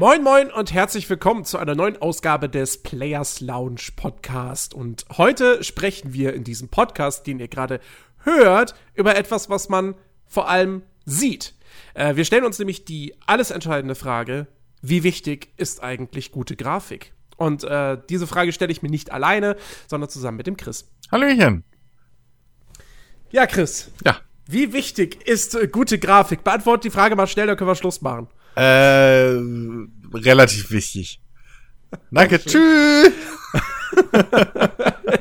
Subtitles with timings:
[0.00, 4.72] Moin moin und herzlich willkommen zu einer neuen Ausgabe des Players Lounge Podcast.
[4.72, 7.80] Und heute sprechen wir in diesem Podcast, den ihr gerade
[8.20, 9.94] hört, über etwas, was man
[10.26, 11.52] vor allem sieht.
[11.92, 14.46] Äh, wir stellen uns nämlich die alles entscheidende Frage,
[14.80, 17.12] wie wichtig ist eigentlich gute Grafik?
[17.36, 19.54] Und äh, diese Frage stelle ich mir nicht alleine,
[19.86, 20.90] sondern zusammen mit dem Chris.
[21.12, 21.62] Hallöchen.
[23.32, 23.90] Ja, Chris.
[24.06, 24.16] Ja.
[24.46, 26.42] Wie wichtig ist äh, gute Grafik?
[26.42, 28.28] Beantwortet die Frage mal schnell, dann können wir Schluss machen.
[28.56, 29.36] Äh,
[30.12, 31.20] relativ wichtig.
[32.10, 33.12] Danke, tschüss.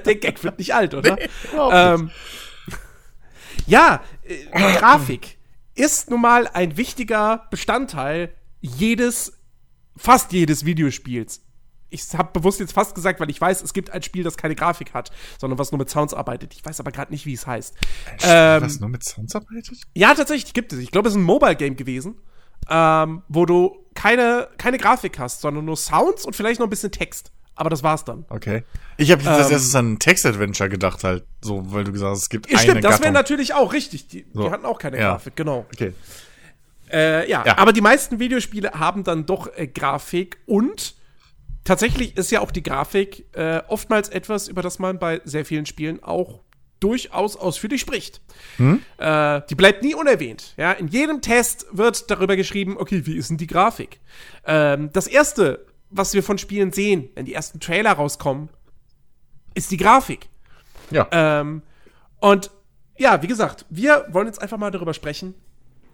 [0.05, 1.15] Der Gag wird nicht alt, oder?
[1.15, 1.29] Nee,
[1.71, 2.11] ähm,
[3.65, 4.45] ja, äh,
[4.77, 5.37] Grafik
[5.75, 9.33] ist nun mal ein wichtiger Bestandteil jedes,
[9.95, 11.41] fast jedes Videospiels.
[11.91, 14.53] Ich habe bewusst jetzt fast gesagt, weil ich weiß, es gibt ein Spiel, das keine
[14.53, 16.53] Grafik hat, sondern was nur mit Sounds arbeitet.
[16.53, 17.75] Ich weiß aber gerade nicht, wie es heißt.
[18.21, 19.79] Ähm, was nur mit Sounds arbeitet?
[19.95, 20.79] Ja, tatsächlich gibt es.
[20.79, 22.21] Ich glaube, es ist ein Mobile-Game gewesen,
[22.69, 26.91] ähm, wo du keine, keine Grafik hast, sondern nur Sounds und vielleicht noch ein bisschen
[26.91, 27.31] Text.
[27.55, 28.23] Aber das war's dann.
[28.29, 28.63] Okay.
[28.95, 32.11] Ich habe jetzt als Ähm, erstes an ein Text-Adventure gedacht, halt, so, weil du gesagt
[32.11, 34.07] hast, es gibt Ja, eine stimmt, das wäre natürlich auch richtig.
[34.07, 34.43] Die, So.
[34.43, 35.11] die hatten auch keine Ja.
[35.11, 35.65] Grafik, genau.
[35.73, 35.93] Okay.
[36.89, 37.57] Äh, ja, Ja.
[37.57, 40.95] aber die meisten Videospiele haben dann doch äh, Grafik und
[41.65, 45.65] tatsächlich ist ja auch die Grafik äh, oftmals etwas, über das man bei sehr vielen
[45.65, 46.39] Spielen auch
[46.79, 48.21] durchaus ausführlich spricht.
[48.97, 50.53] Äh, die bleibt nie unerwähnt.
[50.57, 53.99] Ja, in jedem Test wird darüber geschrieben, okay, wie ist denn die Grafik?
[54.45, 58.49] Ähm, das erste, was wir von Spielen sehen, wenn die ersten Trailer rauskommen,
[59.53, 60.29] ist die Grafik.
[60.91, 61.07] Ja.
[61.11, 61.63] Ähm,
[62.19, 62.51] und
[62.97, 65.33] ja, wie gesagt, wir wollen jetzt einfach mal darüber sprechen,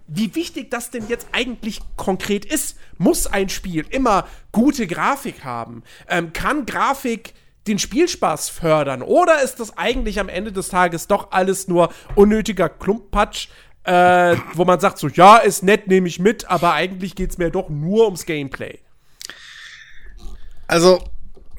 [0.07, 2.77] wie wichtig das denn jetzt eigentlich konkret ist.
[2.97, 5.83] Muss ein Spiel immer gute Grafik haben?
[6.07, 7.33] Ähm, kann Grafik
[7.67, 9.01] den Spielspaß fördern?
[9.01, 13.47] Oder ist das eigentlich am Ende des Tages doch alles nur unnötiger Klumpatsch,
[13.83, 17.51] äh, wo man sagt so, ja, ist nett, nehme ich mit, aber eigentlich geht's mir
[17.51, 18.79] doch nur ums Gameplay.
[20.67, 21.03] Also,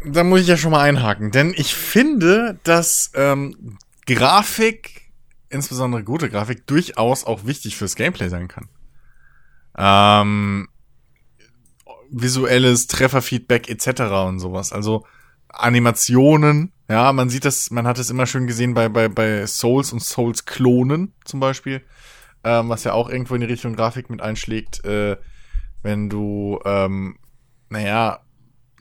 [0.05, 5.11] da muss ich ja schon mal einhaken, denn ich finde, dass ähm, Grafik,
[5.49, 8.69] insbesondere gute Grafik, durchaus auch wichtig fürs Gameplay sein kann.
[9.78, 10.69] Ähm,
[12.11, 14.00] visuelles Trefferfeedback etc.
[14.27, 14.72] und sowas.
[14.72, 15.05] Also
[15.59, 19.93] Animationen, ja, man sieht das, man hat es immer schön gesehen bei, bei, bei Souls
[19.93, 21.83] und Souls-Klonen zum Beispiel,
[22.44, 25.16] ähm, was ja auch irgendwo in die Richtung Grafik mit einschlägt, äh,
[25.83, 27.19] wenn du, ähm,
[27.69, 28.21] naja,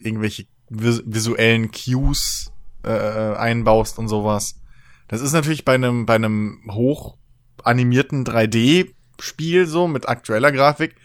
[0.00, 2.52] irgendwelche vis visuellen Cues
[2.84, 4.60] äh, einbaust und sowas.
[5.08, 7.16] Das ist natürlich bei einem bei einem hoch
[7.62, 10.96] animierten 3D Spiel so mit aktueller Grafik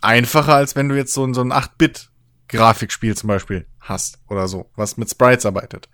[0.00, 2.10] einfacher als wenn du jetzt so so ein 8-Bit
[2.48, 5.88] Grafikspiel zum Beispiel hast oder so, was mit Sprites arbeitet.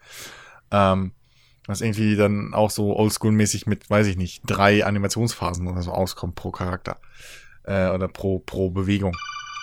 [0.71, 1.13] Ähm,
[1.67, 6.35] was irgendwie dann auch so oldschool-mäßig mit, weiß ich nicht, drei Animationsphasen oder so auskommt
[6.35, 6.99] pro Charakter.
[7.65, 9.17] Äh, oder pro, pro Bewegung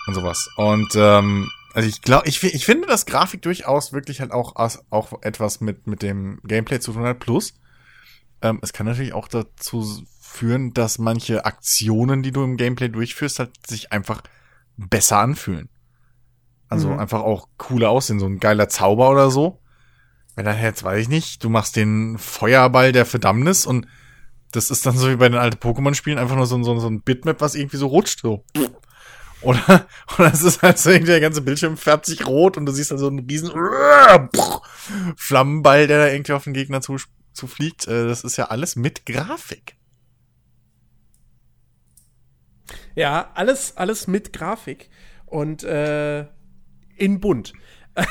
[0.08, 0.50] und sowas.
[0.56, 4.56] Und ähm, also ich glaube, ich, ich finde, dass Grafik durchaus wirklich halt auch,
[4.90, 7.19] auch etwas mit, mit dem Gameplay zu tun hat.
[7.19, 7.54] Plus,
[8.42, 9.86] ähm, es kann natürlich auch dazu
[10.19, 14.22] führen, dass manche Aktionen, die du im Gameplay durchführst, halt sich einfach
[14.78, 15.69] besser anfühlen.
[16.70, 17.00] Also Mhm.
[17.00, 19.60] einfach auch cooler aussehen, so ein geiler Zauber oder so.
[20.36, 23.88] Wenn dann jetzt, weiß ich nicht, du machst den Feuerball der Verdammnis und
[24.52, 26.88] das ist dann so wie bei den alten Pokémon-Spielen einfach nur so, ein- so, so
[26.88, 28.44] ein Bitmap, was irgendwie so rutscht, so.
[29.42, 32.72] Oder, oder es ist halt so irgendwie der ganze Bildschirm färbt sich rot und du
[32.72, 33.52] siehst dann so einen riesen
[35.16, 36.98] Flammenball, der da irgendwie auf den Gegner zu,
[37.34, 37.88] zu fliegt.
[37.88, 39.76] Äh, Das ist ja alles mit Grafik.
[42.96, 44.90] Ja, alles, alles mit Grafik
[45.26, 46.26] und äh,
[46.97, 47.53] in bunt.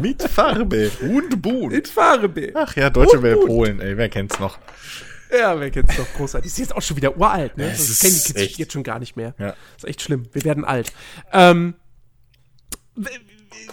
[0.00, 1.72] Mit Farbe und Boot.
[1.72, 2.52] In Farbe.
[2.54, 3.46] Ach ja, Deutsche Boot.
[3.46, 4.58] Polen, ey, wer kennt's noch?
[5.32, 6.50] Ja, wer kennt's doch großartig.
[6.50, 7.70] Ist jetzt auch schon wieder uralt, ne?
[7.70, 9.34] Es Das kennen die Kids echt- jetzt schon gar nicht mehr.
[9.38, 9.54] Ja.
[9.76, 10.26] ist echt schlimm.
[10.32, 10.92] Wir werden alt.
[11.32, 11.74] Ähm,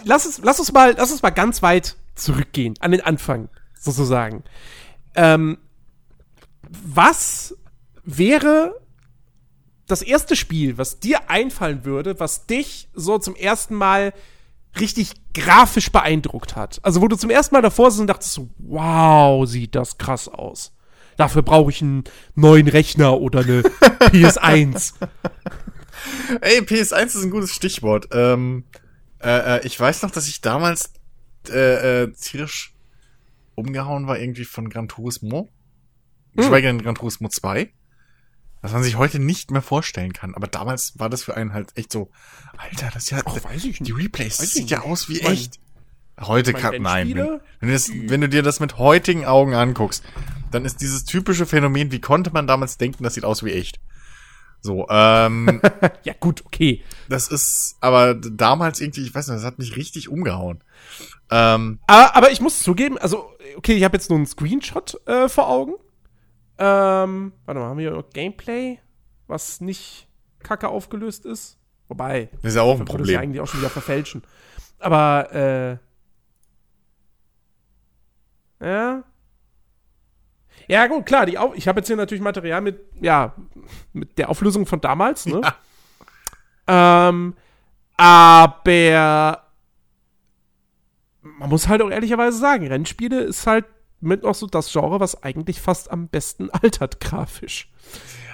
[0.04, 3.48] lass uns, lass uns mal, lass uns mal ganz weit zurückgehen, an den Anfang,
[3.78, 4.44] sozusagen.
[5.16, 5.58] Ähm,
[6.70, 7.56] was
[8.04, 8.78] wäre
[9.88, 14.12] das erste Spiel, was dir einfallen würde, was dich so zum ersten Mal
[14.78, 16.78] richtig grafisch beeindruckt hat?
[16.82, 20.72] Also, wo du zum ersten Mal davor sitzt und dachtest wow, sieht das krass aus.
[21.16, 22.04] Dafür brauche ich einen
[22.36, 23.62] neuen Rechner oder eine
[24.12, 24.94] PS1.
[26.40, 28.08] Ey, PS1 ist ein gutes Stichwort.
[28.12, 28.64] Ähm,
[29.20, 30.92] äh, äh, ich weiß noch, dass ich damals
[31.48, 32.74] äh, äh, tierisch
[33.56, 35.50] umgehauen war irgendwie von Gran Turismo.
[36.36, 37.72] Geschweige denn Gran Turismo 2.
[38.60, 40.34] Was man sich heute nicht mehr vorstellen kann.
[40.34, 42.10] Aber damals war das für einen halt echt so,
[42.56, 43.96] Alter, das ist ja, Ach, weiß ich die nicht.
[43.96, 45.60] Replays, Weiß sieht ja aus wie echt.
[46.20, 47.08] Heute kann, nein.
[47.10, 50.02] Wenn, wenn, du das, wenn du dir das mit heutigen Augen anguckst,
[50.50, 53.78] dann ist dieses typische Phänomen, wie konnte man damals denken, das sieht aus wie echt.
[54.60, 55.60] So, ähm,
[56.02, 56.82] ja, gut, okay.
[57.08, 60.64] das ist, aber damals irgendwie, ich weiß nicht, das hat mich richtig umgehauen.
[61.30, 65.28] Ähm, Aber, aber ich muss zugeben, also, okay, ich habe jetzt nur einen Screenshot äh,
[65.28, 65.74] vor Augen.
[66.58, 68.80] Ähm, warte mal, haben wir hier noch Gameplay,
[69.26, 70.08] was nicht
[70.40, 71.58] kacke aufgelöst ist?
[71.88, 73.20] Wobei, das ist ja auch ein könnte es ja Problem.
[73.20, 74.22] eigentlich auch schon wieder verfälschen.
[74.78, 75.80] Aber,
[78.60, 78.64] äh.
[78.64, 79.04] Ja.
[80.66, 83.34] Ja, gut, klar, die Au ich habe jetzt hier natürlich Material mit, ja,
[83.92, 85.40] mit der Auflösung von damals, ne?
[86.66, 87.34] Ähm,
[87.96, 89.42] aber
[91.22, 93.64] man muss halt auch ehrlicherweise sagen, Rennspiele ist halt
[94.00, 97.70] mit noch so das Genre, was eigentlich fast am besten altert grafisch.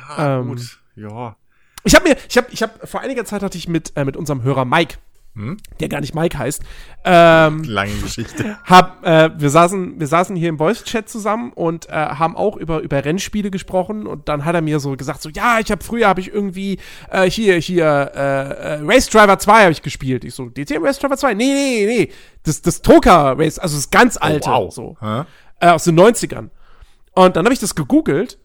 [0.08, 0.78] Ja, ähm, gut.
[0.96, 1.36] Ja.
[1.84, 4.16] Ich habe mir, ich habe, ich habe vor einiger Zeit hatte ich mit äh, mit
[4.16, 4.96] unserem Hörer Mike,
[5.36, 5.56] Hm?
[5.80, 6.62] der gar nicht Mike heißt,
[7.04, 8.56] ähm, Lange Geschichte.
[8.64, 12.78] hab, äh, wir saßen, wir saßen hier im Voice-Chat zusammen und äh, haben auch über
[12.82, 16.06] über Rennspiele gesprochen und dann hat er mir so gesagt, so ja, ich habe früher
[16.06, 16.78] habe ich irgendwie
[17.10, 20.22] äh, hier hier äh, äh, Race Driver 2 habe ich gespielt.
[20.22, 21.34] Ich so DTM Race Driver 2?
[21.34, 22.12] Nee, nee, nee,
[22.44, 24.72] das das Toka Race, also das ganz alte wow.
[24.72, 25.24] so Hä?
[25.64, 26.50] Äh, aus den 90ern.
[27.14, 28.38] Und dann habe ich das gegoogelt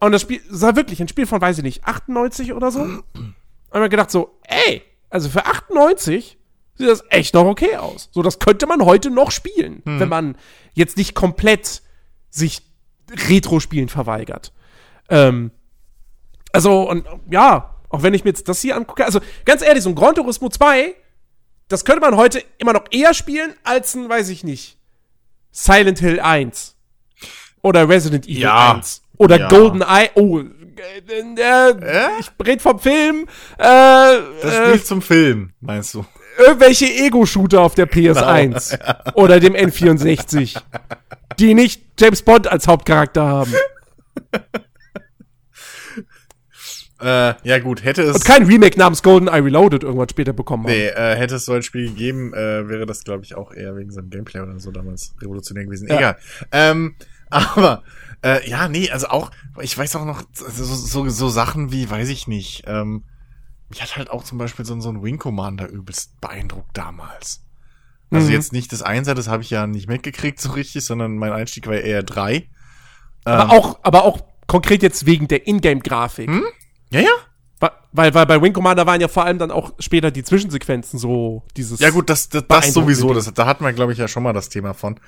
[0.00, 2.80] und das Spiel war wirklich ein Spiel von, weiß ich nicht, 98 oder so.
[2.82, 6.38] Und mir gedacht so, ey, also für 98
[6.74, 8.10] sieht das echt noch okay aus.
[8.12, 10.36] So, das könnte man heute noch spielen, wenn man
[10.74, 11.82] jetzt nicht komplett
[12.28, 12.62] sich
[13.28, 14.52] Retro-Spielen verweigert.
[15.08, 15.52] Ähm,
[16.52, 19.90] also, und ja, auch wenn ich mir jetzt das hier angucke, also ganz ehrlich, so
[19.90, 20.94] ein Gran Turismo 2,
[21.68, 24.78] das könnte man heute immer noch eher spielen als ein, weiß ich nicht,
[25.52, 26.74] Silent Hill 1.
[27.62, 28.74] Oder Resident Evil Ja.
[28.74, 29.02] 1.
[29.18, 29.48] Oder Ja.
[29.48, 30.10] Golden Eye.
[30.14, 33.26] Oh, äh, äh, ich rede vom Film.
[33.58, 36.04] Äh, Das äh, Spiel zum Film, meinst du?
[36.38, 40.58] irgendwelche Ego-Shooter auf der PS1 oder dem N64,
[41.38, 43.54] die nicht James Bond als Hauptcharakter haben.
[47.02, 50.72] Äh, ja gut, hätte es Und kein Remake namens GoldenEye Reloaded irgendwann später bekommen haben.
[50.72, 53.76] nee, äh, hätte es so ein Spiel gegeben, äh, wäre das glaube ich auch eher
[53.76, 55.88] wegen seinem Gameplay oder so damals revolutionär gewesen.
[55.88, 55.96] Ja.
[55.96, 56.16] Egal.
[56.52, 56.94] Ähm,
[57.30, 57.82] aber
[58.22, 62.08] äh, ja, nee, also auch ich weiß auch noch so, so, so Sachen wie, weiß
[62.08, 62.62] ich nicht.
[62.66, 63.02] Ähm,
[63.68, 67.42] mich hat halt auch zum Beispiel so, ein- so ein Wing Commander übelst beeindruckt damals.
[68.10, 68.32] Also Mhm.
[68.34, 71.66] jetzt nicht das Einser, das habe ich ja nicht mitgekriegt so richtig, sondern mein Einstieg
[71.66, 72.48] war eher drei.
[73.24, 76.28] aber, auch, aber auch konkret jetzt wegen der Ingame-Grafik.
[76.28, 76.44] Hm?
[76.92, 77.70] Ja, ja.
[77.92, 81.42] Weil, weil bei Wing Commander waren ja vor allem dann auch später die Zwischensequenzen so
[81.56, 81.78] dieses.
[81.78, 84.32] Ja gut, das, das, das sowieso, das, da hatten wir, glaube ich, ja schon mal
[84.32, 84.98] das Thema von.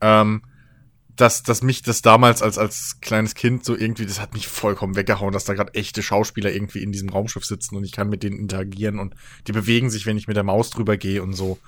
[0.00, 0.42] Ähm,
[1.16, 4.94] dass, dass mich das damals als, als kleines Kind so irgendwie, das hat mich vollkommen
[4.94, 8.22] weggehauen, dass da gerade echte Schauspieler irgendwie in diesem Raumschiff sitzen und ich kann mit
[8.22, 9.16] denen interagieren und
[9.48, 11.58] die bewegen sich, wenn ich mit der Maus drüber gehe und so.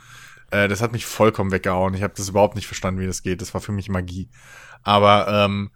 [0.52, 1.94] Äh, das hat mich vollkommen weggehauen.
[1.94, 3.40] Ich habe das überhaupt nicht verstanden, wie das geht.
[3.40, 4.28] Das war für mich Magie.
[4.84, 5.70] Aber ähm,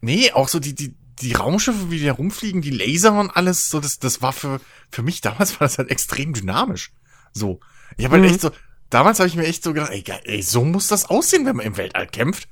[0.00, 3.68] nee, auch so die, die, die Raumschiffe, wie die da rumfliegen, die Laser und alles,
[3.70, 4.60] so, das, das war für,
[4.90, 6.92] für mich damals war das halt extrem dynamisch.
[7.32, 7.60] So.
[7.96, 8.30] Ich habe halt Mhm.
[8.30, 8.50] echt so,
[8.90, 11.66] damals habe ich mir echt so gedacht, ey, ey, so muss das aussehen, wenn man
[11.66, 12.48] im Weltall kämpft.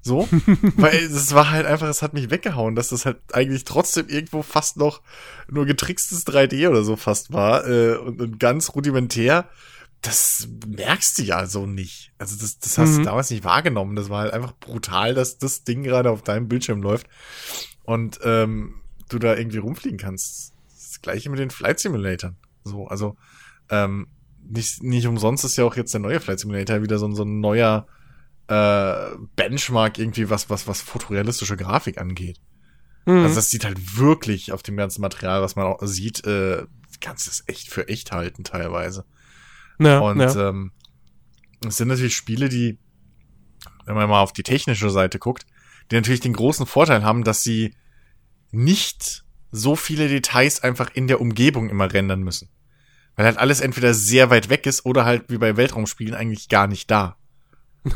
[0.00, 0.28] So.
[0.76, 4.42] Weil das war halt einfach, es hat mich weggehauen, dass das halt eigentlich trotzdem irgendwo
[4.42, 5.02] fast noch
[5.50, 9.48] nur getrickstes 3D oder so fast war äh, und, und ganz rudimentär.
[10.00, 12.12] Das merkst du ja so nicht.
[12.18, 12.96] Also das, das hast Mhm.
[12.98, 13.96] du damals nicht wahrgenommen.
[13.96, 17.08] Das war halt einfach brutal, dass das Ding gerade auf deinem Bildschirm läuft
[17.88, 20.52] und ähm, du da irgendwie rumfliegen kannst.
[20.68, 22.36] Das gleiche mit den Flight Simulatoren.
[22.64, 23.16] So, also
[23.70, 24.08] ähm,
[24.46, 27.22] nicht, nicht umsonst ist ja auch jetzt der neue Flight Simulator wieder so, ein- so
[27.24, 27.86] ein neuer
[28.48, 32.38] äh, Benchmark irgendwie, was, was, was fotorealistische Grafik angeht.
[33.06, 33.22] Mhm.
[33.22, 36.66] Also das sieht halt wirklich auf dem ganzen Material, was man auch sieht, äh,
[37.00, 39.04] kannst du es echt für echt halten teilweise.
[39.78, 40.48] ja, Und ja.
[40.50, 40.72] ähm,
[41.66, 42.78] es sind natürlich Spiele, die,
[43.86, 45.46] wenn man mal auf die technische Seite guckt,
[45.90, 47.74] die natürlich den großen Vorteil haben, dass sie
[48.50, 52.48] nicht so viele Details einfach in der Umgebung immer rendern müssen.
[53.16, 56.66] Weil halt alles entweder sehr weit weg ist oder halt wie bei Weltraumspielen eigentlich gar
[56.66, 57.16] nicht da.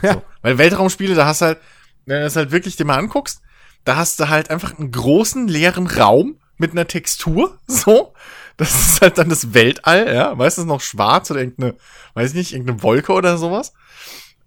[0.02, 0.14] Ja.
[0.14, 0.22] So.
[0.42, 1.58] Weil Weltraumspiele, da hast du halt,
[2.06, 3.42] wenn du das halt wirklich dir mal anguckst,
[3.84, 8.14] da hast du halt einfach einen großen leeren Raum mit einer Textur, so.
[8.58, 10.34] Das ist halt dann das Weltall, ja.
[10.34, 11.74] Meistens noch schwarz oder irgendeine,
[12.14, 13.72] weiß ich nicht, irgendeine Wolke oder sowas.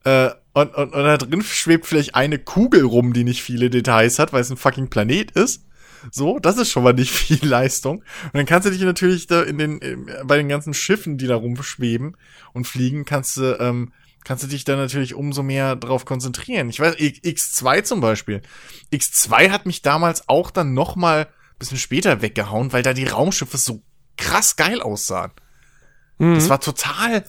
[0.03, 4.17] Äh, und, und, und da drin schwebt vielleicht eine Kugel rum, die nicht viele Details
[4.19, 5.63] hat, weil es ein fucking Planet ist.
[6.11, 7.97] So, das ist schon mal nicht viel Leistung.
[7.99, 11.27] Und dann kannst du dich natürlich da in den, im- bei den ganzen Schiffen, die
[11.27, 12.15] da rumschweben
[12.53, 13.91] und fliegen, kannst du, ähm,
[14.23, 16.69] kannst du dich da natürlich umso mehr drauf konzentrieren.
[16.69, 17.21] Ich weiß, X-
[17.59, 18.41] X2 zum Beispiel.
[18.93, 23.05] X2 hat mich damals auch dann noch mal ein bisschen später weggehauen, weil da die
[23.07, 23.81] Raumschiffe so
[24.17, 25.31] krass geil aussahen.
[26.17, 26.35] Mhm.
[26.35, 27.25] Das war total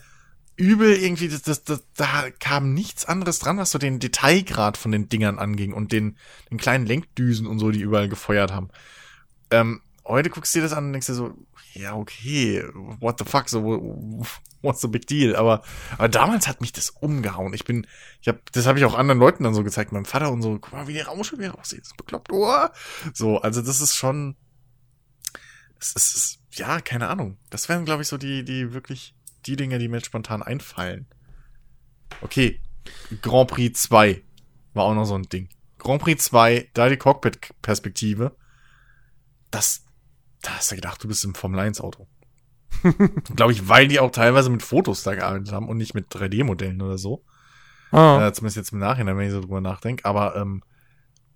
[0.56, 4.92] übel irgendwie, das, das, das, da kam nichts anderes dran, was so den Detailgrad von
[4.92, 6.16] den Dingern anging und den,
[6.50, 8.70] den kleinen Lenkdüsen und so, die überall gefeuert haben.
[9.50, 11.34] Ähm, heute guckst du dir das an und denkst dir so,
[11.74, 12.64] ja, okay,
[13.00, 13.62] what the fuck, so,
[14.62, 15.36] what's the big deal?
[15.36, 15.62] Aber,
[15.98, 17.52] aber damals hat mich das umgehauen.
[17.52, 17.86] Ich bin,
[18.22, 20.58] ich hab, das habe ich auch anderen Leuten dann so gezeigt, meinem Vater und so,
[20.58, 22.66] guck mal, wie die Raumschiffe aussieht, das ist bekloppt, oh.
[23.12, 24.36] So, also das ist schon,
[25.78, 27.36] es ist, ja, keine Ahnung.
[27.50, 29.14] Das wären, glaube ich, so die, die wirklich,
[29.46, 31.06] die Dinge, die mir jetzt spontan einfallen.
[32.20, 32.60] Okay,
[33.22, 34.22] Grand Prix 2
[34.74, 35.48] war auch noch so ein Ding.
[35.78, 38.36] Grand Prix 2, da die Cockpit-Perspektive.
[39.50, 39.84] Das,
[40.42, 42.06] da hast du gedacht, du bist im Formel 1 Auto.
[43.36, 46.82] Glaube ich, weil die auch teilweise mit Fotos da gearbeitet haben und nicht mit 3D-Modellen
[46.82, 47.24] oder so.
[47.92, 48.26] Ah.
[48.26, 50.04] Äh, zumindest jetzt im Nachhinein, wenn ich so drüber nachdenke.
[50.04, 50.62] Aber ähm,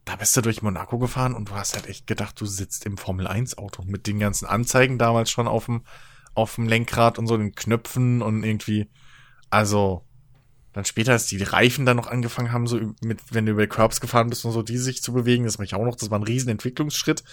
[0.04, 2.96] da bist du durch Monaco gefahren und du hast halt echt gedacht, du sitzt im
[2.96, 5.82] Formel 1 Auto mit den ganzen Anzeigen damals schon auf dem
[6.34, 8.88] auf dem Lenkrad und so den Knöpfen und irgendwie
[9.50, 10.04] also
[10.72, 14.00] dann später, als die Reifen dann noch angefangen haben, so mit, wenn du über Curbs
[14.00, 16.18] gefahren bist und so, die sich zu bewegen, das mache ich auch noch, das war
[16.18, 17.24] ein riesen Entwicklungsschritt.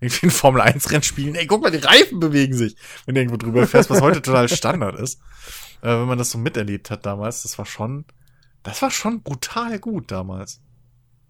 [0.00, 3.36] Irgendwie ein Formel 1 Rennspielen, ey, guck mal, die Reifen bewegen sich, wenn du irgendwo
[3.36, 5.20] drüber fährst, was heute total Standard ist.
[5.82, 8.06] Äh, wenn man das so miterlebt hat damals, das war schon,
[8.62, 10.62] das war schon brutal gut damals.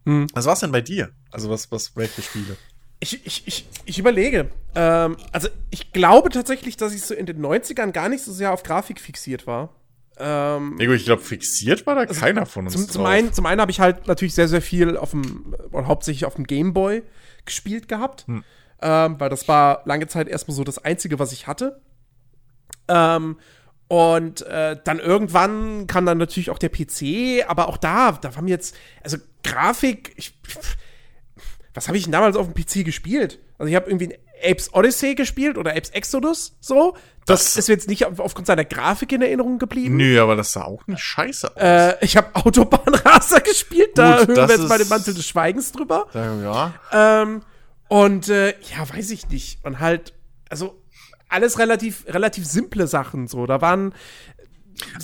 [0.04, 0.28] Hm.
[0.34, 1.10] Was war's denn bei dir?
[1.32, 2.56] Also was, was, welche Spiele?
[2.98, 4.50] Ich, ich, ich, ich überlege.
[4.74, 8.52] Ähm, also ich glaube tatsächlich, dass ich so in den 90ern gar nicht so sehr
[8.52, 9.74] auf Grafik fixiert war.
[10.18, 12.74] Ähm, ich glaube, fixiert war da keiner von uns.
[12.74, 15.86] zum, zum einen, zum einen habe ich halt natürlich sehr, sehr viel auf dem, oder
[15.86, 17.02] hauptsächlich auf dem Gameboy
[17.44, 18.26] gespielt gehabt.
[18.26, 18.44] Hm.
[18.80, 21.80] Ähm, weil das war lange Zeit erstmal so das Einzige, was ich hatte.
[22.88, 23.36] Ähm,
[23.88, 28.50] und äh, dann irgendwann kam dann natürlich auch der PC, aber auch da, da mir
[28.50, 30.34] jetzt, also Grafik, ich,
[31.76, 33.38] was habe ich denn damals auf dem PC gespielt?
[33.58, 36.96] Also ich habe irgendwie ein Apes Odyssey gespielt oder Apes Exodus, so.
[37.26, 39.96] Das, Das- ist jetzt nicht auf, aufgrund seiner Grafik in Erinnerung geblieben.
[39.96, 41.62] Nö, aber das sah auch nicht scheiße aus.
[41.62, 45.26] Äh, ich habe Autobahnraser gespielt, da Gut, hören das wir jetzt mal den Mantel des
[45.26, 46.06] Schweigens drüber.
[46.14, 46.74] ja.
[46.92, 47.42] Ähm,
[47.88, 49.64] und äh, ja, weiß ich nicht.
[49.64, 50.12] Und halt,
[50.48, 50.82] also
[51.28, 53.46] alles relativ, relativ simple Sachen so.
[53.46, 53.92] Da waren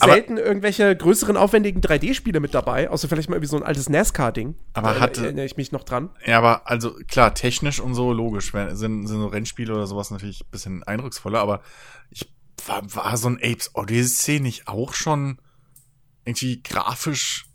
[0.00, 3.88] Aber- selten irgendwelche größeren, aufwendigen 3D-Spiele mit dabei, außer vielleicht mal irgendwie so ein altes
[3.88, 4.54] NASCAR-Ding.
[4.74, 6.10] Aber Da hatte- erinnere ich mich noch dran.
[6.26, 10.42] Ja, aber also klar, technisch und so, logisch, sind, sind so Rennspiele oder sowas natürlich
[10.42, 11.62] ein bisschen eindrucksvoller, aber
[12.10, 12.30] ich
[12.66, 15.38] war, war so ein Apes Odyssey nicht auch schon
[16.24, 17.46] irgendwie grafisch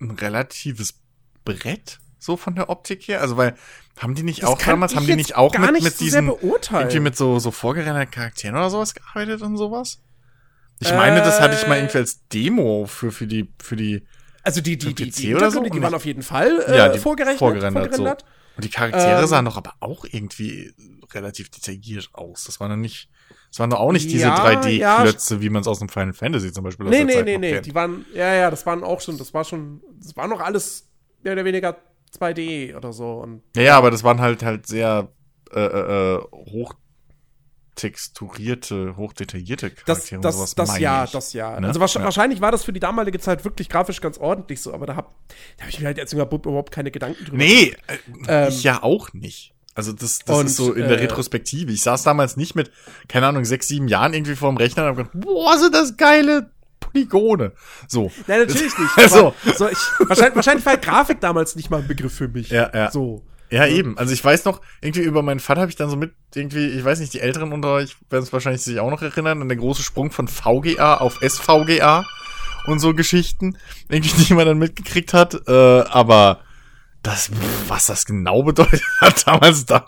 [0.00, 0.94] ein relatives
[1.44, 3.20] Brett, so von der Optik her?
[3.20, 3.56] Also, weil,
[3.98, 6.28] haben die nicht Das auch damals, haben die nicht auch mit, nicht mit so diesen,
[6.28, 10.00] irgendwie mit so, so vorgerenderten Charakteren oder sowas gearbeitet und sowas?
[10.80, 11.80] Ich meine, das hatte ich mal Äh.
[11.80, 14.06] irgendwie als Demo für, für die, für die,
[14.42, 15.62] Also die, die, die, die oder so?
[15.62, 18.20] Die waren auf jeden Fall äh, ja, die vorgerechnet, vorgerendert, vorgerendert.
[18.22, 18.26] so.
[18.56, 20.72] Und die Charaktere Ähm, sahen doch aber auch irgendwie
[21.12, 22.44] relativ detailliert aus.
[22.44, 23.08] Das waren doch nicht,
[23.50, 26.52] das waren doch auch nicht diese Ja, 3D-Klötze, wie man es aus einem Final Fantasy
[26.52, 27.52] zum Beispiel aus Nee, nee, Zeit nee, noch nee.
[27.52, 27.66] kennt.
[27.66, 30.88] Die waren, ja, ja, das waren auch schon, das war schon, das war noch alles
[31.22, 31.76] mehr oder weniger
[32.18, 33.12] 2D oder so.
[33.20, 35.08] Und Ja, ja, aber das waren halt halt sehr
[35.52, 36.22] äh, äh, äh,
[37.78, 41.10] hochtexturierte, hochdetaillierte das, Charaktere und das, das meine ja, ich.
[41.10, 41.58] das ja.
[41.60, 41.66] Ne?
[41.68, 42.04] Also wahrscheinlich, Ja.
[42.04, 45.08] wahrscheinlich war das für die damalige Zeit wirklich grafisch ganz ordentlich so, aber da habe
[45.56, 48.82] da hab ich mir halt Bub überhaupt keine Gedanken drüber Nee, äh, Ähm, ich ja
[48.82, 49.54] auch nicht.
[49.74, 51.70] Also das, das und, ist so in der äh, Retrospektive.
[51.70, 52.72] Ich saß damals nicht mit,
[53.06, 56.50] keine Ahnung, sechs, sieben Jahren irgendwie vorm Rechner und hab gedacht, boah, sind das geile
[56.80, 57.52] Polygone.
[57.86, 58.10] So.
[58.26, 58.98] Nein, natürlich nicht.
[59.14, 62.50] Aber so, ich, wahrscheinlich, wahrscheinlich war Grafik damals nicht mal ein Begriff für mich.
[62.50, 62.90] Ja, ja.
[62.90, 63.22] So.
[63.50, 63.96] Ja, eben.
[63.96, 66.84] Also ich weiß noch, irgendwie über meinen Vater habe ich dann so mit, irgendwie, ich
[66.84, 69.56] weiß nicht, die Älteren unter euch werden es wahrscheinlich sich auch noch erinnern, an der
[69.56, 72.04] große Sprung von VGA auf SVGA
[72.66, 73.56] und so Geschichten,
[73.88, 75.48] irgendwie, die man dann mitgekriegt hat.
[75.48, 76.40] Äh, aber
[77.02, 77.30] das,
[77.68, 79.82] was das genau bedeutet hat damals, das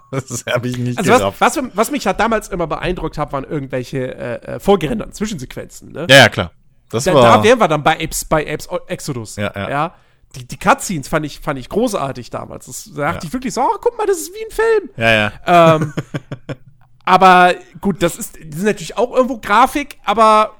[0.49, 1.41] habe ich nicht Also was, gerafft.
[1.41, 5.93] was, was mich halt damals immer beeindruckt hat, waren irgendwelche äh, äh, vorgerenderten Zwischensequenzen.
[5.93, 6.07] Ne?
[6.09, 6.53] Ja, ja, klar.
[6.91, 9.37] Das da, war, da wären wir dann bei Apes, bei Apes Exodus.
[9.37, 9.95] Ja, ja.
[10.37, 12.67] Die, die Cutscenes fand ich, fand ich großartig damals.
[12.67, 13.29] Das, da dachte Ja.
[13.29, 14.91] ich wirklich so, oh, guck mal, das ist wie ein Film.
[14.97, 15.11] ja,
[15.47, 15.75] ja.
[15.77, 15.93] ähm,
[17.05, 20.55] aber gut, das ist, das ist natürlich auch irgendwo Grafik, aber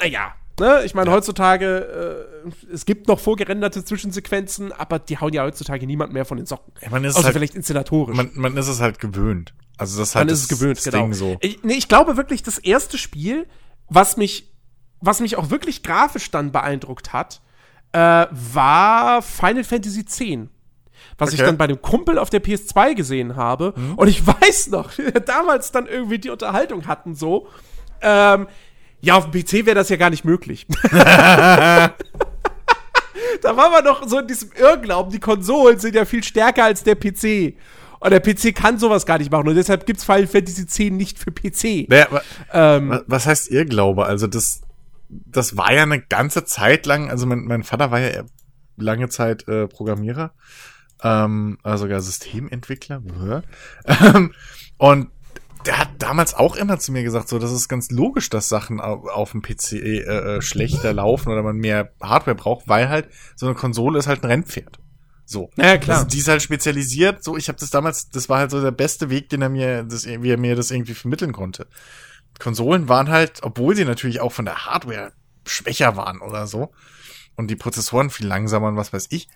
[0.00, 0.34] naja.
[0.60, 0.82] Ne?
[0.84, 6.12] Ich meine, heutzutage, äh, es gibt noch vorgerenderte Zwischensequenzen, aber die hauen ja heutzutage niemand
[6.12, 6.72] mehr von den Socken.
[6.80, 8.16] Ja, man ist Außer halt- vielleicht inszenatorisch.
[8.16, 9.52] Man, man ist es halt gewöhnt.
[9.78, 11.02] Also das ist halt Man ist es gewöhnt, das genau.
[11.02, 11.36] Ding so.
[11.40, 13.48] Ich, nee, ich glaube wirklich, das erste Spiel,
[13.88, 14.52] was mich,
[15.00, 17.40] was mich auch wirklich grafisch dann beeindruckt hat,
[17.94, 20.20] äh, war Final Fantasy X.
[21.16, 21.46] Was ich Okay.
[21.46, 23.72] dann bei dem Kumpel auf der PS2 gesehen habe.
[23.96, 24.90] Und ich weiß noch,
[25.26, 27.46] damals dann irgendwie die Unterhaltung hatten so.
[28.02, 28.48] Ähm,
[29.00, 30.66] ja, auf dem PC wäre das ja gar nicht möglich.
[30.92, 31.92] da
[33.56, 36.96] war man doch so in diesem Irrglauben, die Konsolen sind ja viel stärker als der
[36.96, 37.54] PC.
[38.00, 39.48] Und der PC kann sowas gar nicht machen.
[39.48, 41.88] Und deshalb gibt's Final Fantasy X nicht für PC.
[41.88, 42.06] Naja,
[42.52, 44.04] Ähm, wa- was heißt Irrglaube?
[44.04, 44.60] Also das,
[45.26, 48.24] das war ja eine ganze Zeit lang, also mein, mein Vater war ja
[48.76, 50.32] lange Zeit äh, Programmierer
[51.02, 53.02] Ähm, also sogar Systementwickler.
[53.86, 54.32] Ähm,
[54.78, 55.08] und
[55.66, 58.80] der hat damals auch immer zu mir gesagt, so, das ist ganz logisch, dass Sachen
[58.80, 63.08] auf, auf dem PC äh, äh, schlechter laufen oder man mehr Hardware braucht, weil halt
[63.34, 64.78] so eine Konsole ist halt ein Rennpferd.
[65.24, 65.50] So.
[65.56, 65.98] Ja, klar.
[65.98, 67.24] Also die ist halt spezialisiert.
[67.24, 69.84] So, ich habe das damals, das war halt so der beste Weg, den er mir,
[69.84, 71.66] das, wie er mir das irgendwie vermitteln konnte.
[72.38, 75.12] Konsolen waren halt, obwohl sie natürlich auch von der Hardware
[75.46, 76.72] schwächer waren oder so
[77.36, 79.28] und die Prozessoren viel langsamer und was weiß ich,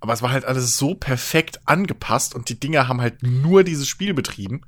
[0.00, 3.88] aber es war halt alles so perfekt angepasst und die Dinger haben halt nur dieses
[3.88, 4.60] Spiel betrieben.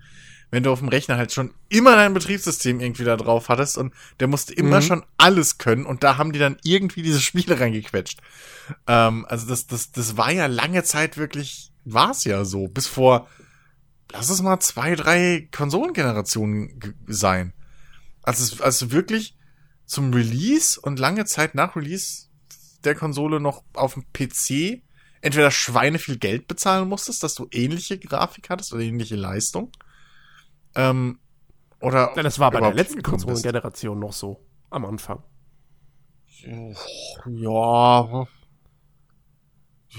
[0.50, 3.92] Wenn du auf dem Rechner halt schon immer dein Betriebssystem irgendwie da drauf hattest und
[4.18, 4.82] der musste immer Mhm.
[4.82, 8.20] schon alles können und da haben die dann irgendwie diese Spiele reingequetscht.
[8.86, 12.86] Ähm, also das, das, das war ja lange Zeit wirklich, war es ja so, bis
[12.86, 13.28] vor,
[14.10, 17.52] lass es mal zwei, drei Konsolengenerationen ge- sein.
[18.22, 19.36] Also also wirklich
[19.86, 22.26] zum Release und lange Zeit nach Release
[22.84, 24.82] der Konsole noch auf dem PC
[25.20, 29.72] entweder Schweine viel Geld bezahlen musstest, dass du ähnliche Grafik hattest oder ähnliche Leistung.
[30.74, 31.18] Ähm,
[31.80, 33.02] oder Ja, das war bei der letzten.
[33.02, 34.44] Konsolengeneration noch so.
[34.70, 35.22] Am Anfang.
[37.26, 38.26] Ja.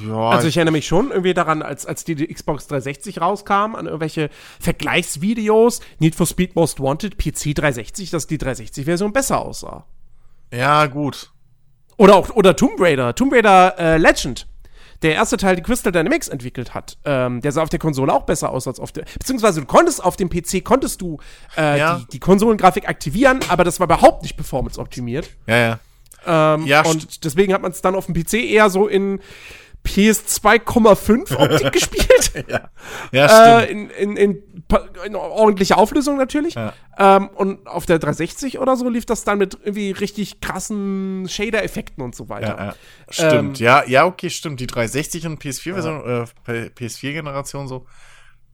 [0.07, 0.29] Ja.
[0.29, 3.85] Also ich erinnere mich schon irgendwie daran, als, als die, die Xbox 360 rauskam, an
[3.87, 4.29] irgendwelche
[4.59, 9.85] Vergleichsvideos, Need for Speed Most Wanted, PC 360, dass die 360-Version besser aussah.
[10.51, 11.31] ja, gut.
[11.97, 14.47] Oder auch, oder Tomb Raider, Tomb Raider äh, Legend.
[15.01, 18.23] Der erste Teil, die Crystal Dynamics entwickelt hat, ähm, der sah auf der Konsole auch
[18.23, 21.17] besser aus als auf der, beziehungsweise du konntest auf dem PC, konntest du
[21.57, 21.97] äh, Ja.
[21.99, 25.29] die, die Konsolengrafik aktivieren, aber das war überhaupt nicht performance-optimiert.
[25.47, 25.79] Ja, ja.
[26.55, 29.19] Ähm, Ja, und deswegen hat man es dann auf dem PC eher so in
[29.89, 32.45] PS2,5 Optik gespielt.
[32.47, 32.69] Ja,
[33.11, 33.91] ja äh, stimmt.
[33.93, 36.53] in, in, in, pa- in ordentlicher Auflösung natürlich.
[36.55, 36.73] Ja.
[36.97, 42.03] Ähm, und auf der 360 oder so lief das dann mit irgendwie richtig krassen Shader-Effekten
[42.03, 42.57] und so weiter.
[42.57, 42.75] ja, ja.
[43.09, 43.59] Stimmt.
[43.59, 44.59] ähm, ja, ja, okay, stimmt.
[44.59, 47.85] Die 360 und PS4-Version, äh, PS4-Generation so.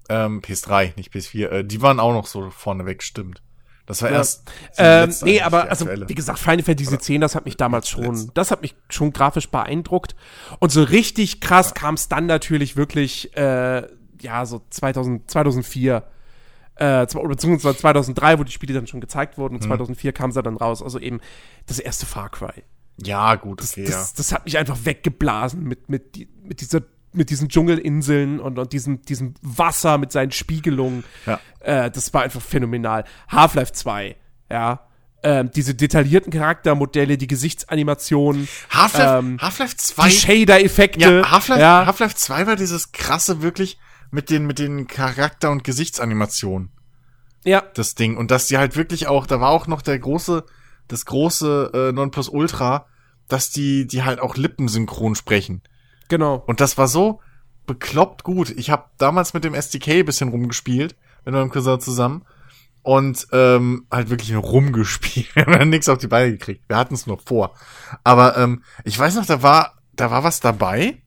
[0.08, 3.42] Ähm, PS3, nicht PS4, äh, die waren auch noch so vorneweg, stimmt.
[3.86, 4.18] Das war Ja.
[4.18, 4.44] erst.
[4.78, 8.50] Ähm, nee, aber also wie gesagt, Final Fantasy X, das hat mich damals schon, das
[8.52, 10.16] hat mich schon grafisch beeindruckt.
[10.60, 13.88] Und so richtig krass kam es dann natürlich wirklich, äh,
[14.22, 16.04] ja, so 2000, 2004,
[16.78, 19.68] äh, beziehungsweise 2003, wo die Spiele dann schon gezeigt wurden, und Mhm.
[19.68, 20.82] 2004 kam sie dann raus.
[20.82, 21.20] Also eben
[21.68, 22.64] das erste Far Cry.
[23.04, 23.92] Ja, gut, okay, ja.
[23.92, 26.82] Das, das hat mich einfach weggeblasen mit, mit, die, mit dieser
[27.16, 31.04] mit diesen Dschungelinseln und, und diesem, diesem Wasser mit seinen Spiegelungen.
[31.26, 31.40] Ja.
[31.62, 33.06] Äh, das war einfach phänomenal.
[33.30, 34.16] Half-Life 2,
[34.52, 34.88] ja.
[35.24, 40.08] Ähm, diese detaillierten Charaktermodelle, die Gesichtsanimationen, Half-Life ähm, Half-Life 2.
[40.08, 41.00] die Shader-Effekte.
[41.00, 41.86] Ja, Half-Life ja.
[41.88, 43.80] Half-Life 2 war dieses krasse wirklich
[44.12, 46.70] mit den, mit den Charakter- und Gesichtsanimationen.
[47.44, 48.18] ja, das Ding.
[48.18, 50.44] Und dass die halt wirklich auch, da war auch noch der große,
[50.88, 52.86] das große äh, Nonplusultra,
[53.28, 55.64] dass die, die halt auch lippensynchron sprechen.
[56.10, 56.44] Genau.
[56.48, 57.20] Und das war so
[57.66, 58.52] bekloppt gut.
[58.52, 62.26] Ich habe damals mit dem SDK ein bisschen rumgespielt, mit meinem Cousin zusammen.
[62.84, 65.36] Und ähm, halt wirklich rumgespielt.
[65.36, 66.66] Wir haben nichts auf die Beine gekriegt.
[66.68, 67.56] Wir hatten es nur vor.
[68.04, 71.02] Aber ähm, ich weiß noch, da war, da war was dabei.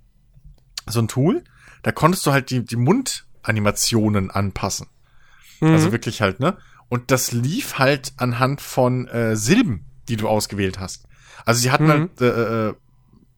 [0.86, 1.44] So ein Tool.
[1.84, 4.88] Da konntest du halt die, die Mundanimationen anpassen.
[5.60, 5.68] Mhm.
[5.72, 6.56] Also wirklich halt, ne?
[6.88, 11.04] Und das lief halt anhand von äh, Silben, die du ausgewählt hast.
[11.44, 11.90] Also sie hatten Mhm.
[11.90, 12.74] halt äh, äh,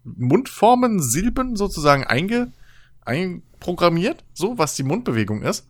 [0.04, 2.52] Mundformen, Silben sozusagen einge,
[3.04, 5.66] einprogrammiert, so was die Mundbewegung ist.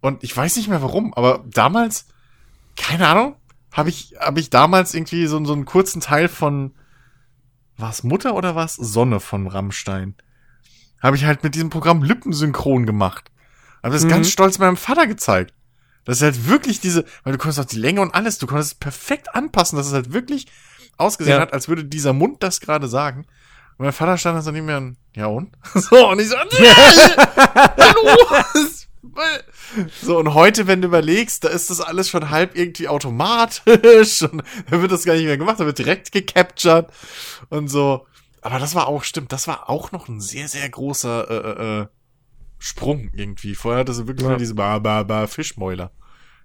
[0.00, 2.06] Und ich weiß nicht mehr warum, aber damals,
[2.76, 3.36] keine Ahnung,
[3.72, 6.72] habe ich, habe ich damals irgendwie so, so einen kurzen Teil von,
[7.76, 8.74] war es Mutter oder was?
[8.74, 10.14] Sonne von Rammstein.
[11.02, 13.30] Habe ich halt mit diesem Programm lippensynchron gemacht.
[13.82, 14.08] Habe das Mhm.
[14.08, 15.54] ganz stolz meinem Vater gezeigt.
[16.04, 18.72] Das ist halt wirklich diese, weil du konntest auch die Länge und alles, du konntest
[18.72, 20.46] es perfekt anpassen, dass es halt wirklich
[20.96, 21.42] ausgesehen Ja.
[21.42, 23.26] hat, als würde dieser Mund das gerade sagen.
[23.80, 25.56] Und mein Vater stand dann so neben mir und, ja und?
[25.74, 28.16] So, und ich so, hallo!
[30.02, 34.42] so, und heute, wenn du überlegst, da ist das alles schon halb irgendwie automatisch und
[34.70, 36.88] da wird das gar nicht mehr gemacht, da wird direkt gecaptured
[37.48, 38.06] und so.
[38.42, 41.86] Aber das war auch, stimmt, das war auch noch ein sehr, sehr großer äh, äh,
[42.58, 43.54] Sprung irgendwie.
[43.54, 44.28] Vorher hatte sie wirklich Ja.
[44.28, 45.90] nur diese ba, ba, ba Fischmäuler,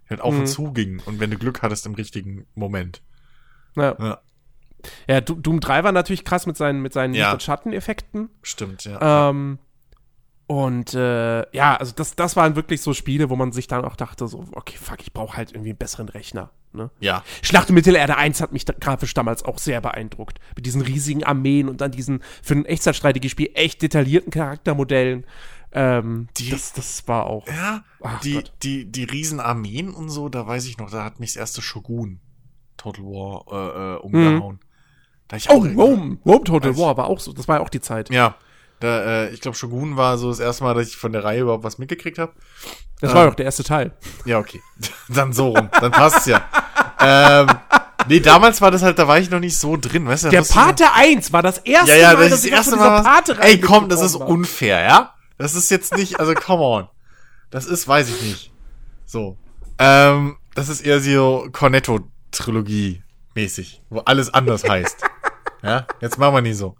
[0.06, 0.39] die halt auf Mhm.
[0.39, 3.02] und zu gingen und wenn du Glück hattest im richtigen Moment.
[3.76, 3.93] Ja.
[4.00, 4.21] Ja,
[5.08, 7.26] ja, Do- Doom 3 war natürlich krass mit seinen, mit seinen Ja.
[7.26, 8.30] Licht- und Schatteneffekten.
[8.41, 9.30] stimmt, ja.
[9.30, 9.60] Ähm,
[10.48, 13.95] und äh, ja, also das, das waren wirklich so Spiele, wo man sich dann auch
[13.95, 16.52] dachte, so, okay, fuck, ich brauche halt irgendwie einen besseren Rechner.
[16.71, 16.91] Ne?
[17.00, 17.24] ja.
[17.41, 20.39] Schlacht um Mittelerde 1 hat mich da, grafisch damals auch sehr beeindruckt.
[20.58, 25.26] Mit diesen riesigen Armeen und dann diesen für ein Echtzeitstrategiespiel echt detaillierten Charaktermodellen.
[25.71, 27.48] Ähm, Die- das, das war auch.
[27.48, 27.84] Ja,
[28.24, 28.52] die, Gott.
[28.62, 32.19] die, die Riesenarmeen und so, da weiß ich noch, da hat mich das erste Shogun
[32.78, 34.60] Total War äh, äh, umgehauen.
[35.28, 36.18] Da ich Oh, auch- Rome.
[36.26, 37.34] Rome Total Weiß- War war auch so.
[37.34, 38.10] Das war ja auch die Zeit.
[38.10, 38.36] Ja,
[38.82, 41.42] Da, äh, ich glaube, Shogun war so das erste Mal, dass ich von der Reihe
[41.42, 42.34] überhaupt was mitgekriegt habe.
[43.00, 43.16] Das Ähm.
[43.18, 43.94] war doch der erste Teil.
[44.26, 44.62] Ja, okay.
[45.10, 45.70] Dann so rum.
[45.80, 46.44] Dann passt's ja.
[47.00, 47.48] ähm,
[48.10, 50.30] nee, damals war das halt, da war ich noch nicht so drin, weißt du?
[50.30, 52.76] Der Pate 1 war das erste Ja, ja, Mal, das ist dass das ich erste
[52.76, 52.92] Mal.
[52.92, 55.14] Was, Pate ey, komm, das ist unfair, ja?
[55.38, 56.88] Das ist jetzt nicht, also come on.
[57.52, 58.52] Das ist, weiß ich nicht.
[59.06, 59.38] So.
[59.80, 63.04] Ähm, das ist eher so Cornetto-Trilogie
[63.36, 65.04] mäßig, wo alles anders heißt.
[65.65, 66.78] Ja, jetzt machen wir nicht so.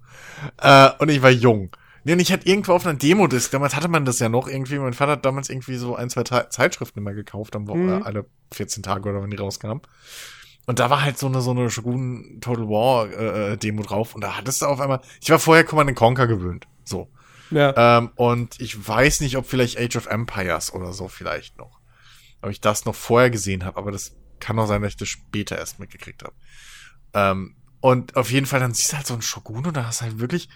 [0.60, 1.70] Äh, und ich war jung.
[2.04, 4.78] Nee, und ich hatte irgendwo auf einer Demo-Disc, damals hatte man das ja noch irgendwie,
[4.78, 7.88] mein Vater hat damals irgendwie so ein, zwei Te Zeitschriften immer gekauft, am Wo Mhm.
[7.88, 9.82] äh, alle 14 Tage oder wenn die rauskamen.
[10.66, 14.14] Und da war halt so eine, so eine Shogun Total War äh, äh, Demo drauf
[14.14, 17.08] und da hattest du auf einmal, ich war vorher Command Conquer gewöhnt, so.
[17.50, 17.98] Ja.
[17.98, 21.80] Ähm, und ich weiß nicht, ob vielleicht Age of Empires oder so vielleicht noch.
[22.42, 25.08] Ob ich das noch vorher gesehen habe, aber das kann auch sein, dass ich das
[25.08, 26.34] später erst mitgekriegt habe.
[27.14, 30.02] Ähm, und auf jeden Fall, dann siehst du halt so einen Shogun und da hast
[30.02, 30.48] halt wirklich,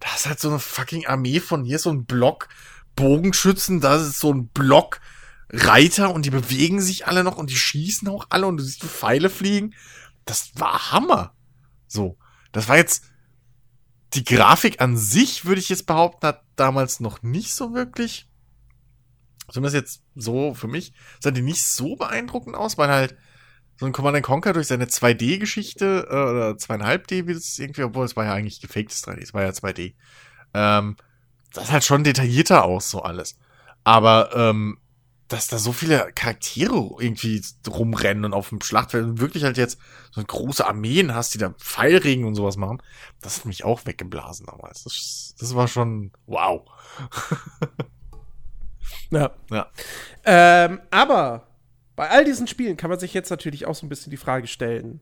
[0.00, 2.48] da ist halt so eine fucking Armee von hier, so ein Block
[2.96, 4.98] Bogenschützen, da ist so ein Block
[5.50, 8.82] Reiter und die bewegen sich alle noch und die schießen auch alle und du siehst
[8.82, 9.74] die Pfeile fliegen.
[10.24, 11.34] Das war Hammer.
[11.88, 12.16] So.
[12.52, 13.04] Das war jetzt,
[14.14, 18.30] die Grafik an sich, würde ich jetzt behaupten, hat damals noch nicht so wirklich,
[19.52, 23.14] zumindest jetzt so für mich, sah die nicht so beeindruckend aus, weil halt
[23.78, 28.16] so ein Command Conquer durch seine 2D-Geschichte, äh, oder 2,5D, wie das irgendwie, obwohl es
[28.16, 29.94] war ja eigentlich gefaktes 3D, es war ja 2D.
[30.54, 30.96] Ähm,
[31.52, 33.38] das ist halt schon detaillierter aus, so alles.
[33.84, 34.78] Aber, ähm,
[35.28, 39.78] dass da so viele Charaktere irgendwie rumrennen und auf dem Schlachtfeld und wirklich halt jetzt
[40.10, 42.82] so große Armeen hast, die da Pfeilregen und sowas machen,
[43.20, 44.84] das hat mich auch weggeblasen damals.
[44.84, 46.62] Das, das war schon wow.
[49.10, 49.30] ja.
[49.50, 49.70] Ja.
[50.24, 51.47] Ähm, aber
[51.98, 54.46] bei all diesen Spielen kann man sich jetzt natürlich auch so ein bisschen die Frage
[54.46, 55.00] stellen: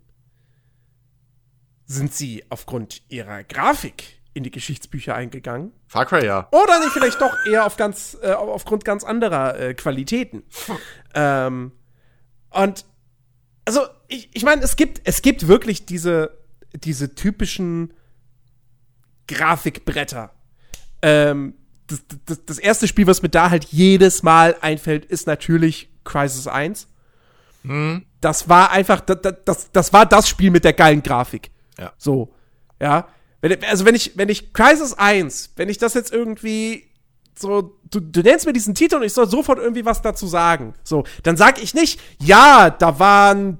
[1.84, 5.72] Sind sie aufgrund ihrer Grafik in die Geschichtsbücher eingegangen?
[5.88, 6.48] Far Cry, ja.
[6.52, 10.44] Oder nicht vielleicht doch eher auf ganz, äh, aufgrund ganz anderer äh, Qualitäten.
[11.14, 11.72] ähm,
[12.48, 12.86] und
[13.66, 16.38] also, ich, ich meine, es gibt, es gibt wirklich diese,
[16.72, 17.92] diese typischen
[19.26, 20.32] Grafikbretter.
[21.02, 21.56] Ähm,
[21.88, 26.46] das, das, das erste Spiel, was mir da halt jedes Mal einfällt, ist natürlich Crisis
[26.46, 26.88] 1.
[27.64, 28.06] Hm.
[28.22, 31.50] Das war einfach, das, das, das war das Spiel mit der geilen Grafik.
[31.78, 31.92] Ja.
[31.98, 32.32] So.
[32.80, 33.08] Ja.
[33.68, 36.84] Also wenn ich, wenn ich Crisis 1, wenn ich das jetzt irgendwie
[37.38, 40.74] so, du, du nennst mir diesen Titel und ich soll sofort irgendwie was dazu sagen.
[40.82, 43.58] So, dann sag ich nicht, ja, da waren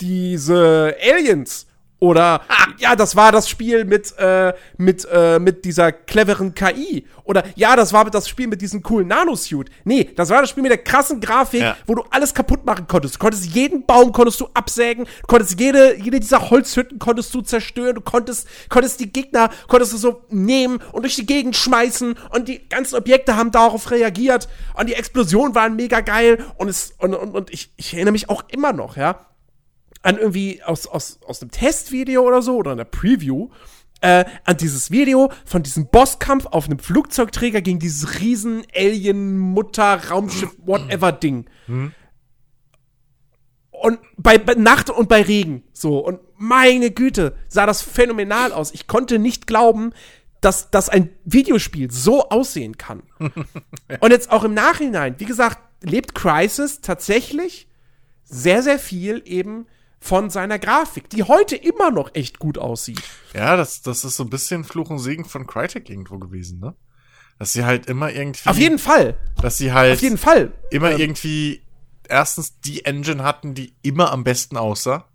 [0.00, 1.66] diese Aliens.
[2.00, 2.40] Oder
[2.78, 7.06] ja, das war das Spiel mit, äh, mit, äh, mit dieser cleveren KI.
[7.24, 9.70] Oder ja, das war das Spiel mit diesem coolen Nanosuit.
[9.84, 11.76] Nee, das war das Spiel mit der krassen Grafik, Ja.
[11.86, 13.14] wo du alles kaputt machen konntest.
[13.14, 17.42] Du konntest jeden Baum konntest du absägen, du konntest jede, jede dieser Holzhütten konntest du
[17.42, 22.16] zerstören, du konntest, konntest die Gegner, konntest du so nehmen und durch die Gegend schmeißen
[22.30, 26.94] und die ganzen Objekte haben darauf reagiert und die Explosionen waren mega geil und es,
[26.98, 29.26] und, und, und ich, ich erinnere mich auch immer noch, ja,
[30.02, 33.48] an irgendwie aus, aus, aus einem Testvideo oder so oder einer Preview,
[34.00, 41.44] äh, an dieses Video von diesem Bosskampf auf einem Flugzeugträger gegen dieses riesen Alien-Mutter-Raumschiff-Whatever-Ding.
[43.70, 45.62] Und bei, bei Nacht und bei Regen.
[45.72, 45.98] So.
[45.98, 48.72] Und meine Güte, sah das phänomenal aus.
[48.72, 49.92] Ich konnte nicht glauben,
[50.40, 53.02] dass, dass ein Videospiel so aussehen kann.
[54.00, 57.68] und jetzt auch im Nachhinein, wie gesagt, lebt Crisis tatsächlich
[58.24, 59.66] sehr, sehr viel eben
[60.00, 63.02] von seiner Grafik, die heute immer noch echt gut aussieht.
[63.34, 66.74] Ja, das, das ist so ein bisschen Fluch und Segen von Crytek irgendwo gewesen, ne?
[67.38, 68.48] Dass sie halt immer irgendwie.
[68.48, 69.16] Auf jeden Fall.
[69.40, 70.52] Dass sie halt Auf jeden Fall.
[70.70, 71.62] immer Ähm, irgendwie
[72.08, 75.06] erstens die Engine hatten, die immer am besten aussah.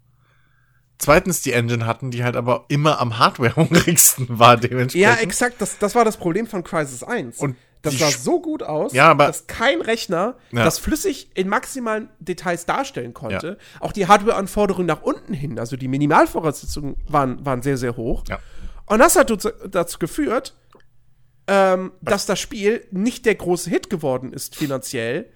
[0.97, 4.95] Zweitens die Engine hatten, die halt aber immer am Hardware-hungrigsten war dementsprechend.
[4.95, 5.55] Ja, exakt.
[5.59, 7.39] Das, das war das Problem von Crisis 1.
[7.39, 10.63] Und das sah so gut aus, Ja, aber- dass kein Rechner Ja.
[10.65, 13.57] das flüssig in maximalen Details darstellen konnte.
[13.79, 18.23] Auch die Hardware-Anforderungen nach unten hin, also die Minimalvoraussetzungen waren, waren sehr, sehr hoch.
[18.29, 18.39] Ja.
[18.85, 20.53] Und das hat dazu, dazu geführt,
[21.47, 25.29] ähm, dass das Spiel nicht der große Hit geworden ist finanziell.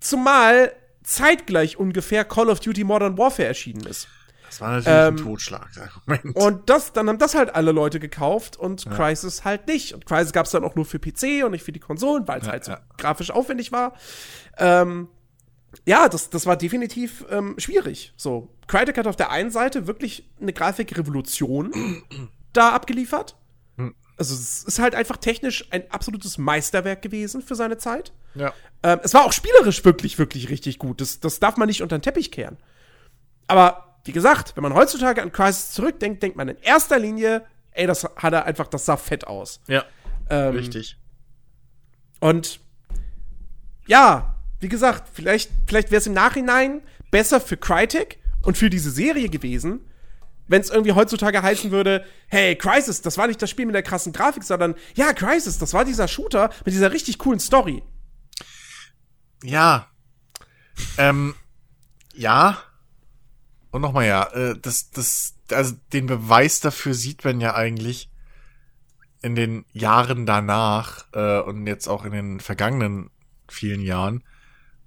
[0.00, 4.08] Zumal zeitgleich ungefähr Call of Duty Modern Warfare erschienen ist.
[4.50, 5.68] Das war natürlich Ähm, ein Totschlag.
[6.34, 9.94] Und das, dann haben das halt alle Leute gekauft und Crysis halt nicht.
[9.94, 12.40] Und Crysis gab es dann auch nur für PC und nicht für die Konsolen, weil
[12.40, 12.80] es halt so ja.
[12.98, 13.94] grafisch aufwendig war.
[14.58, 15.08] Ähm,
[15.86, 18.12] ja, das, das war definitiv ähm, schwierig.
[18.16, 22.02] So, Crytek hat auf der einen Seite wirklich eine Grafikrevolution
[22.52, 23.36] da abgeliefert.
[24.20, 28.12] Also es ist halt einfach technisch ein absolutes Meisterwerk gewesen für seine Zeit.
[28.34, 28.52] ja.
[28.82, 31.00] Ähm, es war auch spielerisch wirklich, wirklich richtig gut.
[31.00, 32.58] Das, das darf man nicht unter den Teppich kehren.
[33.46, 37.86] Aber wie gesagt, wenn man heutzutage an Crisis zurückdenkt, denkt man in erster Linie, ey,
[37.86, 39.60] das hat er einfach, das sah fett aus.
[39.66, 39.84] Ja.
[40.28, 40.96] Ähm, Richtig.
[42.20, 42.60] Und
[43.86, 48.90] ja, wie gesagt, vielleicht, vielleicht wäre es im Nachhinein besser für Crytek und für diese
[48.90, 49.80] Serie gewesen,
[50.46, 53.82] wenn es irgendwie heutzutage heißen würde, hey, Crisis, das war nicht das Spiel mit der
[53.82, 57.82] krassen Grafik, sondern ja, Crisis, das war dieser Shooter mit dieser richtig coolen Story.
[59.42, 59.88] Ja.
[60.98, 61.34] Ähm,
[62.14, 62.58] ja.
[63.70, 68.10] Und nochmal ja, äh, das, das, also den Beweis dafür sieht man ja eigentlich
[69.22, 73.10] in den Jahren danach äh, und jetzt auch in den vergangenen
[73.48, 74.24] vielen Jahren,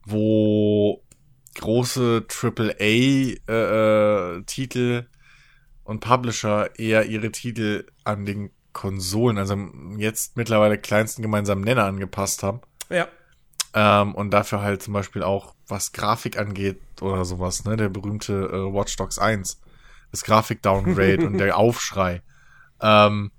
[0.05, 1.03] wo
[1.55, 3.37] große AAA-Titel
[4.79, 5.03] äh,
[5.83, 9.55] und Publisher eher ihre Titel an den Konsolen, also
[9.97, 12.61] jetzt mittlerweile kleinsten gemeinsamen Nenner angepasst haben.
[12.89, 13.07] Ja.
[13.73, 18.33] Ähm, und dafür halt zum Beispiel auch, was Grafik angeht oder sowas, ne, der berühmte
[18.33, 19.59] äh, Watch Dogs 1,
[20.11, 22.21] das Grafik-Downgrade und der Aufschrei.
[22.81, 23.31] Ähm,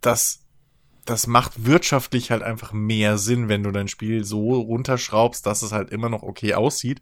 [0.00, 0.44] das,
[1.06, 5.72] das macht wirtschaftlich halt einfach mehr Sinn, wenn du dein Spiel so runterschraubst, dass es
[5.72, 7.00] halt immer noch okay aussieht,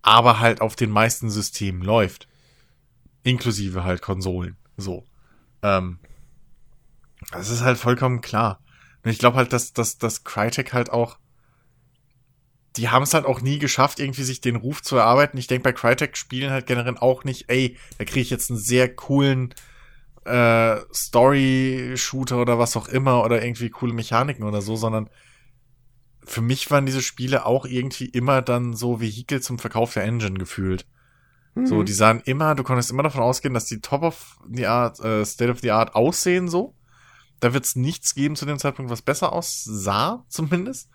[0.00, 2.28] aber halt auf den meisten Systemen läuft.
[3.24, 4.56] Inklusive halt Konsolen.
[4.76, 5.06] So.
[5.62, 5.98] Ähm,
[7.32, 8.60] das ist halt vollkommen klar.
[9.04, 11.18] Und ich glaube halt, dass, dass, dass Crytek halt auch
[12.76, 15.38] die haben es halt auch nie geschafft, irgendwie sich den Ruf zu erarbeiten.
[15.38, 18.58] Ich denke, bei Crytek spielen halt generell auch nicht, ey, da kriege ich jetzt einen
[18.58, 19.54] sehr coolen
[20.24, 25.10] äh, Story-Shooter oder was auch immer oder irgendwie coole Mechaniken oder so, sondern
[26.24, 30.38] für mich waren diese Spiele auch irgendwie immer dann so Vehikel zum Verkauf der Engine
[30.38, 30.86] gefühlt.
[31.54, 31.66] Mhm.
[31.66, 35.00] So, die sahen immer, du konntest immer davon ausgehen, dass die Top of the Art,
[35.00, 36.74] äh, State of the Art aussehen so.
[37.40, 40.88] Da wird es nichts geben zu dem Zeitpunkt, was besser aussah, zumindest.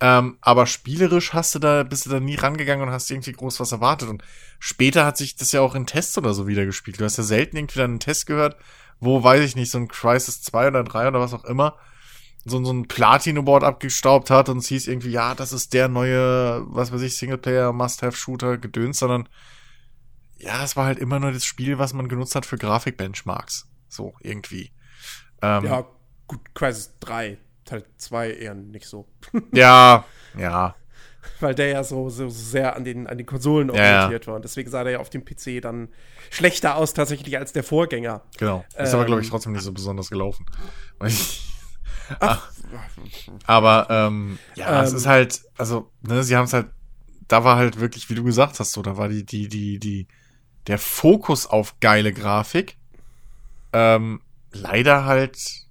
[0.00, 3.58] Ähm, aber spielerisch hast du da, bist du da nie rangegangen und hast irgendwie groß
[3.58, 4.08] was erwartet.
[4.08, 4.22] Und
[4.60, 7.00] später hat sich das ja auch in Tests oder so wieder gespielt.
[7.00, 8.56] Du hast ja selten irgendwie dann einen Test gehört,
[9.00, 11.76] wo, weiß ich nicht, so ein Crisis 2 oder 3 oder was auch immer,
[12.44, 16.64] so, so ein Platino-Board abgestaubt hat und es hieß irgendwie, ja, das ist der neue,
[16.68, 19.28] was weiß ich, Singleplayer-Must-Have-Shooter gedöns, sondern
[20.36, 23.68] ja, es war halt immer nur das Spiel, was man genutzt hat für Grafik-Benchmarks.
[23.88, 24.70] So, irgendwie.
[25.42, 25.84] Ähm, ja,
[26.28, 29.06] gut, Crisis 3 Teil 2 eher nicht so.
[29.52, 30.04] ja,
[30.36, 30.74] ja.
[31.40, 34.26] Weil der ja so, so sehr an den, an den Konsolen orientiert ja.
[34.26, 34.36] war.
[34.36, 35.88] Und deswegen sah der ja auf dem PC dann
[36.30, 38.22] schlechter aus tatsächlich als der Vorgänger.
[38.38, 38.64] Genau.
[38.76, 40.46] Ist ähm, aber, glaube ich, trotzdem nicht so besonders gelaufen.
[42.20, 42.50] Ach.
[43.46, 46.68] aber ähm, ja, ähm, es ist halt, also, ne, sie haben es halt,
[47.28, 50.08] da war halt wirklich, wie du gesagt hast, so, da war die, die, die, die,
[50.66, 52.78] der Fokus auf geile Grafik.
[53.74, 55.67] Ähm, leider halt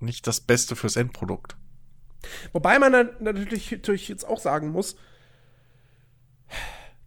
[0.00, 1.56] nicht das Beste fürs Endprodukt.
[2.52, 4.96] Wobei man natürlich, natürlich jetzt auch sagen muss,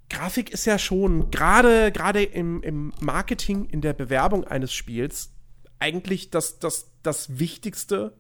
[0.10, 5.32] Grafik ist ja schon gerade gerade im, im Marketing, in der Bewerbung eines Spiels
[5.80, 8.14] eigentlich das, das, das wichtigste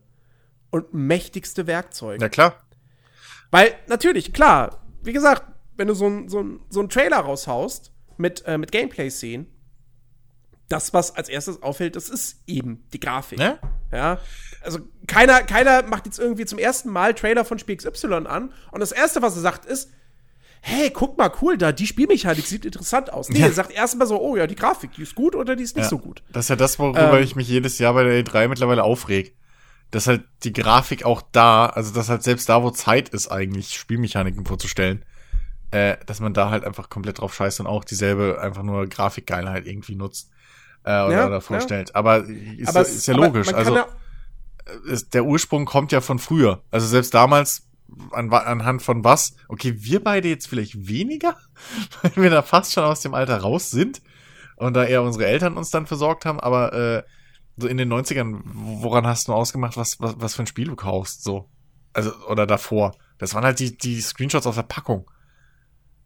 [0.70, 2.22] und mächtigste Werkzeug.
[2.22, 2.64] Ja, klar.
[3.52, 5.44] Weil natürlich, klar, wie gesagt,
[5.76, 9.48] wenn du so einen so so ein Trailer raushaust mit, äh, mit Gameplay-Szenen,
[10.70, 13.38] das, was als erstes auffällt, das ist eben die Grafik.
[13.38, 13.60] Ne?
[13.92, 14.20] Ja.
[14.64, 18.80] Also keiner, keiner macht jetzt irgendwie zum ersten Mal Trailer von Spiel XY an und
[18.80, 19.90] das erste, was er sagt, ist,
[20.62, 23.30] hey, guck mal, cool, da, die Spielmechanik sieht interessant aus.
[23.30, 23.48] Nee, ja.
[23.48, 25.86] er sagt erstmal so, oh ja, die Grafik, die ist gut oder die ist nicht
[25.86, 25.90] ja.
[25.90, 26.22] so gut.
[26.32, 29.36] Das ist ja das, worüber ähm, ich mich jedes Jahr bei der E3 mittlerweile aufreg.
[29.90, 33.74] Dass halt die Grafik auch da, also dass halt selbst da, wo Zeit ist, eigentlich
[33.74, 35.04] Spielmechaniken vorzustellen,
[35.72, 39.66] äh, dass man da halt einfach komplett drauf scheißt und auch dieselbe einfach nur Grafikgeilheit
[39.66, 40.30] irgendwie nutzt
[40.84, 41.90] äh, oder, ja, oder vorstellt.
[41.90, 41.96] Ja.
[41.96, 43.54] Aber, ist, aber ist ja logisch.
[43.54, 43.88] Also ja
[44.86, 46.64] ist, der Ursprung kommt ja von früher.
[46.72, 47.68] Also selbst damals
[48.12, 49.36] an, anhand von was?
[49.48, 51.36] Okay, wir beide jetzt vielleicht weniger,
[52.02, 54.02] weil wir da fast schon aus dem Alter raus sind
[54.58, 56.40] und da eher unsere Eltern uns dann versorgt haben.
[56.40, 57.04] Aber äh,
[57.58, 60.76] so in den 90ern, woran hast du ausgemacht, was, was, was für ein Spiel du
[60.76, 61.24] kaufst?
[61.24, 61.50] So.
[61.94, 62.96] Also, oder davor.
[63.18, 65.10] Das waren halt die, die Screenshots auf der Packung.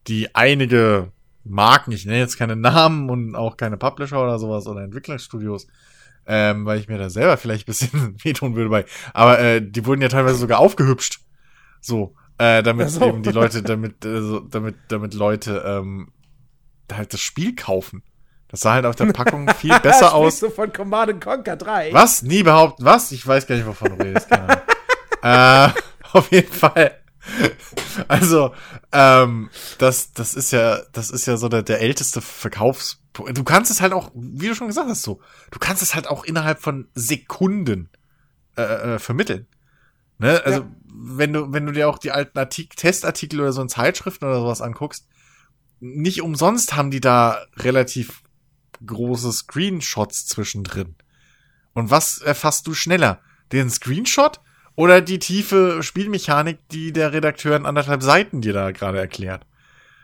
[0.08, 1.12] Die einige
[1.46, 5.68] Marken, ich nenne jetzt keine Namen und auch keine Publisher oder sowas oder Entwicklerstudios,
[6.26, 8.86] ähm, weil ich mir da selber vielleicht ein bisschen wehtun würde bei.
[9.14, 11.20] Aber äh, die wurden ja teilweise sogar aufgehübscht.
[11.82, 13.06] So, äh, damit so.
[13.06, 16.12] eben die Leute, damit, äh, so, damit, damit Leute ähm,
[16.92, 18.04] halt das Spiel kaufen.
[18.48, 20.40] Das sah halt auf der Packung viel besser aus.
[20.40, 21.94] du von Command Conquer 3?
[21.94, 22.24] Was?
[22.24, 22.84] Nie behaupten.
[22.86, 23.12] Was?
[23.12, 24.28] Ich weiß gar nicht, wovon du redest.
[25.22, 25.70] äh,
[26.12, 27.00] auf jeden Fall
[28.08, 28.54] also,
[28.92, 33.02] ähm, das, das ist ja, das ist ja so der, der älteste Verkaufs.
[33.14, 36.08] Du kannst es halt auch, wie du schon gesagt hast, so, du kannst es halt
[36.08, 37.90] auch innerhalb von Sekunden
[38.58, 39.48] äh, äh, vermitteln.
[40.18, 40.42] Ne?
[40.44, 40.72] Also, ja.
[40.86, 44.40] wenn du, wenn du dir auch die alten Artikel, Testartikel oder so in Zeitschriften oder
[44.40, 45.08] sowas anguckst,
[45.80, 48.24] nicht umsonst haben die da relativ
[48.86, 50.96] große Screenshots zwischendrin.
[51.74, 53.20] Und was erfasst du schneller?
[53.52, 54.42] Den Screenshot
[54.76, 59.46] oder die tiefe Spielmechanik, die der Redakteur in anderthalb Seiten dir da gerade erklärt?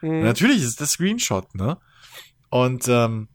[0.02, 0.24] Mhm.
[0.24, 1.78] Natürlich ist es der Screenshot, ne?
[2.50, 3.28] Und ähm,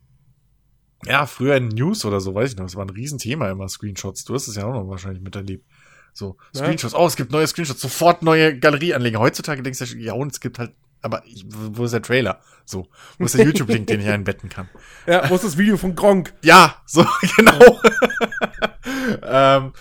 [1.05, 4.25] ja, früher in News oder so, weiß ich noch, es war ein Riesenthema immer, Screenshots.
[4.25, 5.65] Du hast es ja auch noch wahrscheinlich miterlebt.
[6.13, 6.99] So, Screenshots, ja.
[6.99, 9.19] oh, es gibt neue Screenshots, sofort neue Galerieanleger.
[9.19, 10.73] Heutzutage denkst du, ja, und es gibt halt,
[11.03, 12.41] aber ich, wo ist der Trailer?
[12.65, 12.87] So,
[13.19, 14.67] wo ist der YouTube-Link, den ich einbetten kann?
[15.05, 16.33] Ja, wo ist das Video von Gronk?
[16.43, 17.05] Ja, so,
[17.37, 17.79] genau.
[19.23, 19.73] ähm,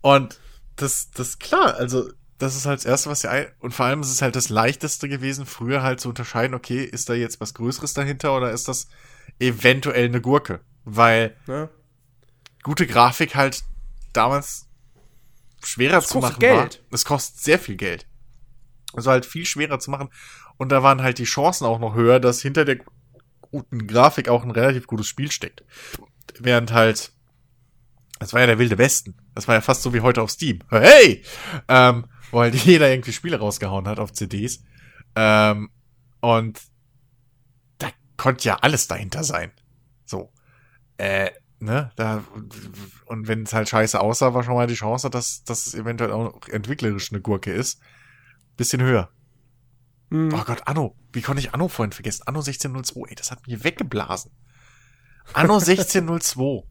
[0.00, 0.40] und
[0.78, 4.10] das, das, klar, also, das ist halt das Erste, was ja, und vor allem ist
[4.10, 7.94] es halt das Leichteste gewesen, früher halt zu unterscheiden, okay, ist da jetzt was Größeres
[7.94, 8.88] dahinter oder ist das
[9.38, 10.60] eventuell eine Gurke?
[10.84, 11.68] Weil ja.
[12.62, 13.64] gute Grafik halt
[14.12, 14.68] damals
[15.64, 16.80] schwerer das zu machen Geld.
[16.82, 16.94] war.
[16.94, 18.06] Es kostet sehr viel Geld.
[18.94, 20.08] Also halt viel schwerer zu machen.
[20.56, 22.78] Und da waren halt die Chancen auch noch höher, dass hinter der
[23.40, 25.64] guten Grafik auch ein relativ gutes Spiel steckt.
[26.38, 27.12] Während halt,
[28.18, 29.16] das war ja der wilde Westen.
[29.34, 30.60] Das war ja fast so wie heute auf Steam.
[30.70, 31.22] Hey!
[31.68, 34.62] Ähm, wo halt jeder irgendwie Spiele rausgehauen hat auf CDs.
[35.14, 35.70] Ähm,
[36.20, 36.60] und
[37.78, 39.52] da konnte ja alles dahinter sein.
[40.04, 40.32] So.
[40.96, 42.24] Äh, ne, da,
[43.06, 46.12] und wenn es halt scheiße aussah, war schon mal die Chance, dass, dass es eventuell
[46.12, 47.80] auch entwicklerisch eine Gurke ist.
[48.56, 49.10] Bisschen höher.
[50.10, 50.32] Hm.
[50.34, 50.96] Oh Gott, Anno.
[51.12, 52.22] Wie konnte ich Anno vorhin vergessen?
[52.26, 54.32] Anno 1602, ey, das hat mich weggeblasen.
[55.32, 56.64] Anno 1602.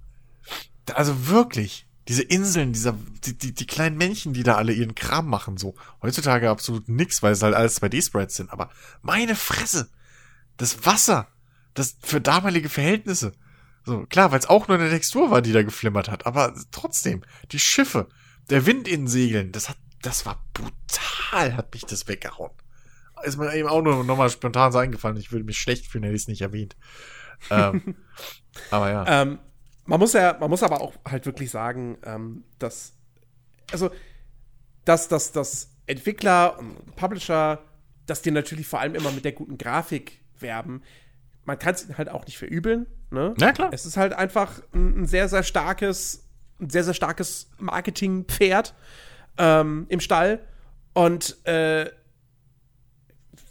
[0.94, 5.28] Also wirklich, diese Inseln, dieser, die, die, die kleinen Männchen, die da alle ihren Kram
[5.28, 5.76] machen, so.
[6.02, 8.70] Heutzutage absolut nix, weil es halt alles 2D-Sprites sind, aber
[9.02, 9.90] meine Fresse!
[10.56, 11.28] Das Wasser!
[11.74, 13.34] Das für damalige Verhältnisse.
[13.86, 17.24] So, klar, weil es auch nur eine Textur war, die da geflimmert hat, aber trotzdem,
[17.52, 18.08] die Schiffe,
[18.50, 22.52] der Wind in Segeln, das hat, das war brutal, hat mich das weggehauen.
[23.24, 26.16] Ist mir eben auch nur nochmal spontan so eingefallen, ich würde mich schlecht fühlen, hätte
[26.16, 26.76] ich es nicht erwähnt.
[27.50, 27.96] ähm,
[28.72, 29.06] aber ja.
[29.08, 29.40] Ähm,
[29.88, 32.94] man muss ja, man muss aber auch halt wirklich sagen, ähm, dass,
[33.72, 33.90] also,
[34.86, 37.60] dass, dass, dass Entwickler und Publisher,
[38.06, 40.84] dass die natürlich vor allem immer mit der guten Grafik werben.
[41.46, 42.86] Man kann es halt auch nicht verübeln.
[43.10, 43.34] Ne?
[43.40, 43.70] Ja, klar.
[43.72, 46.28] Es ist halt einfach ein, ein sehr, sehr starkes,
[46.60, 48.76] ein sehr, sehr starkes Marketingpferd
[49.38, 50.46] ähm, im Stall.
[50.94, 51.90] Und äh,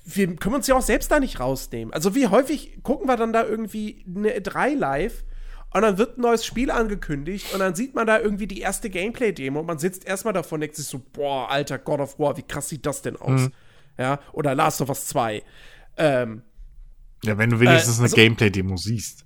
[0.05, 1.95] wir können uns ja auch selbst da nicht rausnehmen.
[1.95, 5.25] Also wie häufig gucken wir dann da irgendwie eine E3 live
[5.73, 8.89] und dann wird ein neues Spiel angekündigt und dann sieht man da irgendwie die erste
[8.89, 12.37] Gameplay-Demo und man sitzt erstmal davon und denkt sich so, boah, alter God of War,
[12.37, 13.43] wie krass sieht das denn aus?
[13.43, 13.53] Mhm.
[13.99, 15.43] Ja, oder Last of Us 2.
[15.97, 16.43] Ähm,
[17.25, 19.25] ja, wenn du wenigstens äh, also, eine Gameplay-Demo siehst.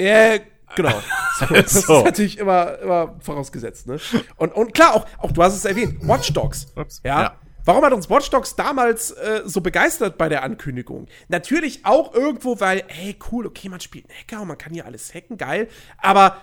[0.00, 0.38] Ja,
[0.74, 1.00] genau.
[1.38, 1.98] So, das so.
[1.98, 3.98] ist natürlich immer, immer vorausgesetzt, ne?
[4.36, 6.66] Und, und klar, auch, auch du hast es erwähnt, Watch Dogs.
[6.76, 7.22] Ups, ja?
[7.22, 7.40] ja.
[7.64, 11.06] Warum hat uns Watch Dogs damals äh, so begeistert bei der Ankündigung?
[11.28, 14.84] Natürlich auch irgendwo, weil, hey, cool, okay, man spielt einen Hacker und man kann hier
[14.84, 15.68] alles hacken, geil.
[15.98, 16.38] Aber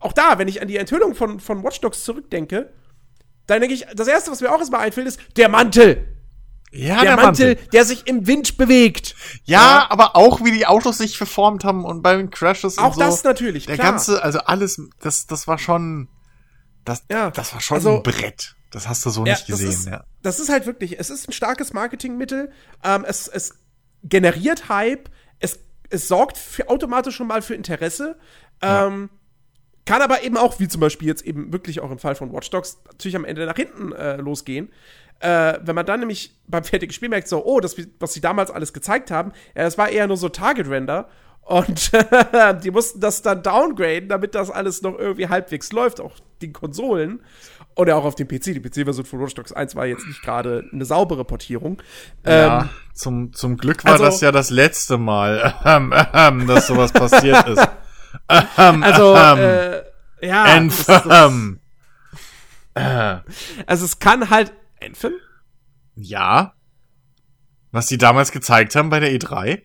[0.00, 2.72] auch da, wenn ich an die Enthüllung von, von Watch Dogs zurückdenke,
[3.46, 6.08] dann denke ich, das erste, was mir auch erstmal einfällt, ist der Mantel.
[6.70, 9.14] Ja, der, der Mantel, Mantel, der sich im Wind bewegt.
[9.44, 12.86] Ja, ja, aber auch wie die Autos sich verformt haben und bei den Crashes auch
[12.86, 13.00] und so.
[13.00, 13.92] Auch das natürlich, Der klar.
[13.92, 16.08] ganze, also alles, das, das war schon,
[16.84, 18.56] das, ja, das war schon also, ein Brett.
[18.74, 20.04] Das hast du so ja, nicht gesehen, das ist, ja.
[20.22, 22.50] Das ist halt wirklich, es ist ein starkes Marketingmittel.
[22.82, 23.54] Ähm, es, es
[24.02, 25.10] generiert Hype.
[25.38, 25.60] Es,
[25.90, 28.16] es sorgt für, automatisch schon mal für Interesse.
[28.60, 29.18] Ähm, ja.
[29.84, 32.50] Kann aber eben auch, wie zum Beispiel jetzt eben wirklich auch im Fall von Watch
[32.50, 34.72] Dogs, natürlich am Ende nach hinten äh, losgehen.
[35.20, 38.50] Äh, wenn man dann nämlich beim fertigen Spiel merkt, so, oh, das, was sie damals
[38.50, 41.08] alles gezeigt haben, ja, das war eher nur so Target-Render.
[41.42, 41.92] Und
[42.64, 47.20] die mussten das dann downgraden, damit das alles noch irgendwie halbwegs läuft, auch die Konsolen.
[47.76, 48.44] Ja auch auf dem PC.
[48.54, 51.82] Die PC-Version von Watch Dogs 1 war jetzt nicht gerade eine saubere Portierung.
[52.24, 56.66] Ja, ähm, zum, zum Glück war also, das ja das letzte Mal, ähm, ähm, dass
[56.66, 57.68] sowas passiert ist.
[58.56, 59.82] Ähm, also, ähm, äh,
[60.26, 60.44] ja.
[60.44, 61.60] Anthem.
[62.74, 63.18] Äh.
[63.66, 64.52] Also es kann halt
[64.82, 65.12] Anthem?
[65.96, 66.54] Ja.
[67.72, 69.62] Was sie damals gezeigt haben bei der E3?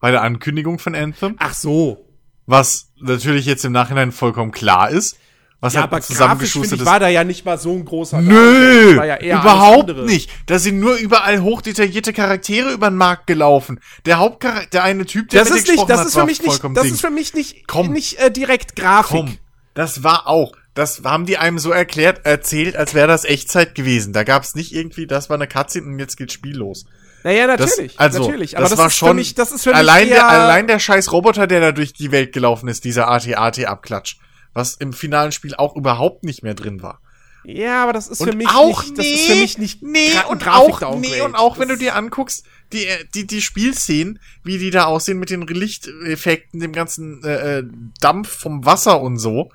[0.00, 1.36] Bei der Ankündigung von Anthem?
[1.38, 2.08] Ach so.
[2.46, 5.18] Was natürlich jetzt im Nachhinein vollkommen klar ist.
[5.64, 6.84] Was ja, halt aber zusammengeschustert ist.
[6.84, 10.28] war da ja nicht mal so ein großer Nö, ja überhaupt nicht.
[10.44, 13.80] Da sind nur überall hochdetaillierte Charaktere über den Markt gelaufen.
[14.04, 16.42] Der Hauptcharakter, der eine Typ, der das mit ist nicht, das hat, ist für mich
[16.42, 19.08] nicht, das ist für mich nicht, komm, nicht äh, direkt Grafik.
[19.08, 19.38] Komm,
[19.72, 20.52] das war auch.
[20.74, 24.12] Das haben die einem so erklärt, erzählt, als wäre das Echtzeit gewesen.
[24.12, 26.84] Da gab es nicht irgendwie, das war eine Cutscene und jetzt geht Spiel los.
[27.22, 27.92] Naja, natürlich.
[27.92, 28.58] Das, also, natürlich.
[28.58, 31.10] Aber das, das war schon, mich, das ist für mich allein, der, allein der scheiß
[31.10, 34.18] Roboter, der da durch die Welt gelaufen ist, dieser AT-AT-Abklatsch
[34.54, 37.00] was im finalen Spiel auch überhaupt nicht mehr drin war.
[37.46, 40.12] Ja, aber das ist für Und mich auch nicht, das ist für mich nicht nee,
[40.30, 44.18] und auch, nee, und auch wenn du Das- dir anguckst, die, äh, die, die Spielszenen,
[44.42, 47.64] wie die da aussehen mit den Lichteffekten, dem ganzen äh, äh,
[48.00, 49.50] Dampf vom Wasser und so,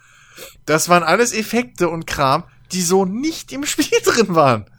[0.67, 4.69] das waren alles Effekte und Kram, die so nicht im Spiel drin waren.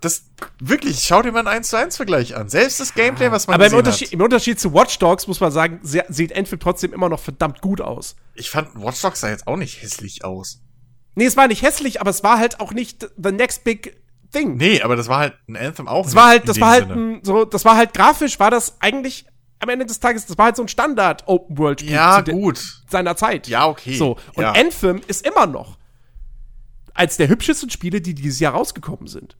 [0.00, 0.24] Das,
[0.60, 2.48] wirklich, schau dir mal einen 1 zu 1 Vergleich an.
[2.48, 4.12] Selbst das Gameplay, was man Aber im Unterschied, hat.
[4.14, 7.80] im Unterschied zu Watch Dogs muss man sagen, sieht Enfield trotzdem immer noch verdammt gut
[7.80, 8.16] aus.
[8.34, 10.60] Ich fand Watch Dogs sah jetzt auch nicht hässlich aus.
[11.14, 13.96] Nee, es war nicht hässlich, aber es war halt auch nicht the next big
[14.32, 14.56] thing.
[14.56, 17.20] Nee, aber das war halt ein Anthem auch Das war halt, das war halt ein,
[17.22, 19.24] so, das war halt grafisch, war das eigentlich
[19.58, 22.82] am Ende des Tages, das war halt so ein Standard Open World Spiel Ja, gut.
[22.90, 23.48] seiner Zeit.
[23.48, 23.96] Ja, okay.
[23.96, 24.52] So und ja.
[24.52, 25.78] Anthem ist immer noch
[26.92, 29.36] als der hübschesten Spiele, die dieses Jahr rausgekommen sind.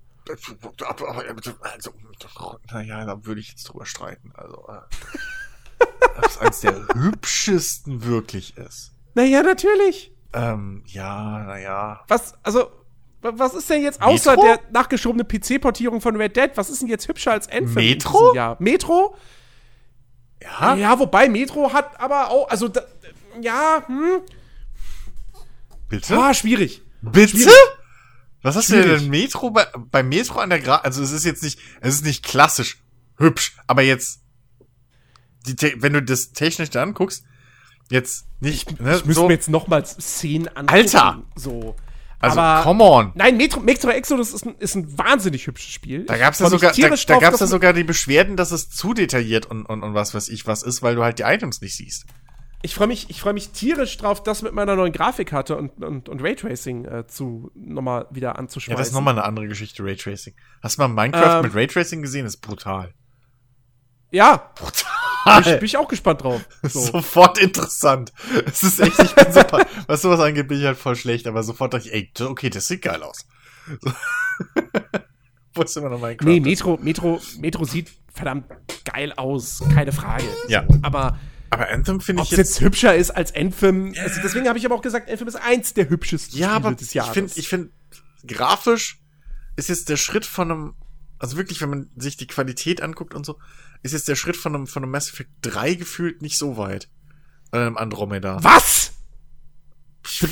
[1.73, 4.33] Also, naja, da würde ich jetzt drüber streiten.
[4.35, 5.87] Also, äh,
[6.27, 8.93] es eins der hübschesten wirklich ist.
[9.15, 10.13] Naja, natürlich.
[10.33, 12.05] Ähm, ja, naja.
[12.09, 12.71] Was, also,
[13.23, 14.43] wa- was ist denn jetzt außer Metro?
[14.45, 16.51] der nachgeschobene PC-Portierung von Red Dead?
[16.57, 17.73] Was ist denn jetzt hübscher als Anthem?
[17.75, 18.35] Metro?
[18.35, 18.57] Jahr?
[18.59, 19.17] Metro?
[20.43, 22.83] Ja, Ja, wobei Metro hat aber auch, also, da,
[23.41, 24.21] ja, hm,
[25.89, 26.17] bitte?
[26.19, 26.83] ah, schwierig.
[27.01, 27.29] Bitte?
[27.39, 27.53] schwierig.
[28.47, 29.01] Was hast du Schwierig.
[29.01, 32.05] denn Metro bei, bei Metro an der Gra also es ist jetzt nicht, es ist
[32.05, 32.81] nicht klassisch
[33.19, 34.21] hübsch, aber jetzt,
[35.47, 37.25] die, Te- wenn du das technisch da anguckst,
[37.91, 40.69] jetzt nicht, ne, Ich müsste so, mir jetzt nochmals Szenen angucken.
[40.69, 41.23] Alter!
[41.35, 41.75] So.
[42.21, 43.13] also aber, come on.
[43.17, 46.05] Nein, Metro, Metro Exodus ist ein, ist ein wahnsinnig hübsches Spiel.
[46.05, 48.71] Da gab's ja Freu mich sogar, da, da gab's ja sogar die Beschwerden, dass es
[48.71, 51.61] zu detailliert und, und, und was weiß ich was ist, weil du halt die Items
[51.63, 52.07] nicht siehst.
[52.67, 56.09] Ich freue mich, ich freu mich tierisch drauf, das mit meiner neuen Grafikkarte und, und,
[56.09, 58.77] und Raytracing äh, zu nochmal wieder Ja, anzuschmeißen.
[58.77, 60.35] das ist nochmal eine andere Geschichte, Raytracing.
[60.65, 61.43] Hast du mal Minecraft Ähm.
[61.45, 62.25] mit Raytracing gesehen?
[62.25, 62.93] Das ist brutal.
[64.11, 65.43] Ja, Brutal.
[65.45, 66.45] bin ich, bin ich auch gespannt drauf.
[66.65, 66.81] So.
[66.81, 68.13] Sofort interessant.
[68.47, 69.65] Es ist echt, ich bin super.
[69.87, 72.67] Was sowas angeht, bin ich halt voll schlecht, aber sofort dachte ich, ey, okay, das
[72.67, 73.27] sieht geil aus.
[73.81, 73.93] So.
[75.55, 76.27] Wo ist immer noch Minecraft?
[76.27, 78.47] Nee, Metro, Metro, Metro sieht verdammt
[78.85, 80.25] geil aus, keine Frage.
[80.49, 80.65] Ja.
[80.83, 81.19] Aber
[81.51, 82.39] Aber Anthem finde ich jetzt.
[82.39, 85.75] jetzt hübscher ist als Anthem, also deswegen habe ich aber auch gesagt, Anthem ist eins
[85.75, 87.13] der hübschesten Ja, Spiele aber des ich Jahres.
[87.15, 87.71] finde, ich finde,
[88.27, 89.01] grafisch
[89.57, 90.75] ist jetzt der Schritt von einem,
[91.19, 93.39] also wirklich, wenn man sich die Qualität anguckt und so,
[93.83, 96.89] ist jetzt der Schritt von einem, von einem Mass Effect 3 gefühlt nicht so weit.
[97.53, 98.43] Einem Andromeda.
[98.43, 98.93] Was?
[100.05, 100.23] Ich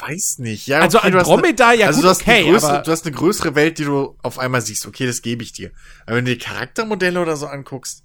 [0.00, 0.66] weiß nicht.
[0.66, 3.06] Ja, Also hast Andromeda, eine, ja also gut, du hast, okay, größere, aber- du hast
[3.06, 4.86] eine größere Welt, die du auf einmal siehst.
[4.86, 5.72] Okay, das gebe ich dir.
[6.06, 8.04] Aber wenn du die Charaktermodelle oder so anguckst,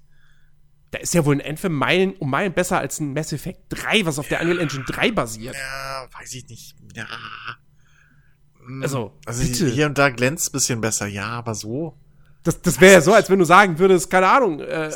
[0.91, 4.05] Da ist ja wohl ein Anthem Meilen um Meilen besser als ein Mass Effect 3,
[4.05, 5.55] was auf der Unreal Engine 3 basiert.
[5.55, 6.75] ja, weiß ich nicht.
[6.95, 7.07] Ja.
[8.65, 9.67] Hm, Also, also bitte.
[9.67, 11.07] hier und da glänzt bisschen besser.
[11.07, 11.97] Ja, aber so.
[12.43, 14.91] Das, das wäre ja so, als wenn du sagen würdest, keine Ahnung, äh,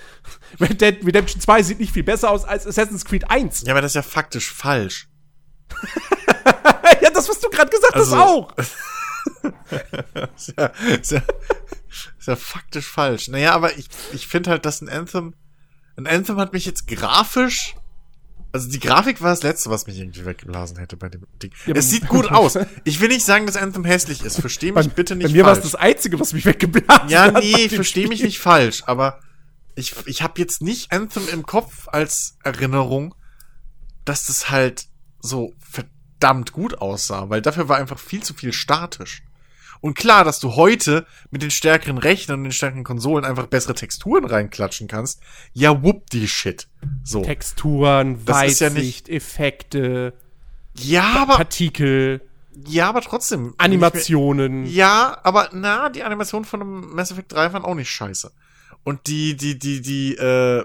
[0.60, 3.62] Red Dead Redemption 2 sieht nicht viel besser aus als Assassin's Creed 1.
[3.62, 5.08] Ja, aber das ist ja faktisch falsch.
[7.02, 8.52] ja, das, was du gerade gesagt Also- hast, auch.
[10.36, 10.66] ist, ja,
[11.00, 11.22] ist, ja,
[12.22, 13.28] ist ja faktisch falsch.
[13.28, 15.34] Naja, aber ich, ich finde halt, dass ein Anthem,
[15.96, 17.74] ein Anthem hat mich jetzt grafisch,
[18.52, 21.52] also die Grafik war das letzte, was mich irgendwie weggeblasen hätte bei dem Ding.
[21.66, 22.58] Ja, es bei- sieht gut aus.
[22.84, 24.40] Ich will nicht sagen, dass Anthem hässlich ist.
[24.40, 25.72] Versteh mich bitte nicht Bei mir war es falsch.
[25.72, 27.34] das Einzige, was mich weggeblasen Ja, hat.
[27.34, 29.20] bei nee, dem versteh mich nicht falsch, aber
[29.74, 33.14] ich, ich habe jetzt nicht Anthem im Kopf als Erinnerung,
[34.04, 34.84] dass das halt
[35.20, 39.22] so verdammt gut aussah, weil dafür war einfach viel zu viel statisch.
[39.82, 43.74] Und klar, dass du heute mit den stärkeren Rechnern und den stärkeren Konsolen einfach bessere
[43.74, 45.20] Texturen reinklatschen kannst,
[45.52, 46.68] ja, whoop die Shit.
[47.02, 47.22] So.
[47.22, 50.14] Texturen, Das ist ja Weitsicht, Effekte,
[50.78, 52.22] Ja, aber, Partikel,
[52.66, 53.54] ja, aber trotzdem.
[53.58, 54.66] Animationen.
[54.66, 58.30] Ja, aber na, die Animationen von einem Mass Effect 3 waren auch nicht scheiße.
[58.84, 60.64] Und die, die, die, die, äh,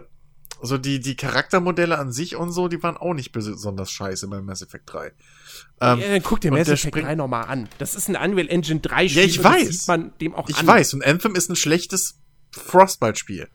[0.62, 4.46] so die, die Charaktermodelle an sich und so, die waren auch nicht besonders scheiße beim
[4.46, 5.08] Mass Effect 3.
[5.08, 7.70] Ähm, ja, dann guck dir Mass Effect springt- 3 nochmal an.
[7.78, 9.22] Das ist ein Unreal Engine 3 Spiel.
[9.22, 9.68] Ja, ich weiß.
[9.70, 10.68] sieht man dem auch ich an.
[10.68, 12.20] weiß, und Anthem ist ein schlechtes
[12.52, 13.48] Frostbite-Spiel.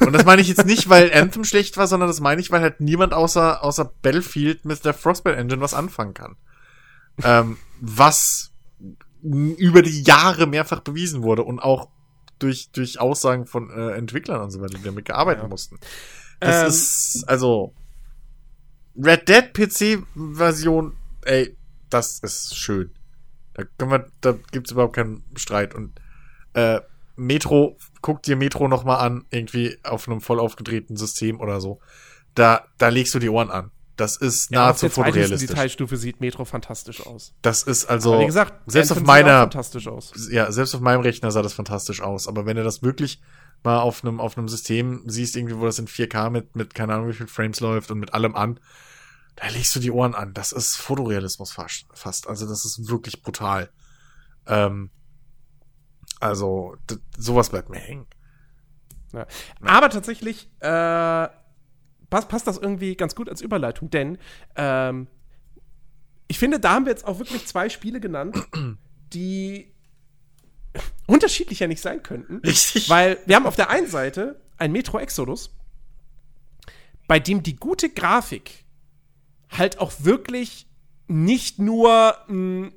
[0.00, 2.60] Und das meine ich jetzt nicht, weil Anthem schlecht war, sondern das meine ich, weil
[2.60, 6.36] halt niemand außer, außer Battlefield mit der Frostbite Engine was anfangen kann.
[7.24, 8.52] ähm, was
[9.22, 11.88] über die Jahre mehrfach bewiesen wurde und auch
[12.42, 15.48] durch, durch Aussagen von äh, Entwicklern und so weiter, die damit gearbeitet Ja.
[15.48, 15.78] mussten.
[16.40, 17.74] Das Ähm, ist, also,
[18.96, 21.56] Red Dead PC-Version, ey,
[21.88, 22.90] das ist schön.
[23.54, 25.74] Da können wir, da gibt's überhaupt keinen Streit.
[25.74, 26.00] Und
[26.54, 26.80] äh,
[27.16, 31.80] Metro, guck dir Metro noch mal an, irgendwie auf einem voll aufgedrehten System oder so.
[32.34, 33.70] Da, da legst du die Ohren an.
[33.96, 35.48] Das ist ja, auf nahezu zweithöchsten fotorealistisch.
[35.48, 37.34] Detailstufe sieht Metro fantastisch aus.
[37.42, 40.12] Das ist also, Aber wie gesagt, selbst auf Anthem meiner, fantastisch aus.
[40.30, 42.26] ja, selbst auf meinem Rechner sah das fantastisch aus.
[42.26, 43.20] Aber wenn du das wirklich
[43.62, 46.94] mal auf einem, auf einem System siehst, irgendwie, wo das in 4K mit, mit keine
[46.94, 48.58] Ahnung wie viel Frames läuft und mit allem an,
[49.36, 50.34] da legst du die Ohren an.
[50.34, 52.26] Das ist Fotorealismus fast.
[52.26, 53.70] Also das ist wirklich brutal.
[54.46, 54.90] Ähm,
[56.20, 56.76] also
[57.16, 58.06] sowas bleibt mir hängen.
[59.12, 59.26] Ja.
[59.60, 61.28] Aber tatsächlich äh,
[62.12, 64.18] passt, passt das irgendwie ganz gut als Überleitung, denn
[64.54, 65.06] ähm,
[66.28, 68.36] ich finde, da haben wir jetzt auch wirklich zwei Spiele genannt,
[69.14, 69.72] die
[71.06, 72.36] unterschiedlicher nicht sein könnten.
[72.44, 72.90] Richtig.
[72.90, 75.56] Weil wir haben auf der einen Seite ein Metro Exodus,
[77.08, 78.66] bei dem die gute Grafik
[79.48, 80.66] halt auch wirklich
[81.08, 82.72] nicht nur mh,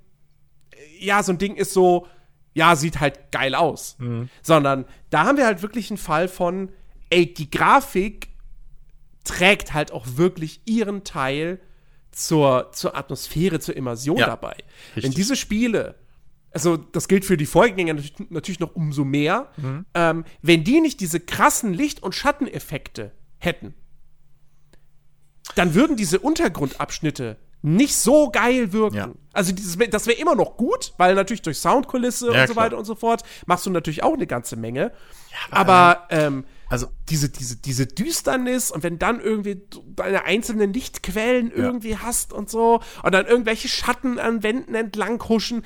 [0.99, 2.07] ja, so ein Ding ist so,
[2.53, 3.97] ja, sieht halt geil aus.
[3.99, 4.29] Mhm.
[4.41, 6.71] Sondern da haben wir halt wirklich einen Fall von,
[7.09, 8.29] ey, die Grafik
[9.25, 11.59] trägt halt auch wirklich ihren Teil
[12.11, 14.55] zur, zur Atmosphäre, zur Immersion ja, dabei.
[14.95, 15.03] Richtig.
[15.03, 15.95] Wenn diese Spiele,
[16.51, 19.85] also das gilt für die Vorgänger natürlich noch umso mehr, mhm.
[19.93, 23.73] ähm, wenn die nicht diese krassen Licht- und Schatteneffekte hätten,
[25.55, 28.95] dann würden diese Untergrundabschnitte nicht so geil wirken.
[28.95, 29.11] Ja.
[29.33, 32.65] Also dieses, das wäre immer noch gut, weil natürlich durch Soundkulisse ja, und so klar.
[32.65, 34.91] weiter und so fort machst du natürlich auch eine ganze Menge.
[35.31, 39.61] Ja, aber, aber ähm, also diese, diese, diese Düsternis und wenn dann irgendwie
[39.95, 45.63] deine einzelnen Lichtquellen irgendwie hast und so und dann irgendwelche Schatten an Wänden entlang huschen.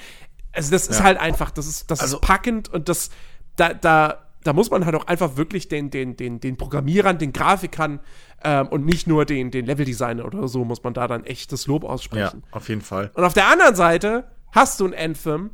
[0.52, 3.12] Also das ist halt einfach, das ist, das also, ist packend und das,
[3.56, 7.34] da, da, da muss man halt auch einfach wirklich den, den, den, den Programmierern, den
[7.34, 8.00] Grafikern
[8.44, 11.68] ähm, und nicht nur den, den Leveldesigner oder so muss man da dann echt das
[11.68, 12.44] Lob aussprechen.
[12.46, 13.12] Ja, auf jeden Fall.
[13.14, 15.52] Und auf der anderen Seite hast du ein Anthem,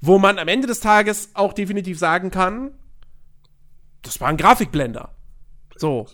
[0.00, 2.72] wo man am Ende des Tages auch definitiv sagen kann,
[4.06, 5.10] das war ein Grafikblender.
[5.76, 6.06] So.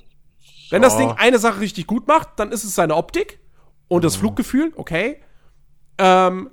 [0.71, 0.89] Wenn ja.
[0.89, 3.39] das Ding eine Sache richtig gut macht, dann ist es seine Optik
[3.89, 4.21] und das mhm.
[4.21, 5.23] Fluggefühl, okay.
[5.99, 6.51] Ähm,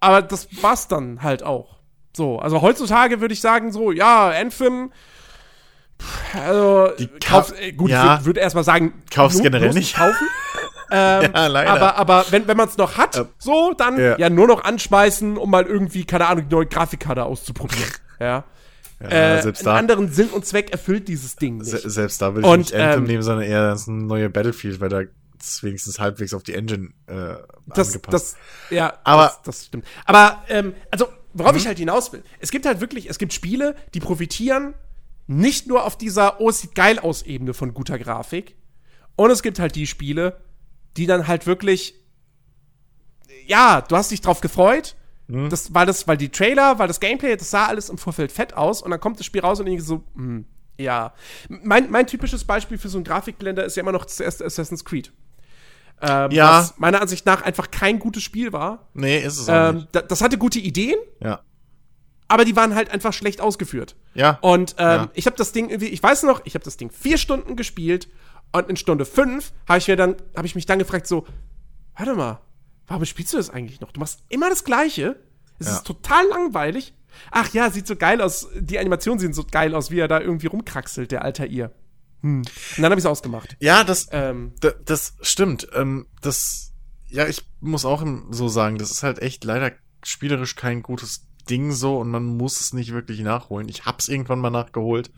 [0.00, 1.78] aber das war's dann halt auch.
[2.16, 4.90] So, also heutzutage würde ich sagen, so, ja, Anthem
[6.34, 9.96] also, die kauf, äh, gut, ja, ich würde würd erstmal sagen, kauf's generell nicht.
[9.96, 10.26] Kaufen.
[10.90, 11.70] ähm, ja, leider.
[11.70, 14.18] Aber, aber wenn, wenn man es noch hat, äh, so, dann ja.
[14.18, 14.30] ja.
[14.30, 17.90] nur noch anschmeißen, um mal irgendwie, keine Ahnung, die neue Grafikkarte auszuprobieren.
[18.20, 18.44] ja.
[19.02, 21.70] Ja, äh, selbst einen anderen Sinn und Zweck erfüllt dieses Ding nicht.
[21.70, 24.80] Se selbst da würde ich und, nicht Anthem ähm, nehmen, sondern eher das neue Battlefield,
[24.80, 25.02] weil da
[25.62, 27.36] wenigstens halbwegs auf die Engine äh,
[27.66, 28.12] das, angepasst.
[28.12, 28.36] Das,
[28.68, 29.86] ja, aber das, das stimmt.
[30.04, 31.58] Aber ähm, also worauf mhm.
[31.58, 34.74] ich halt hinaus will, es gibt halt wirklich, es gibt Spiele, die profitieren
[35.26, 38.56] nicht nur auf dieser, oh, es sieht geil aus Ebene von guter Grafik.
[39.16, 40.40] Und es gibt halt die Spiele,
[40.96, 41.94] die dann halt wirklich,
[43.46, 44.96] ja, du hast dich drauf gefreut,
[45.30, 45.48] mhm.
[45.48, 48.54] das, weil das, weil die Trailer, weil das Gameplay, das sah alles im Vorfeld fett
[48.54, 50.44] aus und dann kommt das Spiel raus und irgendwie so, hm,
[50.78, 51.12] ja.
[51.48, 54.84] Mein, mein typisches Beispiel für so ein Grafikblender ist ja immer noch das erste Assassin's
[54.84, 55.12] Creed.
[56.02, 56.60] Ähm, ja.
[56.60, 58.88] Was meiner Ansicht nach einfach kein gutes Spiel war.
[58.94, 60.10] Nee, ist es auch ähm, nicht.
[60.10, 60.98] Das hatte gute Ideen.
[61.20, 61.40] Ja
[62.30, 63.96] aber die waren halt einfach schlecht ausgeführt.
[64.14, 64.38] Ja.
[64.40, 65.08] Und ähm, ja.
[65.14, 68.08] ich habe das Ding irgendwie, ich weiß noch, ich habe das Ding vier Stunden gespielt
[68.52, 71.26] und in Stunde fünf habe ich mir dann, habe ich mich dann gefragt so,
[71.96, 72.40] warte mal,
[72.90, 73.92] warum spielst du das eigentlich noch?
[73.92, 75.16] Du machst immer das Gleiche.
[75.58, 75.76] Es ja.
[75.76, 76.94] ist total langweilig.
[77.30, 78.48] Ach ja, sieht so geil aus.
[78.58, 81.72] Die Animationen sehen so geil aus, wie er da irgendwie rumkraxelt, der alter ihr.
[82.22, 82.38] Hm.
[82.38, 83.56] Und dann habe ich es ausgemacht.
[83.60, 84.52] Ja, das, ähm,
[84.84, 85.68] das stimmt.
[85.74, 86.72] Ähm, das,
[87.08, 89.72] ja, ich muss auch so sagen, das ist halt echt leider
[90.02, 93.68] spielerisch kein gutes Ding so und man muss es nicht wirklich nachholen.
[93.68, 95.10] Ich hab's irgendwann mal nachgeholt.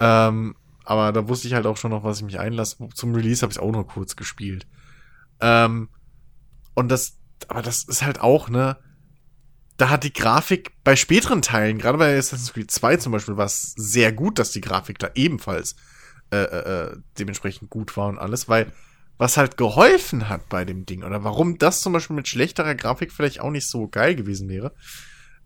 [0.00, 2.76] Ähm, aber da wusste ich halt auch schon noch, was ich mich einlasse.
[2.94, 4.66] Zum Release habe ich auch nur kurz gespielt.
[5.40, 5.88] Ähm,
[6.74, 7.18] und das,
[7.48, 8.76] aber das ist halt auch, ne,
[9.76, 13.46] da hat die Grafik bei späteren Teilen, gerade bei Assassin's Creed 2 zum Beispiel, war
[13.46, 15.74] es sehr gut, dass die Grafik da ebenfalls
[16.30, 18.72] äh, äh, äh, dementsprechend gut war und alles, weil
[19.16, 23.12] was halt geholfen hat bei dem Ding oder warum das zum Beispiel mit schlechterer Grafik
[23.12, 24.74] vielleicht auch nicht so geil gewesen wäre,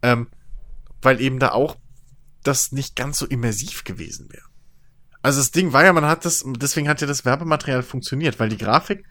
[0.03, 0.29] ähm,
[1.01, 1.77] weil eben da auch
[2.43, 4.45] das nicht ganz so immersiv gewesen wäre.
[5.23, 8.51] Also das Ding war ja, man hat das, deswegen hat ja das Werbematerial funktioniert, weil
[8.51, 9.05] die Grafik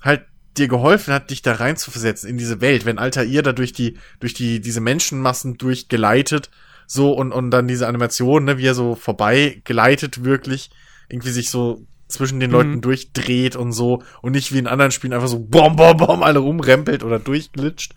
[0.00, 0.26] halt
[0.56, 3.72] dir geholfen hat, dich da rein zu versetzen in diese Welt, wenn Altair da durch
[3.72, 6.50] die, durch die, diese Menschenmassen durchgeleitet,
[6.86, 10.70] so und, und dann diese Animation, ne, wie er so vorbei geleitet wirklich,
[11.08, 12.80] irgendwie sich so zwischen den Leuten mhm.
[12.82, 16.38] durchdreht und so und nicht wie in anderen Spielen einfach so bom, bom, bom alle
[16.38, 17.94] rumrempelt oder durchglitscht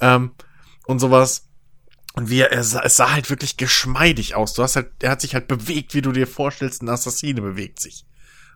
[0.00, 0.32] ähm,
[0.86, 1.46] und sowas.
[2.14, 4.54] Und wie er, er sah, es sah halt wirklich geschmeidig aus.
[4.54, 7.78] Du hast halt, er hat sich halt bewegt, wie du dir vorstellst, ein Assassine bewegt
[7.78, 8.04] sich.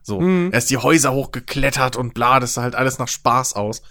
[0.05, 0.51] So, mhm.
[0.53, 3.83] er ist die Häuser hochgeklettert und bla, das sah halt alles nach Spaß aus.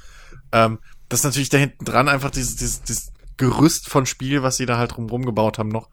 [0.51, 0.77] Ähm,
[1.09, 4.67] das ist natürlich da hinten dran einfach dieses, dieses, dieses Gerüst von Spiel, was sie
[4.67, 5.89] da halt drumherum gebaut haben noch,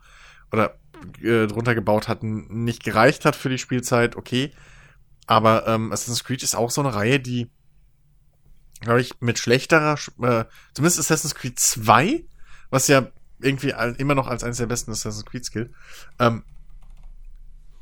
[0.53, 0.79] oder
[1.23, 4.53] äh, drunter gebaut hatten, nicht gereicht hat für die Spielzeit, okay.
[5.27, 7.51] Aber ähm, Assassin's Creed ist auch so eine Reihe, die,
[8.83, 10.45] glaube ich, mit schlechterer, äh,
[10.75, 12.27] zumindest Assassin's Creed 2,
[12.69, 13.09] was ja
[13.41, 15.73] irgendwie immer noch als eines der besten Assassin's Creed gilt,
[16.19, 16.45] ähm,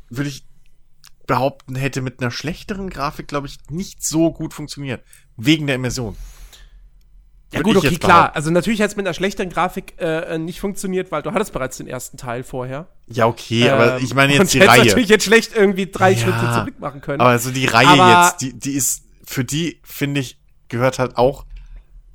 [0.09, 0.47] würde ich
[1.29, 5.05] behaupten, hätte mit einer schlechteren Grafik, glaube ich, nicht so gut funktioniert.
[5.37, 6.17] Wegen der Immersion.
[7.53, 8.35] Ja gut, okay, klar.
[8.37, 11.79] Also natürlich hat es mit einer schlechteren Grafik äh, nicht funktioniert, weil du hattest bereits
[11.79, 12.89] den ersten Teil vorher.
[13.07, 14.85] Ja, okay, aber Ähm, ich meine jetzt die Reihe.
[14.85, 16.19] natürlich jetzt schlecht irgendwie drei Ja.
[16.19, 17.21] Schritte zurück machen können.
[17.23, 21.17] Aber also die Reihe Aber- jetzt, die, die ist, für die, finde ich, gehört halt
[21.17, 21.47] auch,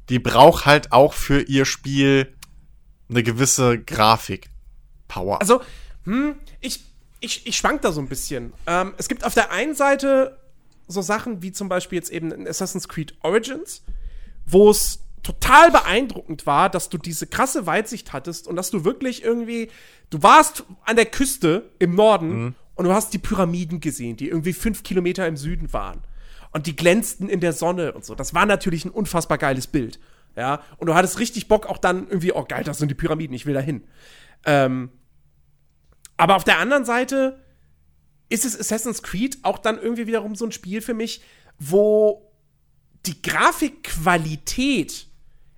[0.10, 2.36] die braucht halt auch für ihr Spiel
[3.10, 4.50] eine gewisse Grafik.
[5.08, 5.40] Power.
[5.42, 5.62] Also,
[6.06, 6.84] hm, ich,
[7.24, 8.54] ich, ich schwank da so ein bisschen.
[8.68, 10.38] Ähm, es gibt auf der einen Seite
[10.88, 13.84] so Sachen wie zum Beispiel jetzt eben in Assassin's Creed Origins,
[14.46, 19.24] wo es total beeindruckend war, dass du diese krasse Weitsicht hattest und dass du wirklich
[19.24, 19.70] irgendwie,
[20.10, 24.52] du warst an der Küste im Norden und du hast die Pyramiden gesehen, die irgendwie
[24.52, 26.02] fünf Kilometer im Süden waren.
[26.52, 28.14] Und die glänzten in der Sonne und so.
[28.14, 30.00] Das war natürlich ein unfassbar geiles Bild.
[30.36, 33.34] Ja, und du hattest richtig Bock auch dann irgendwie, oh geil, das sind die Pyramiden,
[33.34, 33.84] ich will da hin.
[34.46, 34.90] Ähm,
[36.18, 37.44] aber auf der anderen Seite
[38.30, 41.22] ist es Assassin's Creed auch dann irgendwie wiederum so ein Spiel für mich,
[41.60, 42.32] wo
[43.06, 45.08] die Grafikqualität,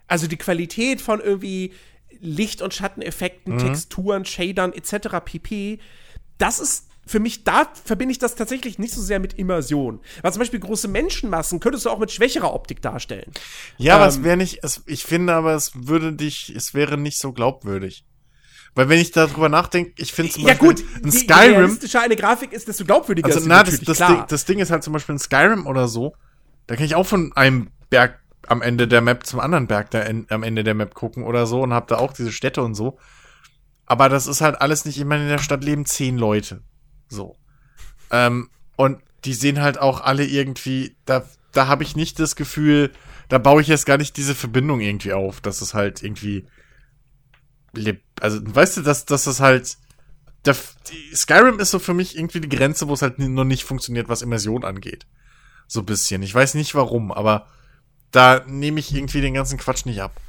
[0.07, 1.73] also die Qualität von irgendwie
[2.19, 5.19] Licht- und Schatteneffekten, Texturen, Shadern etc.
[5.23, 5.79] pp,
[6.37, 9.99] das ist für mich, da verbinde ich das tatsächlich nicht so sehr mit Immersion.
[10.21, 13.31] Weil zum Beispiel große Menschenmassen könntest du auch mit schwächerer Optik darstellen.
[13.77, 16.97] ja, aber es ähm, wäre nicht, es, ich finde aber, es würde dich, es wäre
[16.97, 18.05] nicht so glaubwürdig.
[18.75, 21.55] Weil wenn ich darüber nachdenke, ich finde zum Ja Beispiel gut, ein je, je Skyrim,
[21.55, 24.09] realistischer eine Grafik ist, desto glaubwürdiger also ist na, das, das, klar.
[24.09, 26.13] Ding, das Ding ist halt zum Beispiel ein Skyrim oder so,
[26.67, 30.01] da kann ich auch von einem Berg am Ende der Map zum anderen Berg da
[30.01, 32.75] en, am Ende der Map gucken oder so und hab da auch diese Städte und
[32.75, 32.97] so.
[33.85, 36.61] Aber das ist halt alles nicht, ich meine, in der Stadt leben zehn Leute.
[37.07, 37.37] So.
[38.11, 42.91] Ähm, und die sehen halt auch alle irgendwie, da, da habe ich nicht das Gefühl,
[43.29, 46.45] da baue ich jetzt gar nicht diese Verbindung irgendwie auf, dass es halt irgendwie,
[48.19, 49.77] also weißt du, dass, dass es halt,
[50.45, 50.55] der,
[51.13, 54.21] Skyrim ist so für mich irgendwie die Grenze, wo es halt noch nicht funktioniert, was
[54.21, 55.05] Immersion angeht.
[55.67, 56.21] So ein bisschen.
[56.21, 57.47] Ich weiß nicht warum, aber
[58.11, 60.19] da nehme ich irgendwie den ganzen Quatsch nicht ab.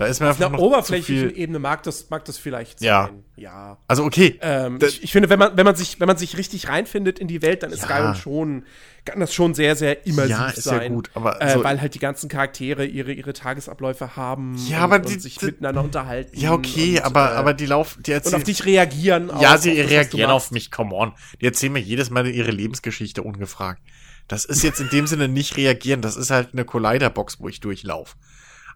[0.00, 1.34] Da ist mir Auf einer oberflächlichen.
[1.36, 3.04] Ebene mag das, mag das vielleicht Ja.
[3.08, 3.22] sein.
[3.36, 3.76] Ja.
[3.86, 6.68] Also okay, Ähm, ich, ich finde, wenn man, wenn, man sich, wenn man sich richtig
[6.68, 7.86] reinfindet in die Welt, dann ist Ja.
[7.88, 8.64] Skyrim schon,
[9.04, 10.94] kann das schon sehr, sehr immersiv Ja, ist ja sein.
[10.94, 14.82] gut, aber äh, so- weil halt die ganzen Charaktere ihre, ihre Tagesabläufe haben Ja, und,
[14.84, 16.34] aber und die- sich die- miteinander unterhalten.
[16.34, 19.30] ja okay, und, aber äh, aber die laufen, die und erzählen auf dich reagieren.
[19.38, 21.12] Ja, auch, sie auf reagieren auf mich, come on.
[21.42, 23.82] Die erzählen mir jedes Mal ihre Lebensgeschichte ungefragt.
[24.28, 27.60] Das ist jetzt in dem Sinne nicht reagieren, das ist halt eine Collider-Box, wo ich
[27.60, 28.16] durchlaufe.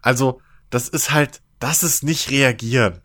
[0.03, 0.39] Also,
[0.69, 3.01] das ist halt, das ist nicht reagieren.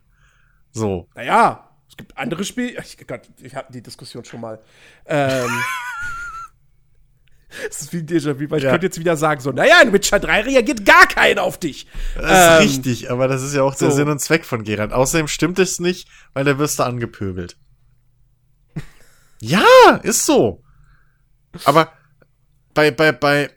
[0.72, 1.08] So.
[1.14, 2.80] Naja, es gibt andere Spiele.
[2.82, 4.60] Ich, Gott, wir hatten die Diskussion schon mal.
[5.06, 5.50] Ähm,
[7.68, 8.70] Es ist wie ein Déjà-vu, weil ich Ja.
[8.70, 11.88] könnte jetzt wieder sagen, so, naja, in Witcher 3 reagiert gar keiner auf dich.
[12.14, 13.96] Das Ähm, ist richtig, aber das ist ja auch der so.
[13.96, 14.92] Sinn und Zweck von Geralt.
[14.92, 17.56] Außerdem stimmt es nicht, weil da wirst du angepöbelt.
[19.40, 19.64] ja,
[20.04, 20.62] ist so.
[21.64, 21.92] Aber
[22.72, 23.50] bei, bei, bei,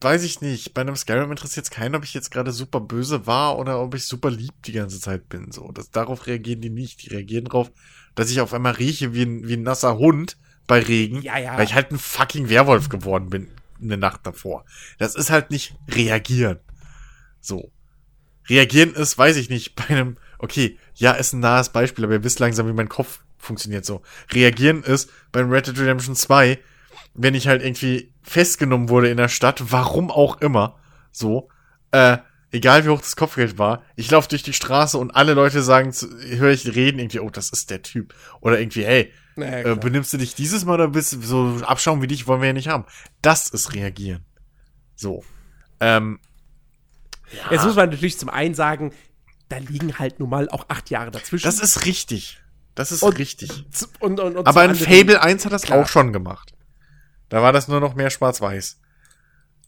[0.00, 3.26] weiß ich nicht, bei einem Skyrim interessiert es keinen, ob ich jetzt gerade super böse
[3.26, 5.50] war oder ob ich super lieb die ganze Zeit bin.
[5.52, 7.02] So, das, darauf reagieren die nicht.
[7.02, 7.70] Die reagieren darauf,
[8.14, 10.36] dass ich auf einmal rieche wie ein, wie ein nasser Hund
[10.66, 11.56] bei Regen, Ja, ja.
[11.56, 13.48] weil ich halt ein fucking Werwolf geworden bin
[13.82, 14.64] eine Nacht davor.
[14.98, 16.58] Das ist halt nicht reagieren.
[17.40, 17.70] So.
[18.48, 22.24] Reagieren ist, weiß ich nicht, bei einem, okay, ja, ist ein nahes Beispiel, aber ihr
[22.24, 24.02] wisst langsam, wie mein Kopf funktioniert so.
[24.32, 26.58] Reagieren ist beim Red Dead Redemption 2,
[27.18, 30.78] wenn ich halt irgendwie festgenommen wurde in der Stadt, warum auch immer,
[31.12, 31.48] so,
[31.90, 32.18] äh,
[32.52, 35.92] egal wie hoch das Kopfgeld war, ich laufe durch die Straße und alle Leute sagen,
[35.92, 38.14] höre ich reden irgendwie, oh, das ist der Typ.
[38.40, 42.00] Oder irgendwie, hey, Naja, äh, benimmst du dich dieses Mal oder bist du so abschauen
[42.02, 42.84] wie dich wollen wir ja nicht haben.
[43.20, 44.24] Das ist reagieren.
[44.96, 45.24] So.
[45.80, 46.20] Ähm,
[47.50, 48.92] Jetzt muss man natürlich zum einen sagen,
[49.50, 51.44] da liegen halt nun mal auch acht Jahre dazwischen.
[51.44, 52.40] das ist richtig.
[52.74, 53.64] Das ist Und- richtig.
[54.00, 55.80] Und, und, Aber in Fable 1 hat das Klar.
[55.82, 56.52] auch schon gemacht.
[57.28, 58.78] Da war das nur noch mehr schwarz-weiß.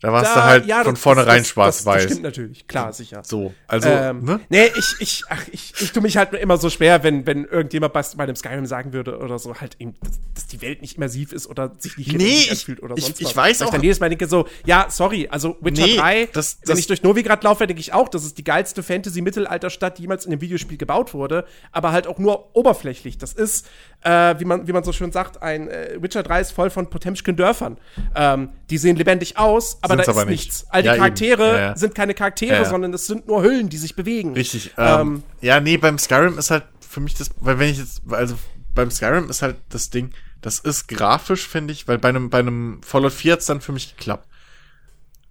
[0.01, 2.05] Da warst Da- du halt ja, von das- vornherein das- das- Das schwarz-weiß.
[2.05, 3.22] stimmt natürlich, klar, sicher.
[3.24, 4.40] So, also, ähm, ne?
[4.48, 7.92] Nee, ich, ich, ach, ich, ich tue mich halt immer so schwer, wenn, wenn irgendjemand
[7.92, 9.94] bei, einem Skyrim sagen würde oder so, halt eben,
[10.34, 13.20] dass, die Welt nicht immersiv ist oder sich nicht Nee, ich- anfühlt oder ich- sonst
[13.20, 13.36] ich was.
[13.36, 16.28] weiß Weil auch- Ich dann jedes Mal denke so, ja, sorry, also Witcher Nee, 3,
[16.32, 18.82] das- wenn ich durch Novigrad laufe, denke ich auch, das ist die geilste
[19.24, 23.18] Fantasy-Mittelalterstadt, die jemals in einem Videospiel gebaut wurde, aber halt auch nur oberflächlich.
[23.18, 23.66] Das ist,
[24.03, 26.88] äh, wie, man, wie man so schön sagt, ein äh, Witcher 3 ist voll von
[26.88, 27.76] Potemkin Dörfern.
[28.14, 30.45] Ähm, die sehen lebendig aus, aber Sind's da ist aber nicht.
[30.47, 30.66] nichts.
[30.70, 30.97] All die Ja.
[30.97, 31.76] Charaktere Ja, ja.
[31.76, 34.32] sind keine Charaktere, sondern es sind nur Hüllen, die sich bewegen.
[34.34, 34.72] Richtig.
[34.76, 38.03] Ähm, Ähm, ja, nee, beim Skyrim ist halt für mich das, weil wenn ich jetzt,
[38.11, 38.36] also
[38.74, 40.11] beim Skyrim ist halt das Ding,
[40.41, 43.72] das ist grafisch, finde ich, weil bei einem, bei einem Fallout 4 hat's dann für
[43.72, 44.26] mich geklappt.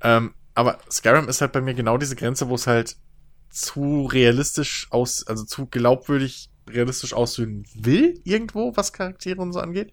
[0.01, 2.95] Ähm, aber Skyrim ist halt bei mir genau diese Grenze, wo es halt
[3.49, 9.91] zu realistisch aus, also zu glaubwürdig realistisch aussehen will, irgendwo, was Charaktere und so angeht.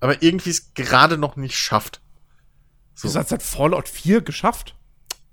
[0.00, 2.00] aber irgendwie es gerade noch nicht schafft.
[3.00, 3.08] So.
[3.08, 4.76] Du hast seit Fallout 4 geschafft?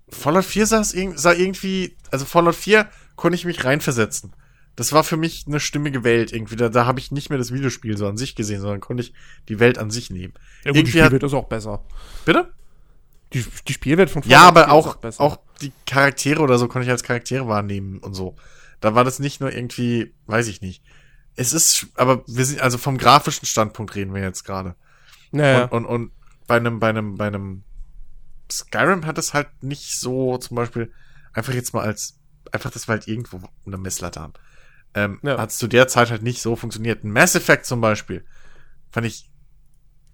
[0.08, 4.34] Fallout 4 sah, sah irgendwie, also Fallout 4 konnte ich mich reinversetzen.
[4.78, 6.56] Das war für mich eine stimmige Welt irgendwie.
[6.56, 9.14] Da, da habe ich nicht mehr das Videospiel so an sich gesehen, sondern konnte ich
[9.50, 10.34] die Welt an sich nehmen.
[10.64, 11.84] Ja, gut, irgendwie die Spielwelt ist auch besser.
[12.24, 12.54] Bitte?
[13.34, 16.86] Die, die Spielwelt von Fallout Ja, aber auch, auch, auch die Charaktere oder so konnte
[16.86, 18.38] ich als Charaktere wahrnehmen und so.
[18.80, 20.84] Da war das nicht nur irgendwie, weiß ich nicht.
[21.36, 24.76] Es ist, aber wir sind, also vom grafischen Standpunkt reden wir jetzt gerade.
[25.32, 25.66] Naja.
[25.66, 26.12] Und, und, und
[26.48, 27.64] bei einem, bei einem, bei einem
[28.52, 30.92] Skyrim hat es halt nicht so, zum Beispiel,
[31.34, 32.20] einfach jetzt mal als,
[32.52, 34.34] einfach, das war halt irgendwo eine Messlatte haben.
[34.94, 35.38] Ähm, ja.
[35.38, 37.04] Hat es zu der Zeit halt nicht so funktioniert.
[37.04, 38.26] Ein Mass Effect zum Beispiel,
[38.90, 39.30] fand ich,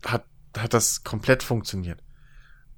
[0.04, 0.26] hat,
[0.58, 2.04] hat das komplett funktioniert.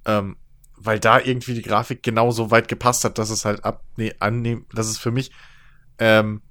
[0.04, 0.36] Ähm,
[0.76, 4.14] weil da irgendwie die Grafik genau so weit gepasst hat, dass es halt ab, nee,
[4.20, 5.32] annehm, dass es für mich
[5.98, 6.42] ähm,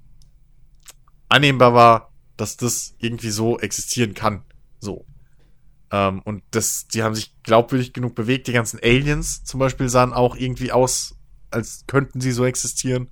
[1.28, 4.42] annehmbar war, dass das irgendwie so existieren kann.
[4.80, 5.06] So.
[5.90, 8.46] Ähm, und das, die haben sich glaubwürdig genug bewegt.
[8.46, 11.16] Die ganzen Aliens zum Beispiel sahen auch irgendwie aus,
[11.50, 13.08] als könnten sie so existieren.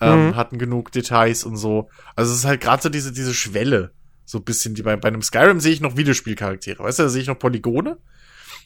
[0.00, 0.36] Ähm, mhm.
[0.36, 1.88] Hatten genug Details und so.
[2.14, 3.92] Also es ist halt gerade so diese, diese Schwelle.
[4.24, 6.82] So ein bisschen, die bei, bei einem Skyrim sehe ich noch Videospielcharaktere.
[6.82, 7.98] Weißt du, da sehe ich noch Polygone.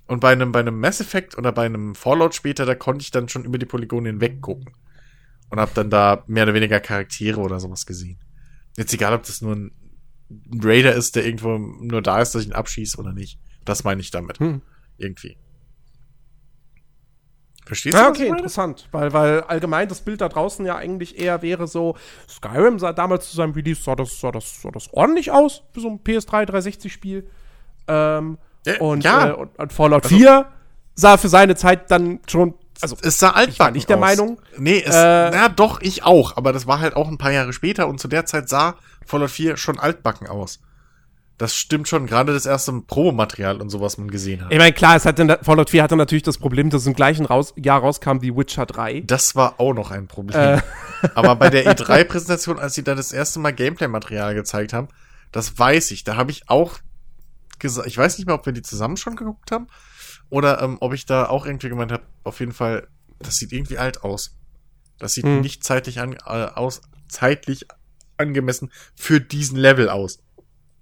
[0.07, 3.11] Und bei einem, bei einem Mass Effect oder bei einem Fallout später, da konnte ich
[3.11, 4.73] dann schon über die Polygone hinweg gucken.
[5.51, 8.19] Und hab dann da mehr oder weniger Charaktere oder sowas gesehen.
[8.77, 9.73] Jetzt egal, ob das nur ein
[10.63, 13.39] Raider ist, der irgendwo nur da ist, dass ich ihn abschieße oder nicht.
[13.65, 14.39] Das meine ich damit.
[14.39, 14.63] Hm.
[14.97, 15.37] Irgendwie.
[17.71, 18.01] Verstehst du?
[18.01, 18.89] Ja, okay, interessant.
[18.91, 21.97] Weil, weil allgemein das Bild da draußen ja eigentlich eher wäre so,
[22.29, 25.81] Skyrim sah damals zu seinem Release, sah das, sah das, sah das ordentlich aus für
[25.81, 27.31] so ein PS3 360-Spiel.
[27.87, 29.29] Ähm, ja, und, ja.
[29.29, 30.47] Äh, und, und, Fallout also, 4
[30.95, 32.55] sah für seine Zeit dann schon.
[32.83, 34.01] Also, es sah altbacken ich war nicht der aus.
[34.01, 34.41] Meinung.
[34.57, 36.37] Nee, es, äh, na doch, ich auch.
[36.37, 38.77] Aber das war halt auch ein paar Jahre später und zu der Zeit sah
[39.07, 40.61] Fallout 4 schon altbacken aus.
[41.41, 44.53] Das stimmt schon, gerade das erste Promomaterial und so, was man gesehen hat.
[44.53, 47.55] Ich meine, klar, es hatte, Fallout 4 hatte natürlich das Problem, dass im gleichen raus,
[47.57, 49.01] Jahr rauskam wie Witcher 3.
[49.07, 50.39] Das war auch noch ein Problem.
[50.39, 50.61] Äh.
[51.15, 54.89] Aber bei der E3-Präsentation, als sie da das erste Mal Gameplay-Material gezeigt haben,
[55.33, 56.79] das weiß ich, da habe ich auch
[57.59, 59.67] gesagt, ich weiß nicht mehr, ob wir die zusammen schon geguckt haben
[60.31, 63.79] oder ähm, ob ich da auch irgendwie gemeint habe, auf jeden Fall, das sieht irgendwie
[63.79, 64.37] alt aus.
[64.99, 65.41] Das sieht hm.
[65.41, 67.67] nicht zeitlich an, äh, aus, zeitlich
[68.17, 70.23] angemessen für diesen Level aus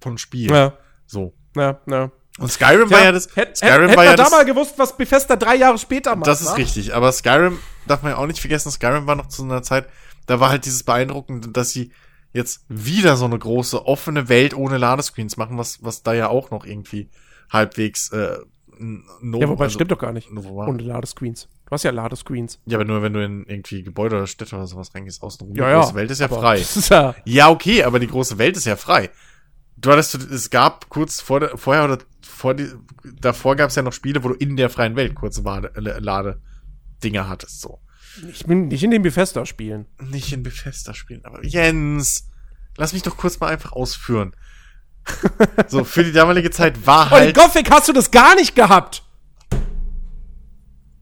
[0.00, 0.50] von Spiel.
[0.50, 0.76] Ja.
[1.06, 1.34] So.
[1.56, 2.10] Ja, ja.
[2.38, 3.34] Und Skyrim ja, war ja das.
[3.34, 6.28] Hätt, Skyrim hätt, war ja da mal gewusst, was Bethesda drei Jahre später macht.
[6.28, 6.54] Das ist wa?
[6.54, 6.94] richtig.
[6.94, 8.70] Aber Skyrim darf man ja auch nicht vergessen.
[8.70, 9.88] Skyrim war noch zu einer Zeit,
[10.26, 11.92] da war halt dieses beeindruckende, dass sie
[12.32, 16.50] jetzt wieder so eine große offene Welt ohne Ladescreens machen, was was da ja auch
[16.50, 17.10] noch irgendwie
[17.50, 18.38] halbwegs äh,
[18.78, 20.30] no, Ja, wobei also, stimmt doch gar nicht.
[20.30, 21.48] Ohne Ladescreens.
[21.66, 22.60] Du hast ja Ladescreens.
[22.66, 25.54] Ja, aber nur wenn du in irgendwie Gebäude oder Städte oder sowas reingehst, außenrum.
[25.54, 26.58] Ja, die große ja, Welt ist ja frei.
[26.58, 29.10] Ist ja, ja, okay, aber die große Welt ist ja frei
[29.80, 32.68] du hattest, es gab kurz vor vorher oder vor die,
[33.20, 37.60] davor gab es ja noch Spiele, wo du in der freien Welt kurze Ladedinger hattest,
[37.60, 37.80] so.
[38.30, 39.86] Ich bin nicht in den Bethesda-Spielen.
[40.00, 42.28] Nicht in Bethesda-Spielen, aber Jens,
[42.76, 44.34] lass mich doch kurz mal einfach ausführen.
[45.68, 47.24] so, für die damalige Zeit war halt.
[47.24, 49.02] Oh, in Gothic hast du das gar nicht gehabt!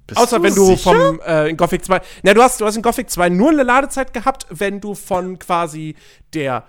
[0.07, 0.95] Bist Außer du wenn du sicher?
[0.95, 2.01] vom äh, in Gothic 2.
[2.23, 5.39] Na, du hast, du hast in Gothic 2 nur eine Ladezeit gehabt, wenn du von
[5.39, 5.97] quasi
[6.33, 6.65] der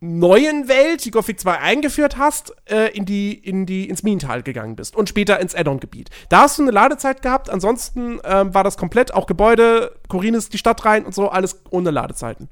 [0.00, 4.76] neuen Welt, die Gothic 2 eingeführt hast, äh, in die, in die, ins Minental gegangen
[4.76, 6.10] bist und später ins Addon-Gebiet.
[6.28, 10.58] Da hast du eine Ladezeit gehabt, ansonsten ähm, war das komplett, auch Gebäude, Corines, die
[10.58, 12.48] Stadt rein und so, alles ohne Ladezeiten.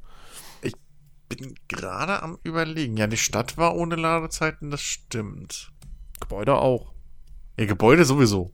[1.33, 2.97] Ich bin gerade am überlegen.
[2.97, 5.73] Ja, die Stadt war ohne Ladezeiten, das stimmt.
[6.21, 6.93] Gebäude auch.
[7.59, 8.53] Ja, Gebäude sowieso.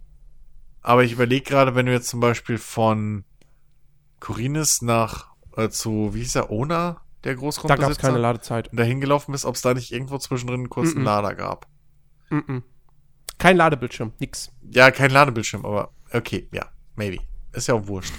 [0.81, 3.25] Aber ich überlege gerade, wenn du jetzt zum Beispiel von
[4.21, 7.81] Corines nach äh, zu, wie hieß er, Ona der Großgrundbesitzer.
[7.81, 8.69] Da gab es keine Ladezeit.
[8.69, 11.05] Und da hingelaufen bist, ob es da nicht irgendwo zwischendrin einen kurzen mm -mm.
[11.05, 11.67] Lader gab.
[12.31, 12.59] Mm
[13.39, 14.51] kein Ladebildschirm, nix.
[14.63, 16.67] Ja, kein Ladebildschirm, aber okay, ja,
[16.97, 17.19] maybe.
[17.53, 18.13] Ist ja auch wurscht.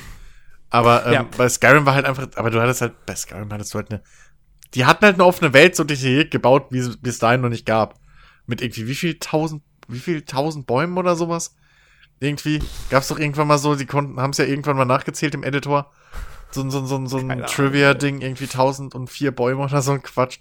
[0.70, 1.24] Aber ähm, ja.
[1.24, 4.02] bei Skyrim war halt einfach, aber du hattest halt, bei Skyrim hattest du halt eine,
[4.76, 7.66] die hatten halt eine offene Welt so detailliert gebaut, wie es bis dahin noch nicht
[7.66, 8.00] gab.
[8.46, 11.56] Mit irgendwie wie viel tausend, wie viel tausend Bäumen oder sowas.
[12.20, 15.44] Irgendwie gab's doch irgendwann mal so, die konnten, haben es ja irgendwann mal nachgezählt im
[15.44, 15.92] Editor
[16.52, 20.40] so, so, so, so ein Trivia-Ding, irgendwie 1004 Bäume oder so ein Quatsch.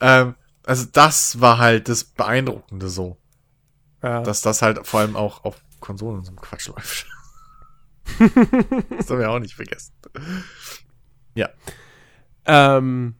[0.00, 3.18] Ähm, also das war halt das Beeindruckende so.
[4.02, 4.22] Ja.
[4.22, 7.06] Dass das halt vor allem auch auf Konsolen so ein Quatsch läuft.
[8.18, 9.92] das haben wir auch nicht vergessen.
[11.34, 11.50] Ja.
[12.46, 13.16] Ähm.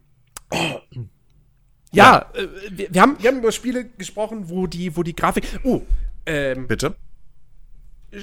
[1.92, 2.40] Ja, ja.
[2.40, 5.44] Äh, wir, wir, haben, wir haben über Spiele gesprochen, wo die, wo die Grafik.
[5.64, 5.82] Oh,
[6.26, 6.94] ähm, Bitte?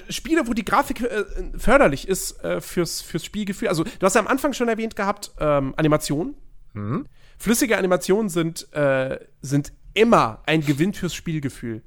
[0.10, 1.24] Spiele, wo die Grafik äh,
[1.58, 3.70] förderlich ist äh, fürs, fürs Spielgefühl.
[3.70, 6.36] Also, du hast ja am Anfang schon erwähnt gehabt, ähm, Animationen.
[6.74, 7.08] Mhm.
[7.38, 11.84] Flüssige Animationen sind, äh, sind immer ein Gewinn fürs Spielgefühl.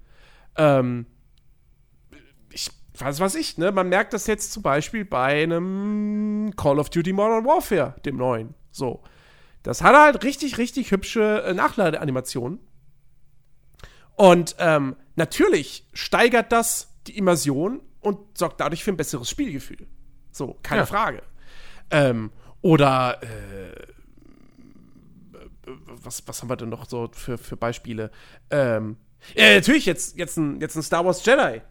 [0.56, 1.06] Ähm,
[2.50, 3.72] ich weiß was ich, ne?
[3.72, 8.54] Man merkt das jetzt zum Beispiel bei einem Call of Duty Modern Warfare, dem neuen.
[8.70, 9.02] So.
[9.62, 12.60] Das hat halt richtig, richtig hübsche äh, Nachladeanimationen.
[14.16, 19.86] Und ähm, natürlich steigert das die Immersion und sorgt dadurch für ein besseres Spielgefühl.
[20.30, 20.86] So, keine Ja.
[20.86, 21.22] Frage.
[21.90, 22.30] Ähm,
[22.60, 23.86] oder äh,
[25.86, 28.10] was, was haben wir denn noch so für, für Beispiele?
[28.50, 28.96] Ähm,
[29.34, 31.62] ja, natürlich, jetzt, jetzt, ein, jetzt ein Star Wars Jedi.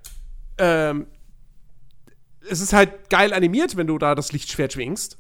[0.57, 1.05] Ähm,
[2.49, 5.18] es ist halt geil animiert, wenn du da das Lichtschwert schwingst.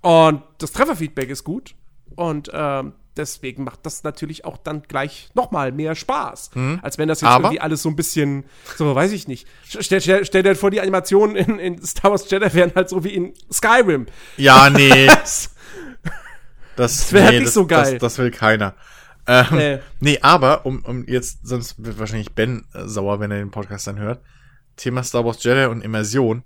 [0.00, 1.74] Und das Trefferfeedback ist gut.
[2.16, 6.50] Und ähm, deswegen macht das natürlich auch dann gleich noch mal mehr Spaß.
[6.82, 8.44] Als wenn das jetzt Aber- irgendwie alles so ein bisschen,
[8.76, 9.46] so weiß ich nicht.
[9.64, 13.02] Stell, stell, stell dir vor, die Animationen in, in Star Wars Jedi wären halt so
[13.04, 14.06] wie in Skyrim.
[14.36, 15.50] Ja, nee, Das,
[16.76, 17.92] das, wär nee, nicht das, so geil.
[17.98, 18.74] Das, das will keiner.
[19.26, 19.78] Ähm, Äh.
[20.00, 23.86] Nee, aber, um, um jetzt, sonst wird wahrscheinlich Ben äh, sauer, wenn er den Podcast
[23.88, 24.22] dann hört.
[24.76, 26.44] Thema Star Wars Jedi und Immersion.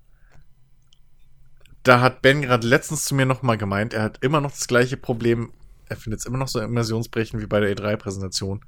[1.82, 4.96] Da hat Ben gerade letztens zu mir nochmal gemeint, er hat immer noch das gleiche
[4.96, 5.52] Problem,
[5.88, 8.64] er findet es immer noch so immersionsbrechend wie bei der E3-Präsentation.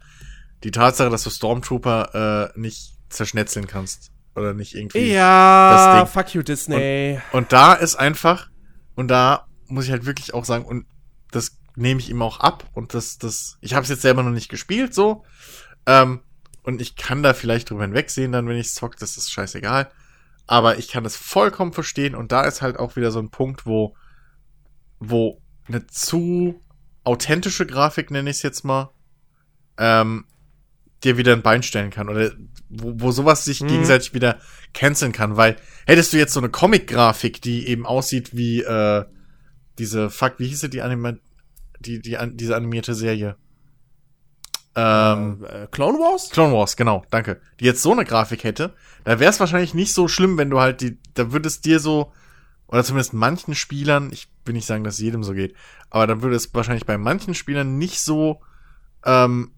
[0.65, 4.11] Die Tatsache, dass du Stormtrooper äh, nicht zerschnetzeln kannst.
[4.37, 5.12] Oder nicht irgendwie.
[5.12, 6.12] ja, das Ding.
[6.12, 7.21] fuck you, Disney.
[7.33, 8.51] Und da ist einfach,
[8.97, 10.87] und da muss ich halt wirklich auch sagen, und
[11.31, 12.65] das nehme ich ihm auch ab.
[12.73, 15.25] Und das, das, ich habe es jetzt selber noch nicht gespielt, so.
[15.87, 16.21] Ähm,
[16.62, 19.91] und ich kann da vielleicht drüber hinwegsehen, dann, wenn ich zocke, das ist scheißegal.
[20.47, 22.14] Aber ich kann es vollkommen verstehen.
[22.14, 23.97] Und da ist halt auch wieder so ein Punkt, wo,
[24.99, 26.61] wo eine zu
[27.03, 28.90] authentische Grafik, nenne ich es jetzt mal,
[29.78, 30.26] ähm,
[31.03, 32.09] dir wieder ein Bein stellen kann.
[32.09, 32.32] Oder
[32.68, 33.68] wo, wo sowas sich Mhm.
[33.68, 34.38] gegenseitig wieder
[34.72, 35.36] canceln kann.
[35.36, 39.05] Weil hättest du jetzt so eine Comic-Grafik, die eben aussieht wie äh,
[39.78, 41.14] diese, fuck, wie hieße die Anima
[41.80, 43.36] die, die, an, diese animierte Serie?
[44.77, 46.31] Ähm, äh, Clone Wars?
[46.31, 47.41] Clone Wars, genau, danke.
[47.61, 50.61] Die jetzt so eine Grafik hätte, da wäre es wahrscheinlich nicht so schlimm, wenn du
[50.61, 52.12] halt die, da würde es dir so,
[52.66, 55.55] oder zumindest manchen Spielern, ich will nicht sagen, dass es jedem so geht,
[55.91, 58.41] aber dann würde es wahrscheinlich bei manchen Spielern nicht so
[59.05, 59.53] ähm,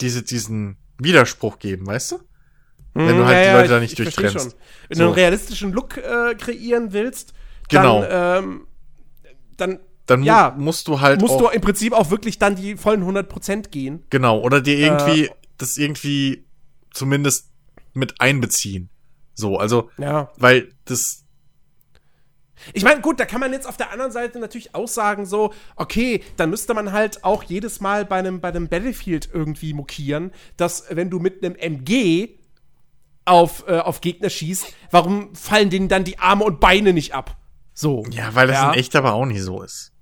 [0.00, 2.20] diese, diesen Widerspruch geben, weißt du?
[2.94, 4.52] Wenn du halt die Leute da nicht ich durchtrennst.
[4.52, 4.54] schon.
[4.88, 7.34] Wenn du einen realistischen Look äh, kreieren willst,
[7.68, 8.00] Genau.
[8.02, 8.66] dann, ähm,
[9.58, 12.76] dann Dann mu Ja, musst du halt musst du im Prinzip auch wirklich dann die
[12.76, 14.04] vollen 100% gehen.
[14.10, 16.44] genau, oder dir irgendwie, Äh, das irgendwie
[16.92, 17.50] zumindest
[17.92, 18.88] mit einbeziehen.
[19.34, 20.30] So, also, Ja.
[20.36, 21.24] weil das,
[22.72, 25.52] Ich meine, gut, da kann man jetzt auf der anderen Seite natürlich auch sagen, so,
[25.76, 30.32] okay, dann müsste man halt auch jedes Mal bei einem, bei einem Battlefield irgendwie mokieren,
[30.56, 32.30] dass wenn du mit einem MG
[33.26, 37.36] auf, äh, auf Gegner schießt, warum fallen denen dann die Arme und Beine nicht ab?
[37.74, 38.04] So.
[38.10, 38.72] Ja, weil das Ja.
[38.72, 39.92] in echt aber auch nicht so ist.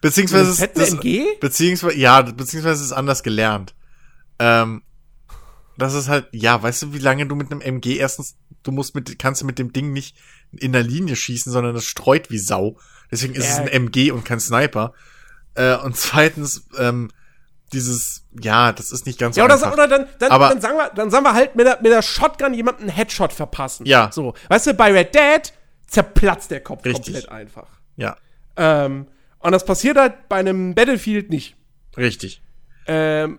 [0.00, 1.24] Beziehungsweise ist das, MG?
[1.40, 3.74] beziehungsweise ja, beziehungsweise ist es anders gelernt.
[4.38, 4.82] Ähm,
[5.78, 8.94] das ist halt, ja, weißt du, wie lange du mit einem MG erstens, du musst
[8.94, 10.16] mit, kannst du mit dem Ding nicht
[10.52, 12.78] in der Linie schießen, sondern das streut wie Sau.
[13.10, 13.52] Deswegen ist Ja.
[13.52, 14.92] es ein MG und kein Sniper.
[15.54, 17.10] Äh, und zweitens, ähm,
[17.72, 19.72] dieses, ja, das ist nicht ganz Ja, so oder, einfach.
[19.72, 22.02] oder dann, dann, Aber- dann, sagen wir, dann sagen wir halt mit der, mit der
[22.02, 23.86] Shotgun jemanden einen Headshot verpassen.
[23.86, 24.10] Ja.
[24.12, 24.34] So.
[24.48, 25.52] Weißt du, bei Red Dead
[25.86, 27.14] zerplatzt der Kopf Richtig.
[27.14, 27.68] komplett einfach.
[27.96, 28.16] ja,
[28.56, 29.06] Ähm,
[29.42, 31.56] und das passiert halt bei einem Battlefield nicht.
[31.96, 32.42] richtig.
[32.86, 33.38] Ähm,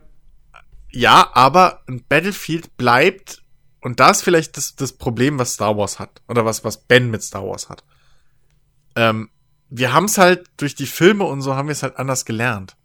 [0.92, 3.42] Ja, aber ein Battlefield bleibt,
[3.82, 7.10] und da ist vielleicht das, das Problem, was Star Wars hat, oder was, was Ben
[7.10, 7.84] mit Star Wars hat.
[8.96, 9.30] Ähm,
[9.70, 12.78] wir haben es halt durch die Filme und so haben wir es halt anders gelernt.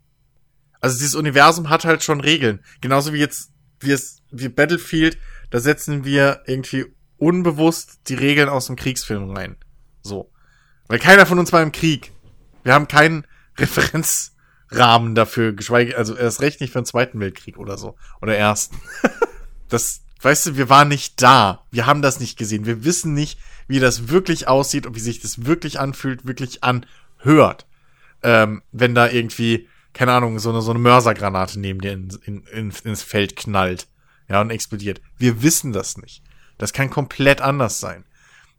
[0.80, 2.64] Also dieses Universum hat halt schon Regeln.
[2.80, 5.18] Genauso wie jetzt, wie es, wie Battlefield,
[5.50, 6.86] da setzen wir irgendwie
[7.18, 9.56] unbewusst die Regeln aus dem Kriegsfilm rein.
[10.02, 10.30] So.
[10.86, 12.12] Weil keiner von uns war im Krieg.
[12.62, 13.24] Wir haben keinen
[13.58, 17.96] Referenzrahmen dafür, geschweige, also erst recht nicht für den Zweiten Weltkrieg oder so.
[18.20, 18.76] Oder ersten.
[19.70, 21.62] Das, weißt du, wir waren nicht da.
[21.70, 22.64] Wir haben das nicht gesehen.
[22.64, 27.66] Wir wissen nicht, wie das wirklich aussieht und wie sich das wirklich anfühlt, wirklich anhört.
[28.22, 32.42] Ähm, wenn da irgendwie, keine Ahnung, so eine, so eine Mörsergranate neben dir in, in,
[32.46, 33.88] in, ins Feld knallt.
[34.26, 35.02] Ja, und explodiert.
[35.18, 36.22] Wir wissen das nicht.
[36.56, 38.06] Das kann komplett anders sein.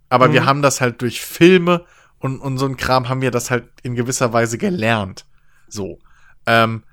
[0.09, 1.85] Aber wir haben das halt durch Filme
[2.19, 5.25] und, und so ein Kram haben wir das halt in gewisser Weise gelernt.
[5.67, 5.99] So.
[6.45, 6.83] Ähm,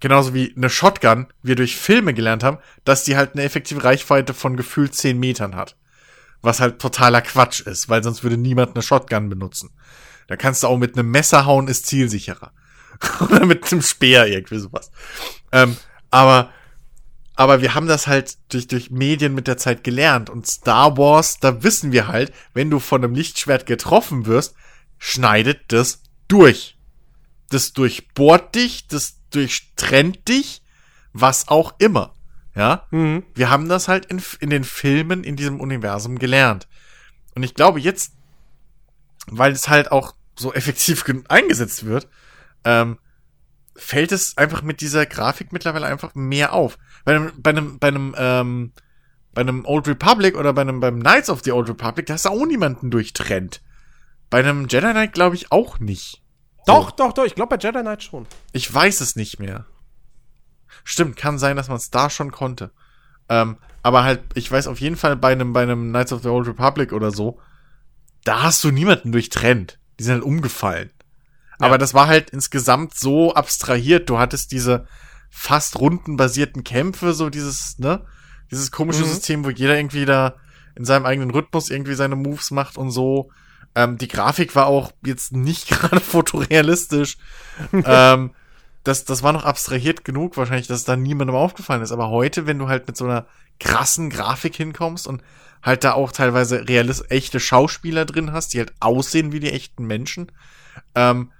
[0.00, 4.34] genauso wie eine Shotgun wir durch Filme gelernt haben, dass die halt eine effektive Reichweite
[4.34, 5.76] von gefühlt 10 Metern hat.
[6.40, 9.70] Was halt totaler Quatsch ist, weil sonst würde niemand eine Shotgun benutzen.
[10.28, 12.52] Da kannst du auch mit einem Messer hauen, ist zielsicherer.
[13.20, 14.90] Oder mit einem Speer, irgendwie sowas.
[15.50, 15.76] Ähm,
[16.10, 16.52] aber,
[17.38, 20.28] aber wir haben das halt durch, durch Medien mit der Zeit gelernt.
[20.28, 24.54] Und Star Wars, da wissen wir halt, wenn du von einem Lichtschwert getroffen wirst,
[24.98, 26.76] schneidet das durch.
[27.50, 30.62] das durchbohrt dich, das durchtrennt dich,
[31.12, 32.12] was auch immer.
[32.54, 33.22] Ja, Mhm.
[33.34, 36.66] wir haben das halt in, in den Filmen in diesem Universum gelernt.
[37.36, 38.12] Und ich glaube jetzt,
[39.28, 42.08] weil es halt auch so effektiv eingesetzt wird,
[42.64, 42.98] ähm,
[43.76, 46.76] fällt es einfach mit dieser Grafik mittlerweile einfach mehr auf.
[47.04, 48.72] Bei einem, bei einem, bei einem, ähm,
[49.32, 52.24] bei einem Old Republic oder bei einem, beim Knights of the Old Republic, da hast
[52.24, 53.62] du auch niemanden durchtrennt.
[54.30, 56.22] Bei einem Jedi Knight glaube ich auch nicht.
[56.66, 57.24] Doch, doch, doch.
[57.24, 58.26] Ich glaube bei Jedi Knight schon.
[58.52, 59.66] Ich weiß es nicht mehr.
[60.84, 62.70] Stimmt, kann sein, dass man es da schon konnte.
[63.28, 66.28] Ähm, aber halt, ich weiß auf jeden Fall bei einem, bei einem Knights of the
[66.28, 67.40] Old Republic oder so,
[68.24, 69.78] da hast du niemanden durchtrennt.
[69.98, 70.90] Die sind halt umgefallen.
[71.58, 74.08] Aber das war halt insgesamt so abstrahiert.
[74.08, 74.86] Du hattest diese
[75.30, 78.04] fast rundenbasierten Kämpfe, so dieses, ne?
[78.50, 79.08] Dieses komische Mhm.
[79.08, 80.36] System, wo jeder irgendwie da
[80.74, 83.30] in seinem eigenen Rhythmus irgendwie seine Moves macht und so.
[83.74, 87.18] Ähm, die Grafik war auch jetzt nicht gerade fotorealistisch.
[87.72, 88.30] ähm,
[88.84, 91.92] das, das war noch abstrahiert genug wahrscheinlich, dass da niemandem aufgefallen ist.
[91.92, 93.26] Aber heute, wenn du halt mit so einer
[93.60, 95.22] krassen Grafik hinkommst und
[95.62, 99.84] halt da auch teilweise realist echte Schauspieler drin hast, die halt aussehen wie die echten
[99.84, 100.30] Menschen,
[100.94, 101.32] ähm,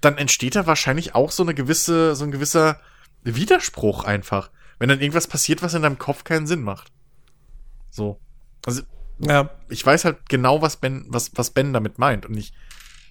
[0.00, 2.80] dann entsteht da wahrscheinlich auch so eine gewisse, so ein gewisser
[3.22, 4.50] Widerspruch einfach.
[4.78, 6.90] Wenn dann irgendwas passiert, was in deinem Kopf keinen Sinn macht.
[7.90, 8.18] So.
[8.64, 8.82] Also,
[9.18, 9.50] Ja.
[9.68, 12.24] ich weiß halt genau, was Ben, was, was Ben damit meint.
[12.26, 12.52] Und ich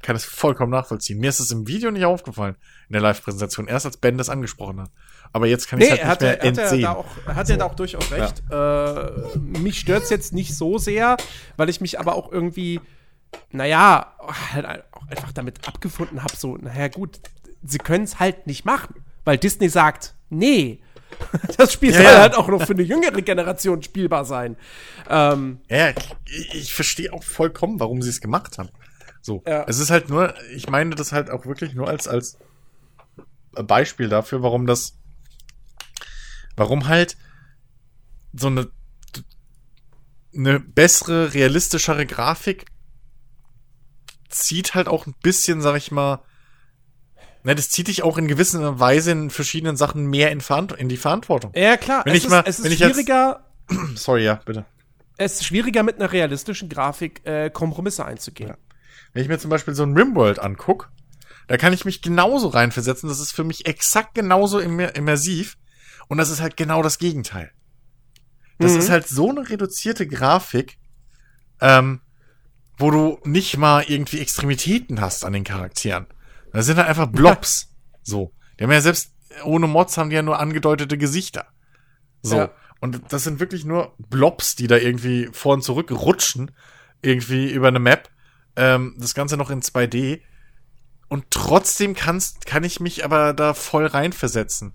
[0.02, 1.20] kann es vollkommen nachvollziehen.
[1.20, 2.56] Mir ist es im Video nicht aufgefallen,
[2.88, 4.92] in der Live-Präsentation, erst als Ben das angesprochen hat.
[5.34, 6.82] Aber jetzt kann ich Nee, es halt nicht hat, er, mehr hat, er entsehen.
[6.84, 8.42] da auch, hat er da auch durchaus recht.
[8.50, 11.18] Äh, mich stört's jetzt nicht so sehr,
[11.58, 12.80] weil ich mich aber auch irgendwie,
[13.52, 14.16] naja,
[14.54, 17.20] halt auch einfach damit abgefunden habe, so, naja, gut,
[17.62, 18.96] sie können es halt nicht machen,
[19.26, 20.82] weil Disney sagt, nee.
[21.58, 22.20] Das Spiel Ja, soll ja.
[22.22, 24.56] halt auch noch für eine jüngere Generation spielbar sein.
[25.10, 28.70] Ähm, Ja, ich, ich verstehe auch vollkommen, warum sie es gemacht haben.
[29.22, 29.44] So.
[29.46, 29.66] Ja.
[29.68, 32.38] Es ist halt nur, ich meine das halt auch wirklich nur als, als
[33.52, 34.98] Beispiel dafür, warum das,
[36.56, 37.18] warum halt
[38.34, 38.70] so eine,
[40.34, 42.66] eine bessere, realistischere Grafik
[44.30, 46.22] zieht halt auch ein bisschen, sag ich mal,
[47.44, 50.42] ne, das zieht dich auch in gewisser Weise in verschiedenen Sachen mehr in,
[50.78, 51.52] in die Verantwortung.
[51.56, 53.46] ja, klar, Wenn es ich ist, mal- es ist ich jetzt- schwieriger,
[53.96, 54.66] Sorry, ja, bitte.
[55.18, 58.50] es ist schwieriger mit einer realistischen Grafik äh, Kompromisse einzugehen.
[58.50, 58.58] Ja.
[59.14, 60.92] Wenn ich mir zum Beispiel so ein Rimworld anguck,
[61.48, 63.10] da kann ich mich genauso reinversetzen.
[63.10, 65.58] Das ist für mich exakt genauso immer immersiv.
[66.08, 67.52] Und das ist halt genau das Gegenteil.
[68.60, 68.80] Das Mhm.
[68.80, 70.78] ist halt so eine reduzierte Grafik,
[71.62, 72.02] ähm,
[72.78, 76.06] wo du nicht mal irgendwie Extremitäten hast an den Charakteren.
[76.54, 77.74] Das sind halt einfach Blobs.
[78.04, 78.34] so.
[78.60, 81.48] Die haben ja selbst, ohne Mods haben die ja nur angedeutete Gesichter.
[82.22, 82.38] So.
[82.38, 82.52] Ja.
[82.80, 86.52] Und das sind wirklich nur Blobs, die da irgendwie vor und zurück rutschen.
[87.02, 88.10] Irgendwie über eine Map.
[88.56, 90.22] Ähm, das Ganze noch in 2D.
[91.08, 94.74] Und trotzdem kannst, kann ich mich aber da voll reinversetzen.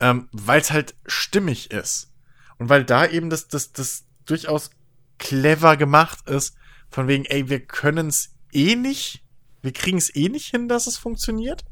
[0.00, 2.12] Ähm, weil es halt stimmig ist.
[2.58, 4.70] Und weil da eben das, das, das durchaus
[5.18, 6.56] clever gemacht ist,
[6.90, 9.23] von wegen, ey, wir können es eh nicht,
[9.64, 11.64] wir kriegen es eh nicht hin, dass es funktioniert.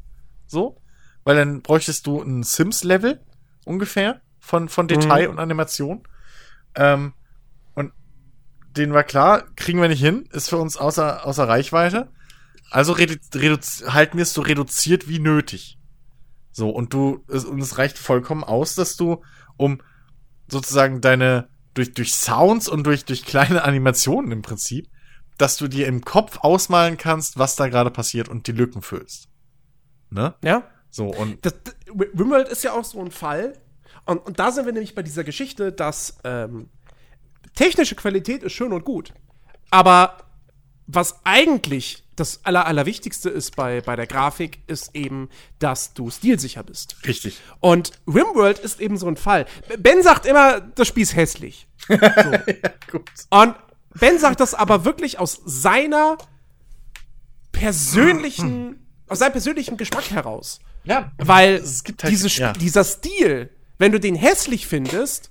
[0.47, 0.81] So.
[1.23, 3.21] Weil dann bräuchtest du ein Sims-Level
[3.65, 6.01] ungefähr von, von Detail und Animation.
[6.75, 7.13] Ähm,
[7.75, 7.93] und
[8.75, 12.09] den war klar, kriegen wir nicht hin, ist für uns außer, außer Reichweite.
[12.71, 13.15] Also redu
[13.87, 15.77] halten wir es so reduziert wie nötig.
[16.51, 19.23] So, und du, es, und es reicht vollkommen aus, dass du,
[19.55, 19.81] um
[20.47, 24.87] sozusagen deine, durch, durch Sounds und durch, durch kleine Animationen im Prinzip,
[25.37, 29.27] dass du dir im Kopf ausmalen kannst, was da gerade passiert und die Lücken füllst.
[30.09, 30.33] Ne?
[30.43, 30.63] Ja?
[30.89, 33.53] So, und das, das, Rimworld ist ja auch so ein Fall.
[34.05, 36.69] Und, und da sind wir nämlich bei dieser Geschichte, dass ähm,
[37.55, 39.13] technische Qualität ist schön und gut.
[39.71, 40.17] Aber
[40.85, 45.29] was eigentlich das Aller, Allerwichtigste ist bei, bei der Grafik, ist eben,
[45.59, 46.97] dass du stilsicher bist.
[47.07, 47.39] richtig.
[47.59, 49.45] Und Rimworld ist eben so ein Fall.
[49.79, 51.67] Ben sagt immer, das Spiel ist hässlich.
[52.91, 53.09] Gut.
[53.29, 53.55] Und
[53.99, 56.17] Ben sagt das aber wirklich aus seiner
[57.51, 60.59] persönlichen, aus seinem persönlichen Geschmack heraus.
[60.83, 62.53] Ja, Weil halt, diese, ja.
[62.53, 65.29] dieser Stil, wenn du den hässlich findest,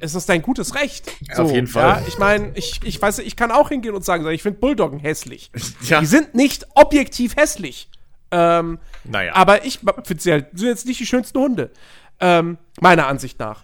[0.00, 1.10] ist das dein gutes Recht.
[1.36, 2.00] Auf jeden Fall.
[2.00, 4.98] Ja, ich meine, ich, ich weiß, ich kann auch hingehen und sagen, ich finde Bulldoggen
[4.98, 5.50] hässlich.
[5.82, 6.00] Ja.
[6.00, 7.88] Die sind nicht objektiv hässlich.
[8.32, 9.34] Ähm, Naja.
[9.34, 11.70] Aber ich finde sie halt, sind jetzt nicht die schönsten Hunde.
[12.18, 13.62] Ähm, meiner Ansicht nach.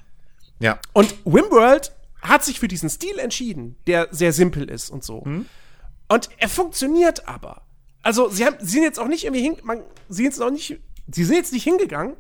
[0.61, 0.79] Ja.
[0.93, 1.93] Und Wimworld
[2.23, 5.19] hat sich für diesen Stil entschieden, der sehr simpel ist und so.
[6.09, 7.63] Und er funktioniert aber.
[8.03, 10.51] Also, sie, haben, sie sind jetzt auch nicht irgendwie hin, man, sie, sind jetzt auch
[10.51, 12.17] nicht, sie sind jetzt nicht hingegangen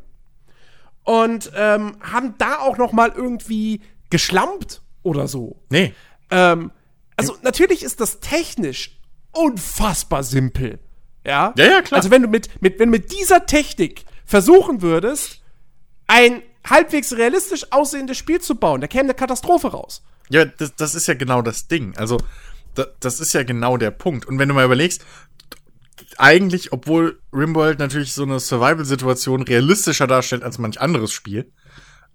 [1.05, 3.80] und ähm, haben da auch noch mal irgendwie
[4.11, 5.57] geschlampt oder so.
[5.70, 5.94] Nee.
[6.30, 6.70] Ähm,
[7.16, 8.98] also, natürlich ist das technisch
[9.32, 10.78] unfassbar simpel.
[11.24, 11.53] Ja?
[11.57, 11.98] Ja, ja, klar.
[11.98, 15.42] Also wenn du mit, mit, wenn du mit dieser Technik versuchen würdest,
[16.07, 20.02] ein halbwegs realistisch aussehendes Spiel zu bauen, da käme eine Katastrophe raus.
[20.28, 21.96] Ja, das, das ist ja genau das Ding.
[21.96, 22.18] Also,
[22.74, 24.26] da, das ist ja genau der Punkt.
[24.26, 25.04] Und wenn du mal überlegst,
[26.18, 31.50] eigentlich, obwohl Rimworld natürlich so eine Survival-Situation realistischer darstellt als manch anderes Spiel,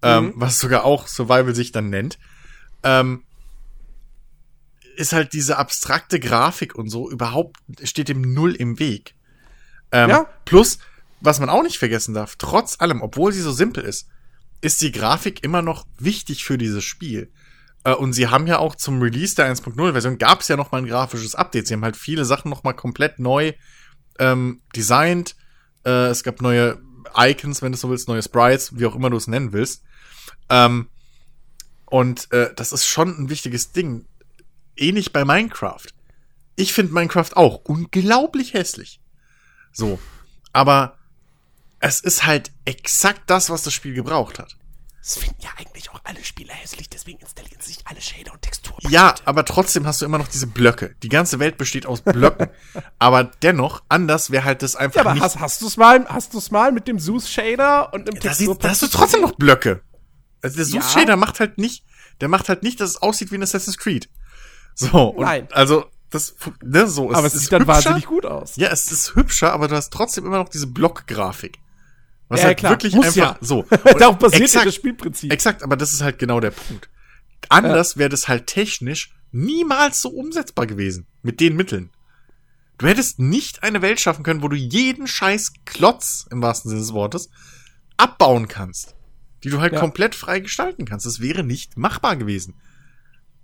[0.02, 2.18] ähm, was sogar auch Survival sich dann nennt,
[2.82, 3.24] ähm,
[4.96, 9.14] ist halt diese abstrakte Grafik und so überhaupt, steht dem Null im Weg.
[9.92, 10.26] Ähm, Ja.
[10.44, 10.78] Plus,
[11.20, 14.08] was man auch nicht vergessen darf, trotz allem, obwohl sie so simpel ist,
[14.60, 17.30] ist die Grafik immer noch wichtig für dieses Spiel.
[17.84, 20.78] Äh, und sie haben ja auch zum Release der 1.0-Version gab es ja noch mal
[20.78, 21.66] ein grafisches Update.
[21.66, 23.52] Sie haben halt viele Sachen noch mal komplett neu
[24.18, 25.36] ähm, designt.
[25.84, 26.80] Äh, es gab neue
[27.16, 29.82] Icons, wenn du so willst, neue Sprites, wie auch immer du es nennen willst.
[30.50, 30.88] Ähm,
[31.86, 34.06] und äh, das ist schon ein wichtiges Ding.
[34.76, 35.86] Ähnlich bei Minecraft.
[36.56, 39.00] Ich finde Minecraft auch unglaublich hässlich.
[39.72, 39.98] So.
[40.52, 40.97] Aber
[41.80, 44.56] es ist halt exakt das, was das Spiel gebraucht hat.
[45.02, 48.78] Das finden ja eigentlich auch alle Spieler hässlich, deswegen installieren sich alle Shader und Texturen.
[48.90, 50.94] Ja, aber trotzdem hast du immer noch diese Blöcke.
[51.02, 52.48] Die ganze Welt besteht aus Blöcken.
[52.98, 55.22] aber dennoch, anders wäre halt das einfach Ja, aber nicht.
[55.22, 58.16] hast, hast du es mal, hast du es mal mit dem Zeus Shader und dem
[58.16, 58.54] da, Textur?
[58.58, 59.80] da hast du trotzdem noch Blöcke.
[60.42, 60.80] Also der Ja.
[60.82, 61.84] Zeus Shader macht halt nicht,
[62.20, 64.10] der macht halt nicht, dass es aussieht wie ein Assassin's Creed.
[64.74, 65.48] So, und Nein.
[65.52, 67.74] also das ne, so aber es ist sieht dann hübscher.
[67.74, 68.56] wahnsinnig gut aus.
[68.56, 71.58] Ja, es ist hübscher, aber du hast trotzdem immer noch diese Blockgrafik.
[72.28, 73.38] Was Ja, halt klar, wirklich muss einfach ja.
[73.40, 73.62] so.
[73.98, 75.32] Darauf basiert ja exakt, das Spielprinzip.
[75.32, 76.88] Exakt, aber das ist halt genau der Punkt.
[77.48, 81.06] Anders wäre das halt technisch niemals so umsetzbar gewesen.
[81.22, 81.90] Mit den Mitteln.
[82.76, 86.80] Du hättest nicht eine Welt schaffen können, wo du jeden scheiß Klotz, im wahrsten Sinne
[86.82, 87.30] des Wortes,
[87.96, 88.94] abbauen kannst.
[89.44, 89.80] Die du halt Ja.
[89.80, 91.06] komplett frei gestalten kannst.
[91.06, 92.54] Das wäre nicht machbar gewesen.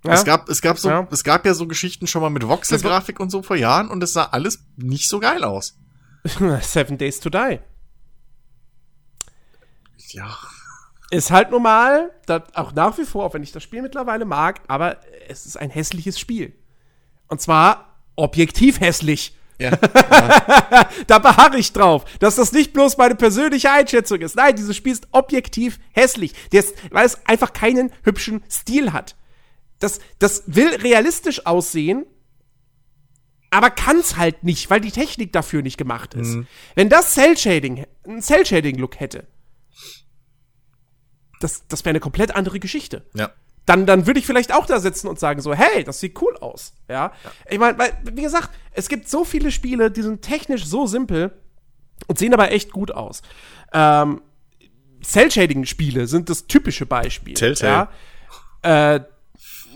[0.05, 0.13] Ja?
[0.13, 1.07] Es gab, es gab so, Ja.
[1.11, 4.13] es gab ja so Geschichten schon mal mit Voxel-Grafik und so vor Jahren und es
[4.13, 5.77] sah alles nicht so geil aus.
[6.61, 7.59] Seven Days to Die.
[10.15, 10.37] Ja.
[11.11, 12.11] Ist halt normal,
[12.53, 14.97] auch nach wie vor, auch wenn ich das Spiel mittlerweile mag, aber
[15.27, 16.53] es ist ein hässliches Spiel.
[17.27, 19.37] Und zwar objektiv hässlich.
[19.59, 19.71] Ja.
[21.07, 24.35] Da beharre ich drauf, dass das nicht bloß meine persönliche Einschätzung ist.
[24.35, 26.33] Nein, dieses Spiel ist objektiv hässlich.
[26.51, 29.15] Das, weil es einfach keinen hübschen Stil hat.
[29.79, 32.05] Das, das will realistisch aussehen,
[33.49, 36.37] aber kann es halt nicht, weil die Technik dafür nicht gemacht ist.
[36.75, 39.27] Wenn das Cell-Shading, ein Cell-Shading-Look hätte,
[41.45, 43.29] das, das wäre eine komplett andere Geschichte ja.
[43.65, 46.35] dann, dann würde ich vielleicht auch da sitzen und sagen so, hey, das sieht cool
[46.37, 46.73] aus.
[46.89, 47.11] Ja.
[47.49, 51.31] Ich meine, wie gesagt, es gibt so viele Spiele, die sind technisch so simpel
[52.07, 53.21] und sehen aber echt gut aus.
[53.73, 54.21] Ähm,
[55.03, 57.35] Cell-Shading-Spiele sind das typische Beispiel.
[57.35, 57.89] Telltale.
[58.63, 58.95] Ja.
[58.95, 59.01] Äh,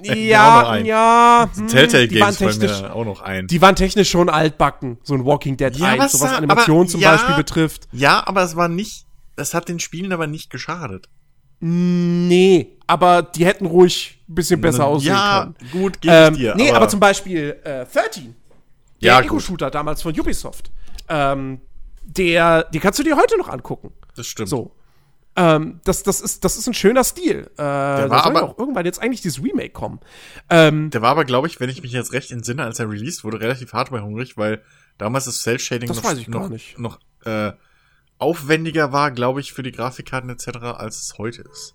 [0.04, 1.50] ja, ja.
[1.56, 3.48] hm, Telltale die waren Games fallen technisch, mir auch noch ein.
[3.48, 6.82] die waren technisch schon altbacken, so ein Walking Dead Ja, 1, aber so was Animation
[6.82, 7.12] aber- zum ja.
[7.12, 7.88] Beispiel betrifft.
[7.92, 9.06] Ja, aber es war nicht,
[9.36, 11.10] das hat den Spielen aber nicht geschadet.
[11.60, 15.72] Nee, aber die hätten ruhig ein bisschen besser aussehen ja, können.
[15.72, 16.56] gut, gebe Ähm, ich dir.
[16.56, 18.36] nee, aber, zum Beispiel äh, 13,
[19.02, 19.22] der Ja.
[19.22, 20.72] Ego-Shooter damals von Ubisoft,
[21.10, 21.60] ähm,
[22.04, 23.92] der, die kannst du dir heute noch angucken.
[24.16, 24.50] das stimmt.
[24.50, 24.76] So.
[25.36, 27.50] Ähm, das, das, ist, das ist ein schöner Stil.
[27.54, 30.00] Äh, da war ja aber- auch irgendwann jetzt eigentlich dieses Remake kommen.
[30.50, 33.24] Ähm, Der war aber, glaube ich, wenn ich mich jetzt recht entsinne, als er released
[33.24, 34.62] wurde, relativ hardwarehungrig, weil
[34.98, 36.78] damals das Cell-Shading Das noch, weiß ich gar noch, nicht.
[36.80, 37.52] noch äh,
[38.20, 40.48] aufwendiger war, glaube ich, für die Grafikkarten etc.,
[40.78, 41.74] als es heute ist.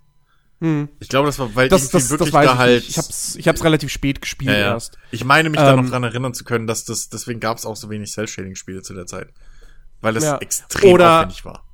[1.01, 1.71] Ich glaube, das war, weil Hm.
[1.71, 2.75] das, das, wirklich das da ich halt.
[2.77, 2.91] nicht.
[2.91, 4.73] Ich hab's, ich hab's relativ spät gespielt ja, ja.
[4.73, 4.97] erst.
[5.11, 7.67] Ich meine mich da Ähm, noch dran erinnern zu können, dass das, deswegen gab es
[7.67, 9.29] auch so wenig Cell-Shading-Spiele zu der Zeit.
[10.01, 10.39] Weil es Ja.
[10.39, 11.65] extrem Oder- aufwendig war.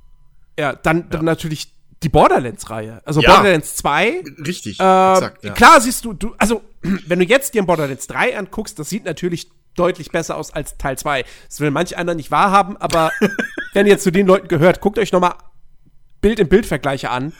[0.59, 1.73] Ja, dann, dann natürlich
[2.03, 3.01] die Borderlands-Reihe.
[3.05, 3.21] Also.
[3.21, 5.55] Borderlands 2 Richtig, Äh, exakt.
[5.55, 9.49] Klar siehst du, du, also, wenn du jetzt dir Borderlands 3 anguckst, das sieht natürlich
[9.75, 11.23] deutlich besser aus als Teil 2.
[11.47, 13.11] Das will manch einer nicht wahrhaben, aber
[13.73, 15.33] wenn ihr zu den Leuten gehört, guckt euch nochmal
[16.21, 17.33] Bild-in-Bild-Vergleiche an.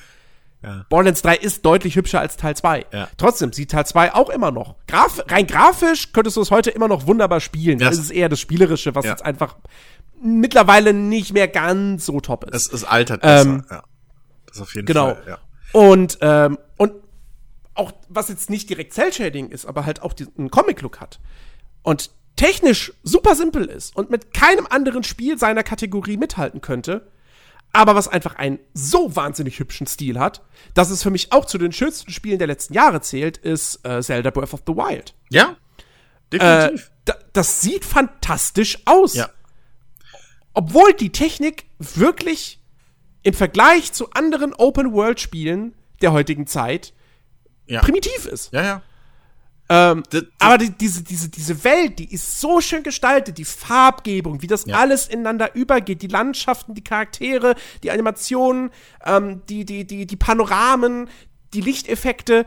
[0.63, 0.85] Ja.
[0.89, 2.85] Borderlands 3 ist deutlich hübscher als Teil 2.
[2.93, 3.07] Ja.
[3.17, 4.75] Trotzdem sieht Teil 2 auch immer noch.
[4.87, 7.79] Graf rein grafisch könntest du es heute immer noch wunderbar spielen.
[7.79, 9.11] Ja, Das ist eher das Spielerische, was Ja.
[9.11, 9.55] jetzt einfach
[10.21, 12.67] mittlerweile nicht mehr ganz so top ist.
[12.67, 13.83] Es, es altert besser, Ähm, ja.
[14.47, 15.15] Das auf jeden Genau.
[15.15, 15.37] Fall, ja.
[15.73, 16.93] Und, ähm, und
[17.73, 21.19] auch, was jetzt nicht direkt Cell-Shading ist, aber halt auch diesen Comic-Look hat.
[21.81, 27.07] Und technisch super simpel ist und mit keinem anderen Spiel seiner Kategorie mithalten könnte,
[27.73, 30.41] aber was einfach einen so wahnsinnig hübschen Stil hat,
[30.73, 34.01] dass es für mich auch zu den schönsten Spielen der letzten Jahre zählt, ist äh,
[34.01, 35.13] Zelda Breath of the Wild.
[35.29, 35.55] Ja,
[36.33, 36.91] Äh, definitiv.
[37.05, 39.13] da, das sieht fantastisch aus.
[39.15, 39.29] ja.
[40.53, 42.59] Obwohl die Technik wirklich
[43.23, 46.93] im Vergleich zu anderen Open-World-Spielen der heutigen Zeit
[47.67, 47.79] Ja.
[47.81, 48.51] primitiv ist.
[48.51, 48.81] Ja, ja.
[49.73, 50.03] Ähm,
[50.37, 54.65] aber die, diese, diese, diese Welt, die ist so schön gestaltet, die Farbgebung, wie das
[54.65, 54.75] ja.
[54.75, 58.71] alles ineinander übergeht, die Landschaften, die Charaktere, die Animationen,
[59.05, 61.07] ähm, die, die, die, die Panoramen,
[61.53, 62.45] die Lichteffekte,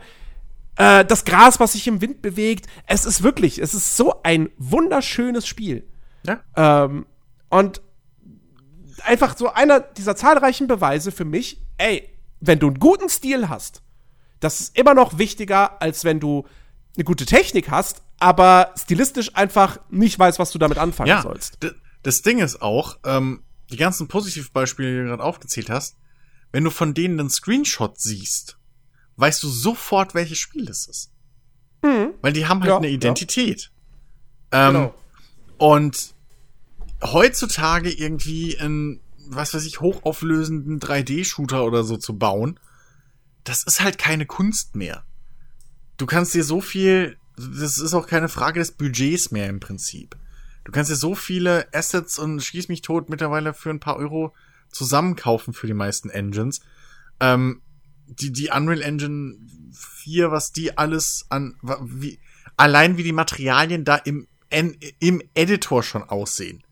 [0.75, 2.67] äh, das Gras, was sich im Wind bewegt.
[2.85, 5.87] Es ist wirklich, es ist so ein wunderschönes Spiel.
[6.27, 6.41] Ja.
[6.55, 7.07] Ähm,
[7.49, 7.81] und
[9.03, 12.07] einfach so einer dieser zahlreichen Beweise für mich, ey,
[12.39, 13.81] wenn du einen guten Stil hast,
[14.41, 16.45] das ist immer noch wichtiger, als wenn du
[16.97, 21.57] eine gute Technik hast, aber stilistisch einfach nicht weißt, was du damit anfangen ja, sollst.
[22.03, 25.97] Das Ding ist auch, ähm, die ganzen Positivbeispiele, die du gerade aufgezählt hast,
[26.51, 28.57] wenn du von denen einen Screenshot siehst,
[29.17, 31.11] weißt du sofort, welches Spiel das ist.
[31.81, 32.13] Mhm.
[32.21, 33.71] Weil die haben halt ja, eine Identität.
[34.53, 34.69] Ja.
[34.69, 34.95] Ähm, genau.
[35.57, 36.13] Und
[37.01, 42.59] heutzutage irgendwie einen, was weiß ich, hochauflösenden 3D-Shooter oder so zu bauen,
[43.43, 45.03] das ist halt keine Kunst mehr
[45.97, 50.15] du kannst dir so viel, das ist auch keine Frage des Budgets mehr im Prinzip.
[50.63, 54.33] Du kannst dir so viele Assets und schieß mich tot mittlerweile für ein paar Euro
[54.71, 56.61] zusammenkaufen für die meisten Engines.
[57.19, 57.61] Ähm,
[58.07, 59.35] die, die Unreal Engine
[59.73, 62.19] 4, was die alles an, wie,
[62.57, 66.63] allein wie die Materialien da im, im Editor schon aussehen.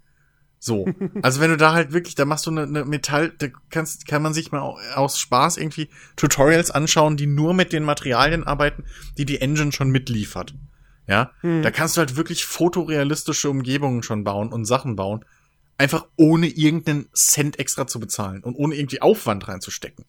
[0.64, 0.88] So.
[1.22, 4.22] Also wenn du da halt wirklich, da machst du eine, eine Metall, da kannst, kann
[4.22, 4.62] man sich mal
[4.96, 8.86] aus Spaß irgendwie Tutorials anschauen, die nur mit den Materialien arbeiten,
[9.18, 10.56] die die Engine schon mitliefert.
[11.06, 11.64] Ja, hm.
[11.64, 15.26] da kannst du halt wirklich fotorealistische Umgebungen schon bauen und Sachen bauen,
[15.78, 20.06] einfach ohne irgendeinen Cent extra zu bezahlen und ohne irgendwie Aufwand reinzustecken.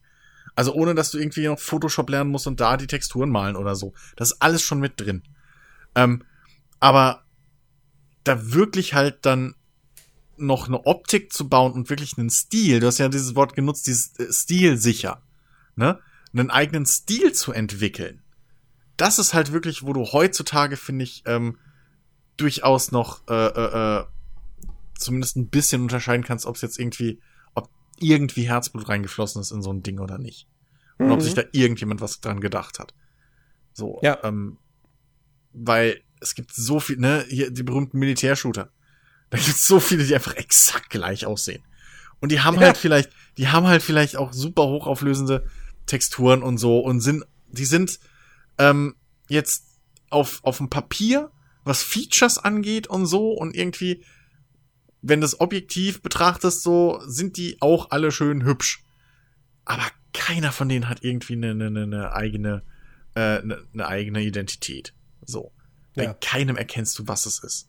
[0.55, 3.75] Also ohne, dass du irgendwie noch Photoshop lernen musst und da die Texturen malen oder
[3.75, 3.93] so.
[4.15, 5.25] Das ist alles schon mit drin.
[5.97, 6.23] Ähm,
[6.79, 7.25] aber
[8.23, 9.57] da wirklich halt dann
[10.37, 13.87] noch eine Optik zu bauen und wirklich einen Stil, du hast ja dieses Wort genutzt,
[13.87, 15.23] dieses äh, Stil sicher,
[15.77, 15.99] ne?
[16.33, 18.23] Einen eigenen Stil zu entwickeln.
[18.97, 21.59] Das ist halt wirklich, wo du heutzutage, finde ich, ähm,
[22.37, 24.05] durchaus noch äh, äh, äh,
[24.99, 27.21] zumindest ein bisschen unterscheiden kannst, ob es jetzt irgendwie,
[27.55, 30.49] ob irgendwie Herzblut reingeflossen ist in so ein Ding oder nicht.
[30.99, 31.13] Und mhm.
[31.13, 32.95] ob sich da irgendjemand was dran gedacht hat.
[33.73, 34.19] So, ja.
[34.23, 34.59] ähm,
[35.53, 38.71] weil es gibt so viel, ne, hier die berühmten Militärshooter.
[39.31, 41.63] Da gibt's so viele, die einfach exakt gleich aussehen.
[42.21, 42.69] Und die haben ja.
[42.69, 45.47] halt vielleicht, die haben halt vielleicht auch super hochauflösende
[45.87, 47.99] Texturen und so und sind, die sind
[48.59, 48.95] ähm,
[49.29, 49.67] jetzt
[50.11, 51.31] auf, auf dem Papier,
[51.65, 54.05] was Features angeht und so und irgendwie,
[55.03, 58.85] wenn das objektiv betrachtest, so sind die auch alle schön hübsch.
[59.65, 62.63] Aber keiner von denen hat irgendwie eine, eine, eine eigene,
[63.15, 64.95] äh, eine, eine eigene Identität.
[65.25, 65.53] So.
[65.95, 66.15] Bei ja.
[66.15, 67.69] keinem erkennst du, was es ist.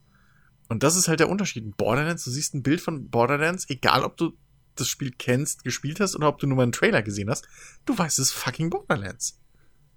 [0.68, 1.78] Und das ist halt der Unterschied.
[1.78, 4.34] Borderlands, du siehst ein Bild von Borderlands, egal ob du
[4.76, 7.48] das Spiel kennst, gespielt hast oder ob du nur mal einen Trailer gesehen hast,
[7.86, 9.40] du weißt, es ist fucking Borderlands.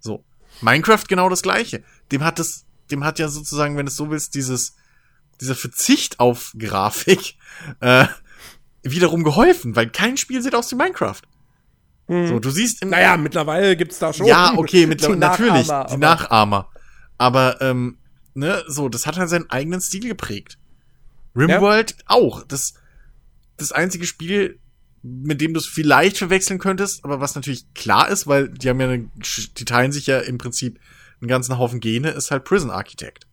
[0.00, 0.24] So.
[0.60, 1.82] Minecraft genau das gleiche.
[2.12, 4.76] Dem hat das, dem hat ja sozusagen, wenn du es so willst, dieses,
[5.40, 7.36] dieser Verzicht auf Grafik,
[7.80, 8.06] äh,
[8.82, 11.20] wiederum geholfen, weil kein Spiel sieht aus wie Minecraft.
[12.08, 12.28] Mhm.
[12.28, 14.26] So, du siehst im, Naja, mittlerweile gibt's da schon.
[14.26, 16.70] Ja, okay, mittlerweile, natürlich, die Nachahmer.
[17.18, 17.98] Aber, ähm,
[18.34, 20.57] ne, so, das hat halt seinen eigenen Stil geprägt.
[21.38, 22.04] Rimworld ja.
[22.06, 22.42] auch.
[22.44, 22.74] Das,
[23.56, 24.58] das einzige Spiel,
[25.02, 28.80] mit dem du es vielleicht verwechseln könntest, aber was natürlich klar ist, weil die haben
[28.80, 29.10] ja, eine,
[29.56, 30.80] die teilen sich ja im Prinzip
[31.20, 33.26] einen ganzen Haufen Gene, ist halt Prison Architect.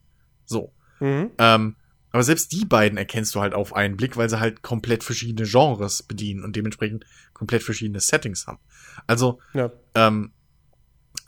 [0.44, 0.72] So.
[1.00, 1.30] Mhm.
[1.38, 1.76] Ähm,
[2.12, 5.46] aber selbst die beiden erkennst du halt auf einen Blick, weil sie halt komplett verschiedene
[5.46, 7.04] Genres bedienen und dementsprechend
[7.34, 8.58] komplett verschiedene Settings haben.
[9.06, 9.70] Also, ja.
[9.94, 10.32] ähm,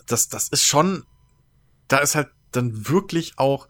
[0.07, 1.05] das, das ist schon,
[1.89, 3.69] da ist halt dann wirklich auch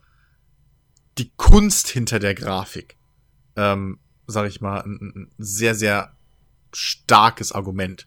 [1.18, 2.96] die Kunst hinter der Grafik,
[3.58, 6.12] ähm, sag ich mal, ein, ein sehr, sehr
[6.72, 8.06] starkes Argument.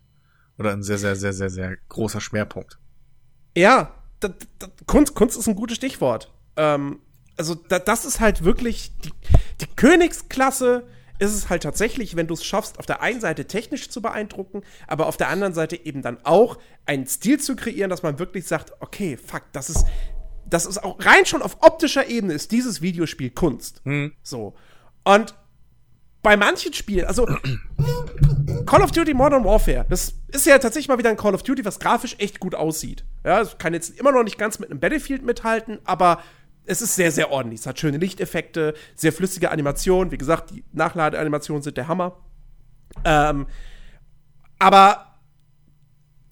[0.57, 2.78] Oder ein sehr, sehr, sehr, sehr, sehr großer Schwerpunkt.
[3.57, 4.30] Ja, da,
[4.60, 6.32] da, Kunst, Kunst ist ein gutes Stichwort.
[6.56, 6.99] Ähm,
[7.38, 9.11] also, da, das ist halt wirklich die,
[9.60, 10.88] die Königsklasse
[11.18, 14.64] ist es halt tatsächlich, wenn du es schaffst, auf der einen Seite technisch zu beeindrucken,
[14.88, 16.57] aber auf der anderen Seite eben dann auch
[16.88, 19.86] einen Stil zu kreieren, dass man wirklich sagt, okay, fuck, das ist,
[20.48, 23.82] das ist auch rein schon auf optischer Ebene ist dieses Videospiel Kunst.
[23.86, 24.14] Hm.
[24.23, 24.56] So.
[25.03, 25.36] Und
[26.22, 27.26] bei manchen Spielen, also
[28.65, 31.65] Call of Duty Modern Warfare, das ist ja tatsächlich mal wieder ein Call of Duty,
[31.65, 33.03] was grafisch echt gut aussieht.
[33.23, 36.22] Ja, es kann jetzt immer noch nicht ganz mit einem Battlefield mithalten, aber
[36.65, 37.61] es ist sehr, sehr ordentlich.
[37.61, 40.11] Es hat schöne Lichteffekte, sehr flüssige Animationen.
[40.11, 42.18] Wie gesagt, die Nachladeanimationen sind der Hammer.
[43.03, 43.48] Ähm,
[44.60, 45.19] aber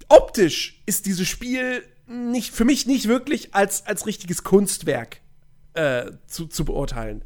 [0.07, 5.21] optisch ist dieses Spiel nicht, für mich nicht wirklich als, als richtiges Kunstwerk
[5.73, 7.25] äh, zu, zu beurteilen.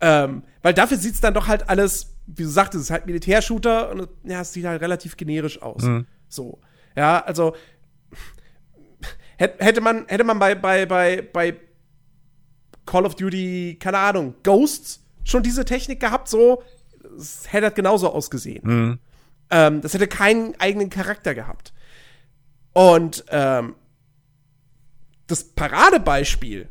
[0.00, 3.06] Ähm, weil dafür sieht es dann doch halt alles, wie du sagtest, es ist halt
[3.06, 5.82] Militärshooter und ja, es sieht halt relativ generisch aus.
[5.82, 6.06] Mhm.
[6.28, 6.60] So.
[6.96, 7.54] Ja, also
[9.36, 11.56] hätte man, hätte man bei, bei, bei, bei
[12.86, 16.62] Call of Duty, keine Ahnung, Ghosts schon diese Technik gehabt, so,
[17.16, 18.62] es hätte das genauso ausgesehen.
[18.64, 18.98] Mhm.
[19.50, 21.72] Ähm, das hätte keinen eigenen Charakter gehabt.
[22.72, 23.74] Und ähm,
[25.26, 26.68] das Paradebeispiel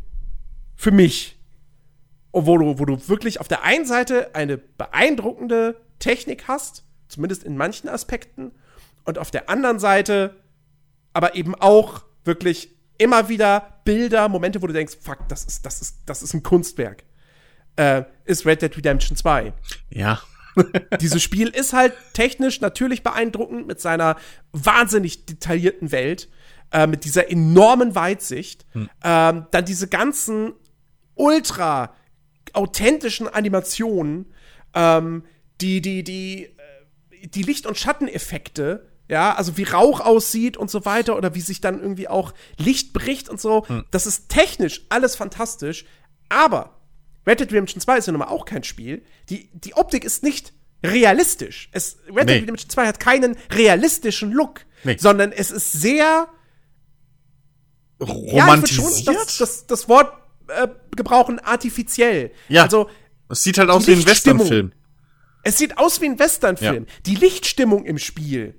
[0.75, 1.38] für mich,
[2.31, 7.57] wo du, wo du wirklich auf der einen Seite eine beeindruckende Technik hast, zumindest in
[7.57, 8.51] manchen Aspekten,
[9.05, 10.35] und auf der anderen Seite
[11.13, 15.81] aber eben auch wirklich immer wieder Bilder, Momente, wo du denkst, fuck, das ist, das
[15.81, 17.03] ist, das ist ein Kunstwerk.
[17.75, 19.53] Äh, ist Red Dead Redemption 2.
[19.89, 20.21] Ja.
[21.01, 24.17] Dieses Spiel ist halt technisch natürlich beeindruckend mit seiner
[24.51, 26.29] wahnsinnig detaillierten Welt,
[26.71, 28.65] äh, mit dieser enormen Weitsicht.
[28.71, 28.89] Hm.
[29.03, 30.53] Ähm, dann diese ganzen
[31.15, 31.95] ultra
[32.55, 34.33] authentischen Animationen,
[34.73, 35.23] ähm,
[35.61, 40.85] die, die, die, äh, die Licht- und Schatteneffekte, ja, also wie Rauch aussieht und so
[40.85, 43.67] weiter oder wie sich dann irgendwie auch Licht bricht und so.
[43.67, 43.85] Hm.
[43.91, 45.85] Das ist technisch alles fantastisch,
[46.29, 46.79] aber
[47.25, 49.03] Red Dead Redemption 2 ist ja nun mal auch kein Spiel.
[49.29, 50.53] Die, die Optik ist nicht
[50.83, 51.69] realistisch.
[51.71, 54.97] Es, Red Dead Redemption 2 hat keinen realistischen Look, nee.
[54.97, 56.27] sondern es ist sehr
[57.99, 59.05] romantisiert.
[59.05, 60.13] Ja, das, das, das Wort
[60.49, 62.31] äh, gebrauchen artifiziell.
[62.47, 62.63] Ja.
[62.63, 62.89] Also
[63.29, 64.71] es sieht halt aus wie ein Westernfilm.
[65.43, 66.85] Es sieht aus wie ein Westernfilm.
[66.87, 66.93] Ja.
[67.05, 68.55] Die Lichtstimmung im Spiel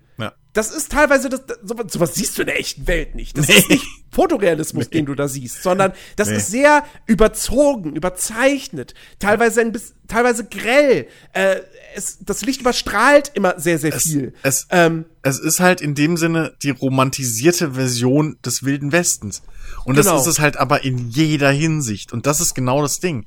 [0.53, 3.39] das ist teilweise, das, sowas, sowas siehst du in der echten Welt nicht.
[3.39, 3.55] Das nee.
[3.55, 4.99] ist nicht Fotorealismus, nee.
[4.99, 6.37] den du da siehst, sondern das nee.
[6.37, 11.07] ist sehr überzogen, überzeichnet, teilweise ein bisschen, teilweise grell.
[11.33, 11.61] Äh,
[11.95, 14.35] es, das Licht überstrahlt immer sehr, sehr es, viel.
[14.43, 19.43] Es, ähm, es ist halt in dem Sinne die romantisierte Version des Wilden Westens.
[19.85, 20.15] Und genau.
[20.15, 22.13] das ist es halt aber in jeder Hinsicht.
[22.13, 23.27] Und das ist genau das Ding.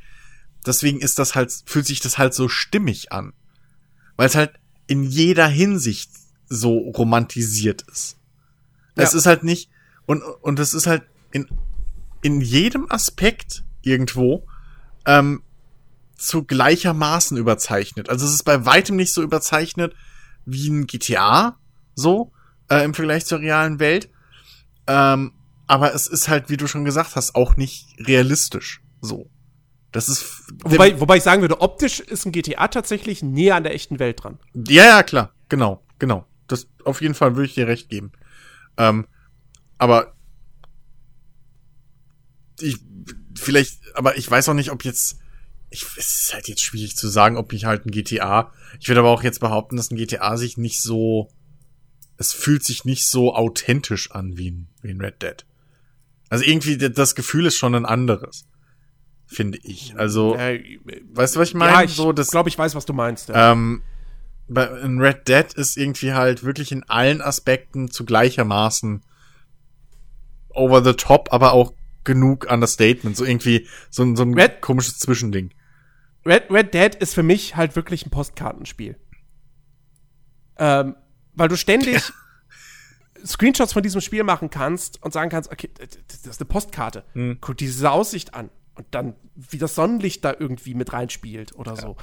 [0.65, 3.33] Deswegen ist das halt, fühlt sich das halt so stimmig an.
[4.17, 4.51] Weil es halt
[4.87, 6.09] in jeder Hinsicht
[6.53, 8.17] so romantisiert ist.
[8.95, 9.03] Ja.
[9.03, 9.69] Es ist halt nicht,
[10.05, 11.47] und, und es ist halt in,
[12.21, 14.45] in jedem Aspekt irgendwo
[15.05, 15.41] ähm,
[16.15, 18.09] zu gleichermaßen überzeichnet.
[18.09, 19.93] Also es ist bei weitem nicht so überzeichnet
[20.45, 21.57] wie ein GTA,
[21.95, 22.31] so,
[22.69, 24.09] äh, im Vergleich zur realen Welt.
[24.87, 25.33] Ähm,
[25.67, 29.29] aber es ist halt, wie du schon gesagt hast, auch nicht realistisch, so.
[29.91, 30.51] Das ist.
[30.63, 34.23] Wobei, wobei ich sagen würde, optisch ist ein GTA tatsächlich näher an der echten Welt
[34.23, 34.39] dran.
[34.67, 35.33] Ja, ja, klar.
[35.49, 36.25] Genau, genau.
[36.47, 38.11] Das auf jeden Fall würde ich dir recht geben.
[38.77, 39.07] Ähm,
[39.77, 40.15] aber
[42.59, 42.77] ich
[43.37, 45.19] vielleicht, aber ich weiß auch nicht, ob jetzt
[45.73, 48.51] ich, es ist halt jetzt schwierig zu sagen, ob ich halt ein GTA.
[48.79, 51.29] Ich würde aber auch jetzt behaupten, dass ein GTA sich nicht so,
[52.17, 55.45] es fühlt sich nicht so authentisch an wie ein, wie ein Red Dead.
[56.29, 58.47] Also irgendwie das Gefühl ist schon ein anderes,
[59.25, 59.95] finde ich.
[59.97, 60.79] Also, äh,
[61.11, 61.73] weißt du, was ich meine?
[61.73, 63.29] Ja, ich so, glaube, ich weiß, was du meinst.
[63.29, 63.51] Ja.
[63.51, 63.81] Ähm,
[64.47, 69.03] in Red Dead ist irgendwie halt wirklich in allen Aspekten zu gleichermaßen
[70.49, 73.15] over the top, aber auch genug Understatement.
[73.17, 75.53] So irgendwie so, so ein Red, komisches Zwischending.
[76.25, 78.97] Red, Red Dead ist für mich halt wirklich ein Postkartenspiel.
[80.57, 80.95] Ähm,
[81.33, 82.01] weil du ständig
[83.25, 85.69] Screenshots von diesem Spiel machen kannst und sagen kannst, okay,
[86.07, 87.03] das ist eine Postkarte.
[87.13, 87.37] Hm.
[87.41, 88.49] Guck diese Aussicht an.
[88.75, 91.81] Und dann, wie das Sonnenlicht da irgendwie mit reinspielt oder ja.
[91.81, 91.97] so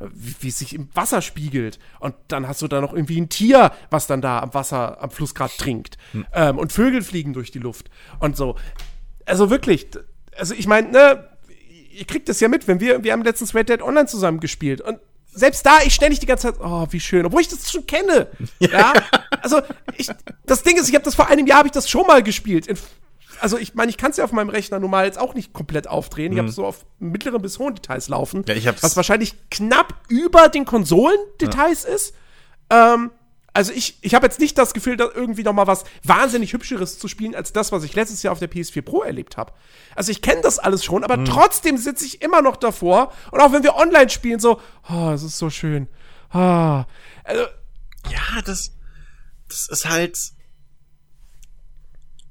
[0.00, 1.78] wie, wie es sich im Wasser spiegelt.
[2.00, 5.10] Und dann hast du da noch irgendwie ein Tier, was dann da am Wasser, am
[5.10, 5.98] Fluss gerade trinkt.
[6.12, 6.26] Hm.
[6.32, 7.90] Ähm, und Vögel fliegen durch die Luft.
[8.20, 8.56] Und so.
[9.26, 9.88] Also wirklich,
[10.36, 11.28] also ich meine, ne,
[11.92, 14.80] ihr kriegt das ja mit, wenn wir, wir haben letztens Red Dead Online zusammen gespielt.
[14.80, 14.98] Und
[15.32, 18.28] selbst da, ich ständig die ganze Zeit, oh, wie schön, obwohl ich das schon kenne.
[18.60, 18.92] Ja.
[19.42, 19.60] Also,
[19.96, 20.08] ich,
[20.46, 22.66] das Ding ist, ich habe das vor einem Jahr, habe ich das schon mal gespielt.
[22.66, 22.78] In
[23.40, 25.86] also ich meine, ich kann es ja auf meinem Rechner normal jetzt auch nicht komplett
[25.86, 26.32] aufdrehen.
[26.32, 26.62] Ich habe es mhm.
[26.62, 30.64] so auf mittleren bis hohen Details laufen, ja, ich hab's was wahrscheinlich knapp über den
[30.64, 31.94] Konsolendetails ja.
[31.94, 32.14] ist.
[32.70, 33.10] Ähm,
[33.52, 36.98] also ich, ich habe jetzt nicht das Gefühl, da irgendwie noch mal was wahnsinnig hübscheres
[36.98, 39.52] zu spielen als das, was ich letztes Jahr auf der PS4 Pro erlebt habe.
[39.94, 41.24] Also ich kenne das alles schon, aber mhm.
[41.24, 45.22] trotzdem sitze ich immer noch davor und auch wenn wir online spielen so, oh, es
[45.22, 45.88] ist so schön.
[46.30, 46.86] Ah,
[47.22, 47.44] also,
[48.10, 48.72] ja, das
[49.48, 50.18] das ist halt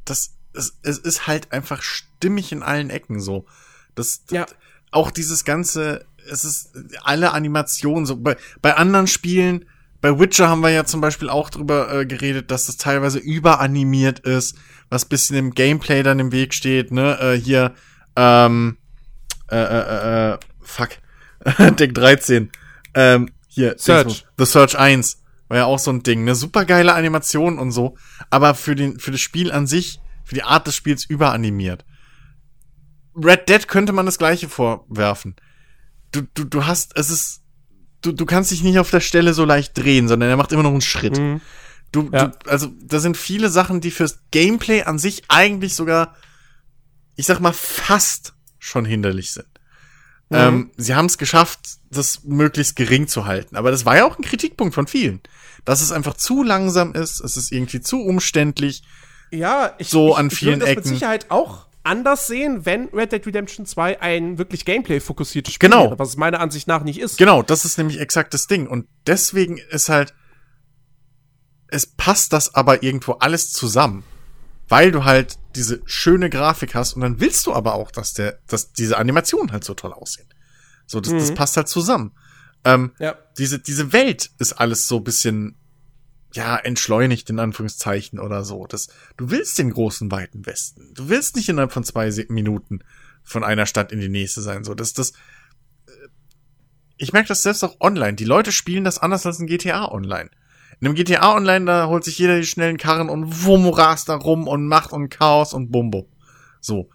[0.04, 3.46] das es, es ist halt einfach stimmig in allen Ecken so.
[3.96, 4.46] Das, ja.
[4.92, 6.72] auch dieses ganze, es ist
[7.04, 8.18] alle Animationen so.
[8.18, 9.66] Bei, bei anderen Spielen,
[10.02, 14.20] bei Witcher haben wir ja zum Beispiel auch drüber äh, geredet, dass das teilweise überanimiert
[14.20, 14.58] ist,
[14.90, 17.18] was bisschen im Gameplay dann im Weg steht, ne?
[17.20, 17.74] Äh, hier,
[18.16, 18.78] ähm,
[19.50, 20.90] äh, äh, äh, fuck.
[21.78, 22.52] Deck 13.
[22.94, 24.26] Ähm, hier, Search.
[24.38, 25.22] The Search 1.
[25.48, 26.36] War ja auch so ein Ding, ne?
[26.36, 27.96] Super geile Animation und so.
[28.30, 31.86] Aber für den, für das Spiel an sich für die Art des Spiels überanimiert.
[33.16, 35.36] Red Dead könnte man das gleiche vorwerfen.
[36.12, 37.42] Du, du, du hast, es ist,
[38.02, 40.64] du, du kannst dich nicht auf der Stelle so leicht drehen, sondern er macht immer
[40.64, 41.18] noch einen Schritt.
[41.18, 41.42] Mhm.
[41.92, 42.28] Du, ja.
[42.28, 46.16] du, also, da sind viele Sachen, die fürs Gameplay an sich eigentlich sogar,
[47.16, 49.48] ich sag mal, fast schon hinderlich sind.
[50.30, 50.38] Mhm.
[50.38, 51.60] Ähm, sie haben es geschafft,
[51.92, 53.56] das möglichst gering zu halten.
[53.56, 55.22] Aber das war ja auch ein Kritikpunkt von vielen.
[55.66, 58.84] Dass es einfach zu langsam ist, es ist irgendwie zu umständlich.
[59.34, 60.80] Ja, ich, so ich, an ich vielen würde das Ecken.
[60.82, 65.86] mit Sicherheit auch anders sehen, wenn Red Dead Redemption 2 ein wirklich Gameplay-fokussiertes Spiel Genau.
[65.86, 67.18] wäre, was es meiner Ansicht nach nicht ist.
[67.18, 68.68] Genau, das ist nämlich exakt das Ding.
[68.68, 70.14] Und deswegen ist halt,
[71.68, 74.04] es passt das aber irgendwo alles zusammen.
[74.70, 78.40] Weil du halt diese schöne Grafik hast und dann willst du aber auch, dass der,
[78.48, 80.28] dass diese Animationen halt so toll aussehen.
[80.88, 81.36] So, das, das Mhm.
[81.36, 82.14] passt halt zusammen.
[82.64, 83.16] Ähm, Ja.
[83.38, 85.58] diese, diese Welt ist alles so bisschen,
[86.34, 88.66] ja, entschleunigt in Anführungszeichen oder so.
[88.66, 88.88] Das,
[89.18, 90.94] du willst den großen, weiten Westen.
[90.94, 92.80] Du willst nicht innerhalb von zwei Minuten
[93.24, 94.64] von einer Stadt in die nächste sein.
[94.64, 95.92] So, das, das, äh,
[96.98, 98.14] ich merke das selbst auch online.
[98.14, 100.30] Die Leute spielen das anders als ein GTA online.
[100.80, 104.16] In einem GTA online, da holt sich jeder die schnellen Karren und wumm, rast da
[104.16, 106.10] rum und macht und Chaos und Bumbo.
[106.60, 106.90] So.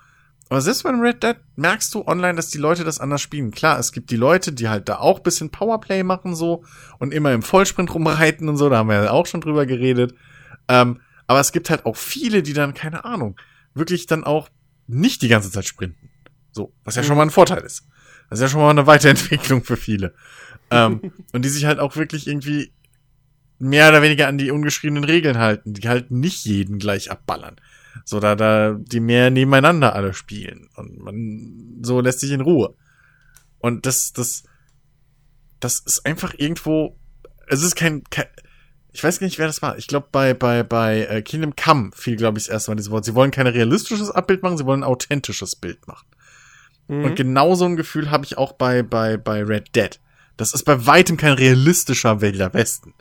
[0.49, 3.51] Aber selbst bei Red Dead merkst du online, dass die Leute das anders spielen.
[3.51, 6.65] Klar, es gibt die Leute, die halt da auch bisschen Powerplay machen so
[6.99, 10.15] und immer im Vollsprint rumreiten und so, da haben wir ja auch schon drüber geredet.
[10.69, 13.39] Ähm, aber es gibt halt auch viele, die dann, keine Ahnung,
[13.75, 14.49] wirklich dann auch
[14.87, 16.09] nicht die ganze Zeit sprinten.
[16.51, 17.87] So, was ja schon mal ein Vorteil ist.
[18.31, 20.15] Das ist ja schon mal eine Weiterentwicklung für viele.
[20.71, 22.73] ähm, und die sich halt auch wirklich irgendwie
[23.59, 27.57] mehr oder weniger an die ungeschriebenen Regeln halten, die halt nicht jeden gleich abballern.
[28.05, 30.69] So, da, da, die mehr nebeneinander alle spielen.
[30.77, 32.75] Und man, so lässt sich in Ruhe.
[33.59, 34.45] Und das, das,
[35.61, 36.97] das ist einfach irgendwo,
[37.49, 38.27] es ist kein, kein
[38.93, 39.79] ich weiß gar nicht, wer das war.
[39.79, 42.91] Ich glaube, bei, bei, bei äh, Kingdom Come fiel, glaube ich, das erste Mal dieses
[42.91, 43.05] Wort.
[43.05, 46.07] Sie wollen kein realistisches Abbild machen, sie wollen ein authentisches Bild machen.
[46.89, 47.05] Mhm.
[47.05, 50.01] Und genau so ein Gefühl habe ich auch bei, bei, bei Red Dead.
[50.37, 52.95] Das ist bei weitem kein realistischer Wilder Westen.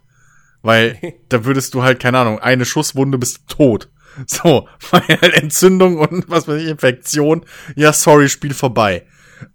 [0.61, 0.99] Weil
[1.29, 3.89] da würdest du halt, keine Ahnung, eine Schusswunde bist tot.
[4.27, 7.45] So, weil Entzündung und was weiß ich, Infektion.
[7.75, 9.05] Ja, sorry, Spiel vorbei.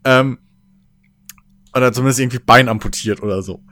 [0.05, 0.39] Ähm,
[1.75, 3.63] oder zumindest irgendwie Bein amputiert oder so.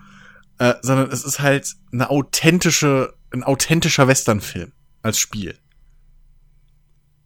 [0.59, 4.73] Äh, sondern es ist halt eine authentische, ein authentischer Westernfilm
[5.03, 5.57] als Spiel.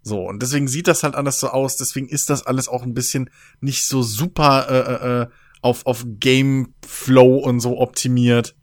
[0.03, 2.93] So, und deswegen sieht das halt alles so aus, deswegen ist das alles auch ein
[2.93, 3.31] bisschen
[3.61, 5.27] nicht so super äh, äh, äh,
[5.63, 8.55] auf, auf Gameflow und so optimiert,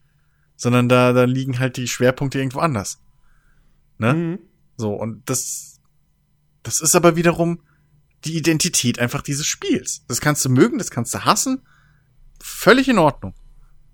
[0.56, 3.02] sondern da, da liegen halt die Schwerpunkte irgendwo anders.
[3.98, 4.14] Ne?
[4.14, 4.40] Mhm.
[4.82, 5.80] So, und das,
[6.64, 7.62] das ist aber wiederum
[8.26, 10.04] die Identität einfach dieses Spiels.
[10.08, 11.62] Das kannst du mögen, das kannst du hassen.
[12.42, 13.34] Völlig in Ordnung.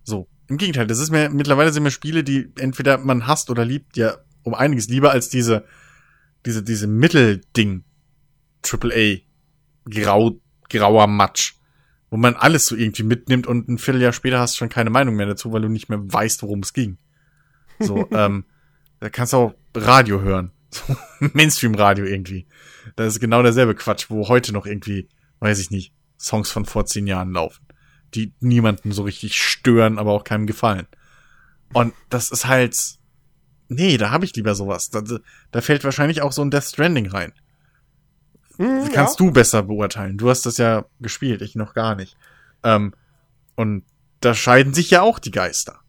[0.04, 0.28] So.
[0.50, 3.98] Im Gegenteil, das ist mir, mittlerweile sind mir Spiele, die entweder man hasst oder liebt,
[3.98, 5.66] ja um einiges lieber als diese,
[6.46, 7.84] diese, diese Mittelding.
[8.64, 9.90] Triple A.
[9.90, 10.40] Grau,
[10.70, 11.54] grauer Matsch.
[12.10, 15.16] Wo man alles so irgendwie mitnimmt und ein Vierteljahr später hast du schon keine Meinung
[15.16, 16.98] mehr dazu, weil du nicht mehr weißt, worum es ging.
[17.80, 18.46] So, ähm,
[19.02, 20.52] da kannst du auch Radio hören.
[20.70, 20.96] So,
[21.34, 22.48] Mainstream-Radio irgendwie.
[22.96, 25.08] Das ist genau derselbe Quatsch, wo heute noch irgendwie,
[25.40, 27.66] weiß ich nicht, Songs von vor zehn Jahren laufen.
[28.14, 30.88] Die niemanden so richtig stören, aber auch keinem gefallen.
[31.74, 32.78] Und das ist halt,
[33.68, 34.90] nee, da habe ich lieber sowas.
[34.90, 35.04] Da,
[35.52, 37.34] da fällt wahrscheinlich auch so ein Death Stranding rein.
[38.58, 40.18] Mhm, Kannst du besser beurteilen.
[40.18, 42.18] Du hast das ja gespielt, ich noch gar nicht.
[42.64, 42.94] Ähm,
[43.56, 43.84] und
[44.22, 45.80] da scheiden sich ja auch die Geister.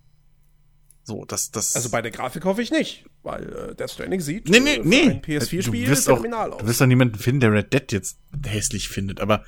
[1.05, 1.75] So, das, das.
[1.75, 4.83] Also bei der Grafik hoffe ich nicht, weil äh, Death Stranding sieht Nee, nee, äh,
[4.85, 5.11] nee.
[5.11, 6.59] ein PS4-Spiel du wirst auch, aus.
[6.59, 9.45] du wirst doch niemanden finden, der Red Dead jetzt hässlich findet, aber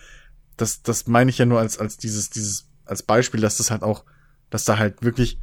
[0.57, 3.83] das, das meine ich ja nur als, als dieses, dieses, als Beispiel, dass das halt
[3.83, 4.05] auch,
[4.51, 5.41] dass da halt wirklich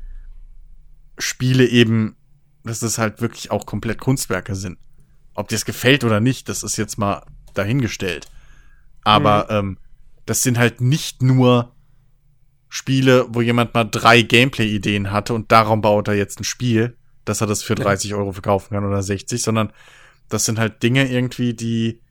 [1.18, 2.16] Spiele eben,
[2.64, 4.78] dass das halt wirklich auch komplett Kunstwerke sind.
[5.34, 8.28] Ob dir es gefällt oder nicht, das ist jetzt mal dahingestellt.
[9.04, 9.80] Aber ähm,
[10.26, 11.76] das sind halt nicht nur
[12.70, 16.98] Spiele, wo jemand mal drei Gameplay-Ideen hatte und darum baut er jetzt ein Spiel,
[17.30, 19.72] dass er das für 30 Euro verkaufen kann oder 60, sondern
[20.30, 22.02] das sind halt Dinge irgendwie, die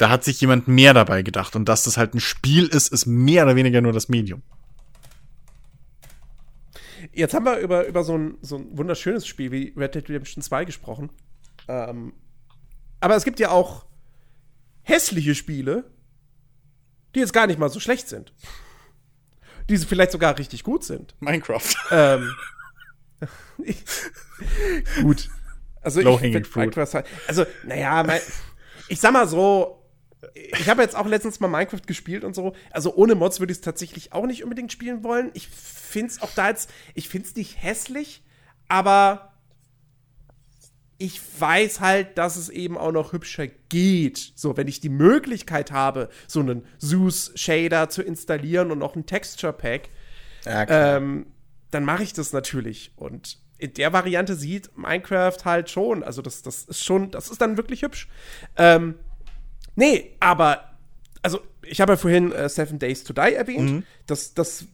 [0.00, 3.04] da hat sich jemand mehr dabei gedacht und dass das halt ein Spiel ist, ist
[3.04, 4.40] mehr oder weniger nur das Medium.
[7.12, 10.42] Jetzt haben wir über, über so, ein, so ein wunderschönes Spiel wie Red Dead Redemption
[10.42, 11.10] 2 gesprochen.
[11.68, 12.14] Ähm,
[13.00, 13.84] aber es gibt ja auch
[14.82, 15.90] hässliche Spiele,
[17.14, 18.32] die jetzt gar nicht mal so schlecht sind.
[19.68, 21.14] Die vielleicht sogar richtig gut sind.
[21.20, 21.74] Minecraft.
[21.90, 22.34] Ähm,
[25.02, 25.28] gut.
[25.82, 26.76] Also ich Low-hanging find fruit.
[26.76, 28.20] Minecraft halt, also naja, mein,
[28.88, 29.82] ich sag mal so,
[30.34, 32.54] ich habe jetzt auch letztens mal Minecraft gespielt und so.
[32.70, 35.30] Also ohne Mods würde ich es tatsächlich auch nicht unbedingt spielen wollen.
[35.34, 38.22] Ich find's auch da jetzt, ich find's nicht hässlich,
[38.68, 39.32] aber
[40.98, 44.32] ich weiß halt, dass es eben auch noch hübscher geht.
[44.36, 49.88] So, wenn ich die Möglichkeit habe, so einen Zeus-Shader zu installieren und noch ein Texture-Pack,
[50.44, 51.26] Ja, ähm,
[51.70, 52.92] dann mache ich das natürlich.
[52.96, 56.02] Und in der Variante sieht Minecraft halt schon.
[56.02, 58.08] Also, das, das ist schon, das ist dann wirklich hübsch.
[58.56, 58.96] Ähm,
[59.76, 60.70] nee, aber
[61.22, 63.70] also ich habe ja vorhin äh, Seven Days to Die erwähnt.
[63.70, 63.82] Mhm.
[64.06, 64.64] Das, das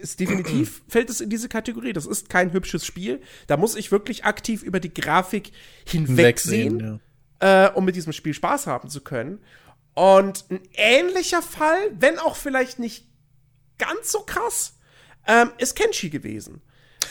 [0.00, 1.92] ist definitiv, fällt es in diese Kategorie.
[1.92, 3.20] Das ist kein hübsches Spiel.
[3.46, 5.52] Da muss ich wirklich aktiv über die Grafik
[5.86, 7.00] hinwegsehen,
[7.40, 7.66] ja.
[7.66, 9.40] äh, um mit diesem Spiel Spaß haben zu können.
[9.94, 13.06] Und ein ähnlicher Fall, wenn auch vielleicht nicht
[13.78, 14.73] ganz so krass,
[15.26, 16.60] ähm, ist Kenshi gewesen.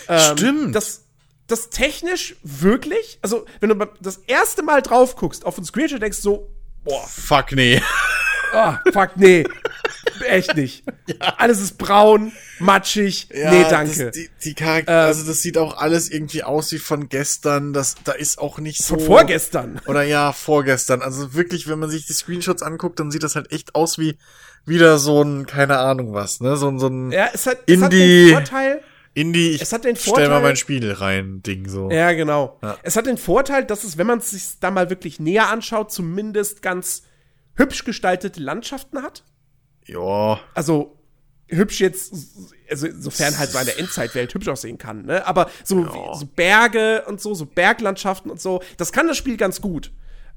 [0.08, 0.76] Ähm, Stimmt.
[0.76, 1.06] Das,
[1.48, 6.20] das technisch wirklich, also wenn du das erste Mal drauf guckst auf den Screenshot denkst
[6.20, 6.50] so,
[6.84, 7.06] boah.
[7.08, 7.82] Fuck nee.
[8.54, 9.44] Oh, fuck nee.
[10.28, 10.84] Echt nicht.
[11.06, 11.34] Ja.
[11.38, 13.28] Alles ist braun, matschig.
[13.34, 14.06] Ja, nee, danke.
[14.06, 17.74] Das, die, die Charakter ähm, also das sieht auch alles irgendwie aus wie von gestern.
[17.74, 18.96] Das, da ist auch nicht so.
[18.96, 19.82] Von vorgestern.
[19.86, 21.02] Oder ja, vorgestern.
[21.02, 24.18] Also wirklich, wenn man sich die Screenshots anguckt, dann sieht das halt echt aus wie
[24.66, 26.56] wieder so ein, keine Ahnung was, ne?
[26.58, 27.84] So, so ein ja, es hat, es Indie.
[27.84, 28.82] Hat den Vorteil,
[29.14, 31.92] Indie, ich es hat den Vorteil, stell mal mein Spiel rein, Ding so.
[31.92, 32.58] Ja, genau.
[32.62, 32.78] Ja.
[32.82, 35.92] Es hat den Vorteil, dass es, wenn man es sich da mal wirklich näher anschaut,
[35.92, 37.04] zumindest ganz
[37.56, 39.24] hübsch gestaltete Landschaften hat.
[39.86, 40.40] Ja.
[40.56, 40.98] Also
[41.48, 42.14] hübsch jetzt,
[42.70, 45.28] also sofern halt so eine Endzeitwelt hübsch aussehen kann, ne?
[45.28, 46.16] Aber so, ja.
[46.16, 49.92] so Berge und so, so Berglandschaften und so, das kann das Spiel ganz gut.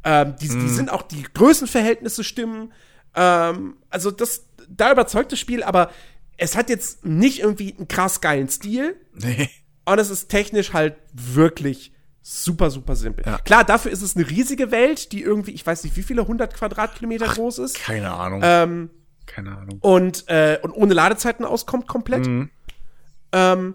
[0.04, 0.50] Ähm, die, mm.
[0.50, 0.74] die mhm.
[0.74, 2.72] sind auch die Größenverhältnisse stimmen.
[3.16, 5.90] Ähm, also das, da überzeugt das Spiel, aber
[6.36, 8.96] es hat jetzt nicht irgendwie einen krass geilen Stil.
[9.14, 9.50] Nee.
[9.86, 13.24] Und es ist technisch halt wirklich super, super simpel.
[13.24, 13.38] Ja.
[13.38, 16.54] Klar, dafür ist es eine riesige Welt, die irgendwie, ich weiß nicht, wie viele hundert
[16.54, 17.76] Quadratkilometer Ach, groß ist.
[17.76, 18.40] Keine Ahnung.
[18.44, 18.90] Ähm,
[19.26, 19.78] keine Ahnung.
[19.80, 22.26] Und, äh, und ohne Ladezeiten auskommt komplett.
[22.26, 22.50] Mhm.
[23.32, 23.74] Ähm,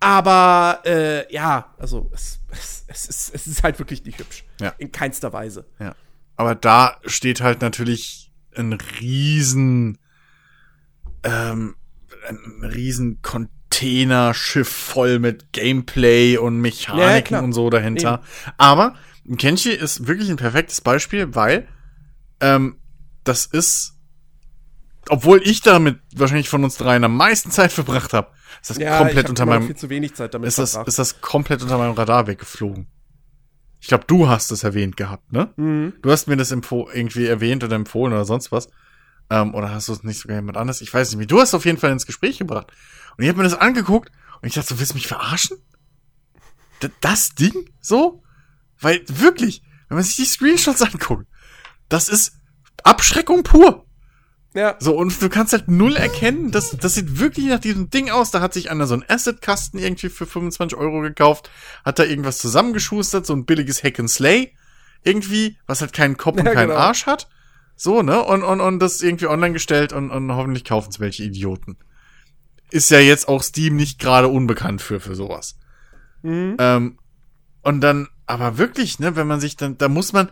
[0.00, 4.44] aber äh, ja, also es, es, es, ist, es ist halt wirklich nicht hübsch.
[4.60, 4.74] Ja.
[4.78, 5.64] In keinster Weise.
[5.78, 5.94] Ja.
[6.36, 9.98] Aber da steht halt natürlich ein riesen
[11.24, 11.76] ähm,
[12.28, 18.22] ein riesen Containerschiff voll mit Gameplay und Mechaniken ja, und so dahinter.
[18.22, 18.52] Eben.
[18.58, 18.94] Aber
[19.38, 21.68] Kenshi ist wirklich ein perfektes Beispiel, weil
[22.40, 22.76] ähm,
[23.24, 23.94] das ist,
[25.08, 28.28] obwohl ich damit wahrscheinlich von uns dreien am meisten Zeit verbracht habe,
[28.60, 32.86] ist das ja, komplett unter meinem ist das, ist das komplett unter meinem Radar weggeflogen.
[33.82, 35.52] Ich glaube, du hast es erwähnt gehabt, ne?
[35.56, 35.94] Mhm.
[36.02, 38.68] Du hast mir das irgendwie erwähnt oder empfohlen oder sonst was.
[39.28, 40.82] Ähm, oder hast du es nicht sogar jemand anders?
[40.82, 41.26] Ich weiß nicht mehr.
[41.26, 42.72] Du hast auf jeden Fall ins Gespräch gebracht.
[43.16, 45.56] Und ich habe mir das angeguckt und ich dachte, du willst mich verarschen?
[46.80, 47.70] D das Ding?
[47.80, 48.22] So?
[48.78, 51.26] Weil wirklich, wenn man sich die Screenshots anguckt,
[51.88, 52.36] das ist
[52.84, 53.81] Abschreckung pur.
[54.54, 54.76] Ja.
[54.78, 58.30] So, und du kannst halt null erkennen, das, das sieht wirklich nach diesem Ding aus.
[58.30, 61.50] Da hat sich einer so einen Asset-Kasten irgendwie für 25 Euro gekauft,
[61.84, 64.54] hat da irgendwas zusammengeschustert, so ein billiges Hack and Slay.
[65.04, 66.80] Irgendwie, was halt keinen Kopf und ja, keinen genau.
[66.80, 67.28] Arsch hat.
[67.76, 68.22] So, ne?
[68.22, 71.76] Und, und, und das irgendwie online gestellt und, und hoffentlich kaufen es welche Idioten.
[72.70, 75.58] Ist ja jetzt auch Steam nicht gerade unbekannt für, für sowas.
[76.22, 76.56] Mhm.
[76.58, 76.98] Ähm,
[77.62, 80.28] und dann, aber wirklich, ne, wenn man sich dann, da muss man,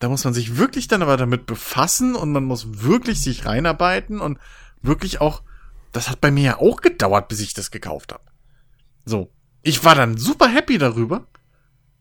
[0.00, 4.20] da muss man sich wirklich dann aber damit befassen und man muss wirklich sich reinarbeiten
[4.20, 4.38] und
[4.82, 5.42] wirklich auch,
[5.92, 8.24] das hat bei mir ja auch gedauert, bis ich das gekauft habe.
[9.04, 9.30] So.
[9.62, 11.26] Ich war dann super happy darüber,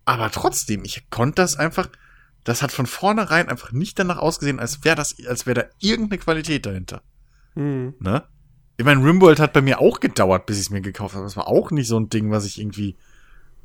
[0.05, 1.89] aber trotzdem, ich konnte das einfach,
[2.45, 6.19] das hat von vornherein einfach nicht danach ausgesehen, als wäre das, als wäre da irgendeine
[6.19, 7.01] Qualität dahinter.
[7.55, 7.95] Mhm.
[7.99, 8.23] Ne?
[8.77, 11.26] Ich meine, Rimworld hat bei mir auch gedauert, bis ich es mir gekauft habe.
[11.26, 12.95] Das war auch nicht so ein Ding, was ich irgendwie.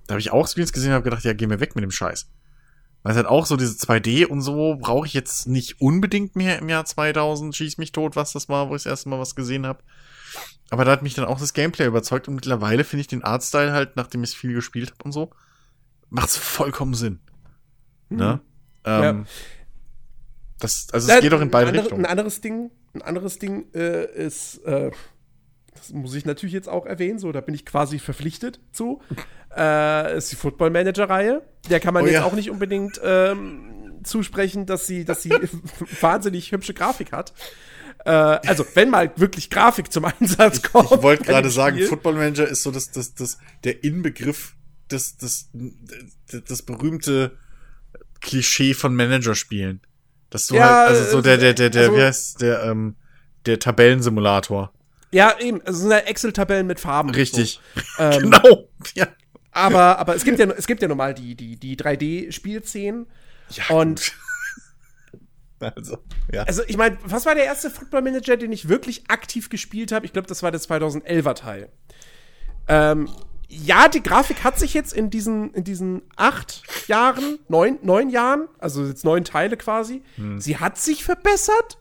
[0.09, 1.93] Da habe ich auch Screens gesehen und habe gedacht, ja, geh mir weg mit dem
[1.93, 2.28] Scheiß.
[3.05, 6.59] Weil es halt auch so diese 2D und so brauche ich jetzt nicht unbedingt mehr
[6.59, 7.55] im Jahr 2000.
[7.55, 9.85] Schieß mich tot, was das war, wo ich das erste Mal was gesehen habe.
[10.71, 13.73] Aber da hat mich dann auch das Gameplay überzeugt und mittlerweile finde ich den Artstyle
[13.73, 15.31] halt, nachdem ich viel gespielt habe und so,
[16.09, 17.21] macht's vollkommen Sinn.
[18.09, 18.17] Mhm.
[18.17, 18.41] Ne?
[18.85, 19.25] Ähm, ja.
[20.61, 22.07] Das, also es geht doch in beide andere, Richtungen.
[22.07, 24.91] Ein anderes Ding, ein anderes Ding äh, ist, äh,
[25.75, 29.01] das muss ich natürlich jetzt auch erwähnen, so, da bin ich quasi verpflichtet zu,
[29.57, 31.43] äh, ist die Football Manager Reihe.
[31.71, 32.25] Der kann man oh, jetzt ja.
[32.25, 35.31] auch nicht unbedingt ähm, zusprechen, dass sie, dass sie
[36.01, 37.33] wahnsinnig hübsche Grafik hat.
[38.05, 40.91] Äh, also, wenn mal wirklich Grafik zum Einsatz kommt.
[40.91, 44.55] Ich, ich wollte gerade sagen, Football Manager ist so das, das, das, der Inbegriff
[44.91, 47.37] des, des, des, das berühmte
[48.21, 49.81] Klischee von Managerspielen.
[50.31, 52.97] Dass du ja, halt, also so der, der, der, der, also, wie heißt der, ähm,
[53.47, 54.73] der Tabellensimulator.
[55.15, 57.11] Ja, eben, also sind halt Excel-Tabellen mit Farben.
[57.11, 57.61] Richtig.
[57.74, 57.81] So.
[58.03, 58.69] Ähm, genau.
[58.95, 59.07] Ja.
[59.53, 63.07] Aber, aber es gibt ja, es gibt ja normal die, die, die 3D-Spielszenen.
[63.51, 63.77] Ja.
[63.77, 64.12] Und.
[65.61, 65.97] Also,
[66.31, 66.43] ja.
[66.43, 70.05] Also, ich meine, was war der erste Football Manager, den ich wirklich aktiv gespielt habe?
[70.05, 71.70] Ich glaube, das war der 2011er Teil.
[72.69, 73.09] Ähm,
[73.49, 78.49] ja, die Grafik hat sich jetzt in diesen, in diesen acht Jahren, neun, neun Jahren,
[78.59, 80.39] also jetzt neun Teile quasi, hm.
[80.39, 81.78] sie hat sich verbessert.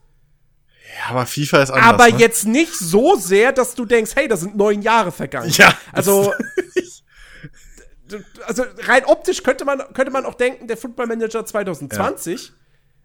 [0.84, 1.88] Ja, aber FIFA ist anders.
[1.88, 2.18] Aber ne?
[2.18, 5.49] jetzt nicht so sehr, dass du denkst, hey, da sind neun Jahre vergangen.
[5.49, 5.77] Ja.
[5.91, 6.34] Also,
[8.45, 12.49] also rein optisch könnte man, könnte man auch denken, der Football Manager 2020,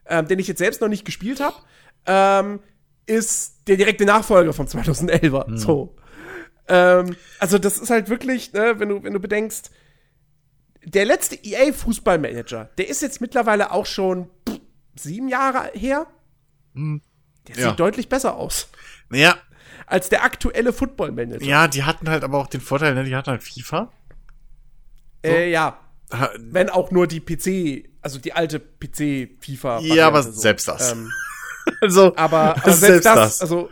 [0.08, 0.18] ja.
[0.18, 1.56] ähm, den ich jetzt selbst noch nicht gespielt habe,
[2.06, 2.60] ähm,
[3.06, 5.56] ist der direkte Nachfolger vom 2011er.
[5.56, 5.96] So.
[6.68, 9.70] Ähm, also das ist halt wirklich, ne, wenn du, wenn du bedenkst,
[10.84, 14.60] der letzte EA-Fußballmanager, der ist jetzt mittlerweile auch schon pff,
[14.94, 16.06] sieben Jahre her.
[17.48, 17.72] Der sieht Ja.
[17.72, 18.68] deutlich besser aus
[19.10, 19.36] Naja,
[19.86, 21.44] als der aktuelle Football-Manager.
[21.44, 23.90] ja, die hatten halt aber auch den Vorteil, ne, die hatten halt FIFA.
[25.24, 25.80] Äh, ja.
[26.12, 29.80] Ha- Wenn auch nur die PC, also die alte PC-FIFA.
[29.80, 30.92] Ja, aber selbst das.
[30.92, 31.10] Ähm,
[31.82, 33.42] Also, aber, aber selbst, selbst das, das.
[33.42, 33.68] also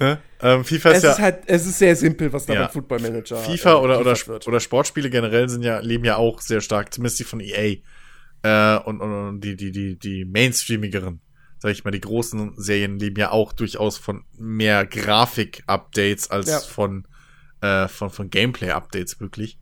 [0.00, 0.18] ne?
[0.42, 2.62] ähm, FIFA es ist ja ist halt, es ist sehr simpel, was da Ja.
[2.62, 4.48] beim Football Manager FIFA äh, oder, oder, wird.
[4.48, 7.76] oder Sportspiele generell sind ja, leben ja auch sehr stark, zumindest die von EA.
[8.42, 11.20] Äh, und, und, und die, die, die, die Mainstreamigeren,
[11.58, 16.60] sag ich mal, die großen Serien leben ja auch durchaus von mehr Grafik-Updates als Ja.
[16.60, 17.06] von,
[17.60, 19.58] äh, von, von Gameplay-Updates wirklich.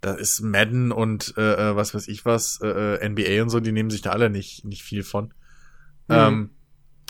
[0.00, 3.60] Da ist Madden und äh, äh, was weiß ich was, äh, äh, NBA und so,
[3.60, 5.26] die nehmen sich da alle nicht, nicht viel von.
[6.08, 6.14] Mhm.
[6.14, 6.50] Ähm,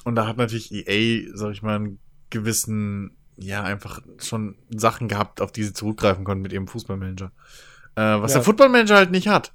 [0.05, 1.99] und da hat natürlich EA, sag ich mal, einen
[2.31, 7.33] gewissen, ja, einfach schon Sachen gehabt, auf die sie zurückgreifen konnten mit ihrem Fußballmanager.
[7.97, 8.39] Äh, was Ja.
[8.39, 9.53] der Footballmanager halt nicht hat.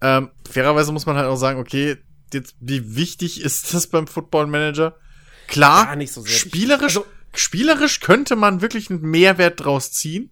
[0.00, 1.96] Ähm, fairerweise muss man halt auch sagen, okay,
[2.34, 4.96] jetzt, wie wichtig ist das beim Footballmanager?
[5.46, 10.30] Klar, Gar nicht so spielerisch, Also- spielerisch könnte man wirklich einen Mehrwert draus ziehen.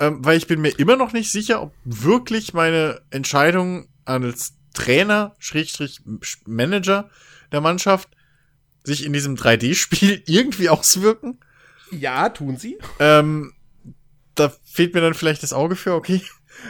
[0.00, 5.36] Ähm, weil ich bin mir immer noch nicht sicher, ob wirklich meine Entscheidung als Trainer,
[5.38, 6.00] Schrägstrich
[6.46, 7.10] Manager
[7.52, 8.08] der Mannschaft
[8.82, 11.38] sich in diesem 3D-Spiel irgendwie auswirken.
[11.92, 12.76] Ja, tun sie.
[12.98, 13.52] Ähm,
[14.34, 16.20] da fehlt mir dann vielleicht das Auge für, okay.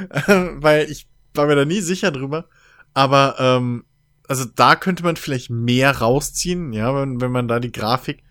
[0.27, 2.49] Weil ich war mir da nie sicher drüber.
[2.93, 3.85] Aber, ähm,
[4.29, 8.23] also da könnte man vielleicht mehr rausziehen, ja, wenn, wenn man da die Grafik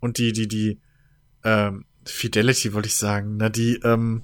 [0.00, 0.80] und die, die, die,
[1.44, 4.22] ähm, Fidelity wollte ich sagen, na, die, ähm,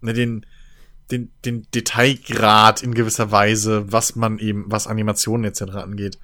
[0.00, 0.46] na, den,
[1.10, 5.62] den, den Detailgrad in gewisser Weise, was man eben, was Animationen etc.
[5.74, 6.18] angeht,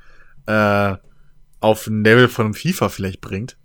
[0.47, 0.97] äh,
[1.61, 3.57] auf ein Level von FIFA vielleicht bringt.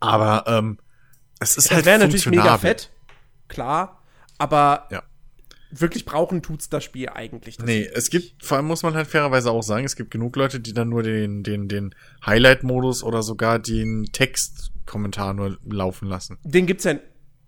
[0.00, 0.78] Aber ähm,
[1.40, 2.90] es ist Das halt wäre natürlich mega fett.
[3.48, 4.02] Klar.
[4.38, 5.02] Aber Ja.
[5.70, 7.56] Wirklich brauchen tut's das Spiel eigentlich.
[7.56, 10.36] Das Nee, es gibt, vor allem muss man halt fairerweise auch sagen, es gibt genug
[10.36, 16.38] Leute, die dann nur den, den, den Highlight-Modus oder sogar den Textkommentar nur laufen lassen.
[16.44, 16.94] Den gibt's ja.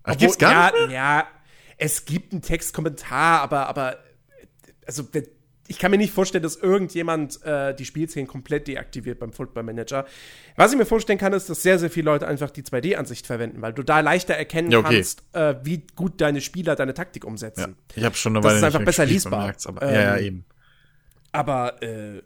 [0.03, 0.95] Ach, gibt's gar ja, nicht mehr?
[0.95, 1.27] Ja,
[1.77, 3.97] es gibt einen Textkommentar, aber, aber
[4.85, 5.03] also
[5.67, 10.05] ich kann mir nicht vorstellen, dass irgendjemand äh, die Spielszenen komplett deaktiviert beim Football Manager.
[10.57, 13.61] Was ich mir vorstellen kann, ist, dass sehr, sehr viele Leute einfach die 2D-Ansicht verwenden,
[13.61, 14.95] weil du da leichter erkennen Ja, okay.
[14.95, 17.29] kannst, äh, wie gut deine Spieler deine Taktik Ja.
[17.29, 17.75] umsetzen.
[17.95, 19.53] Ich habe schon eine Das Weile ist einfach besser lesbar.
[19.65, 20.45] aber, Ähm, ja, ja, eben.
[21.31, 22.21] Aber äh,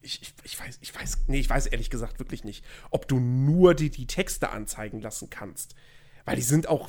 [0.00, 3.18] ich, ich, ich weiß, ich weiß, nee, ich weiß ehrlich gesagt wirklich nicht, ob du
[3.20, 5.74] nur die, die Texte anzeigen lassen kannst.
[6.24, 6.88] Weil die sind auch,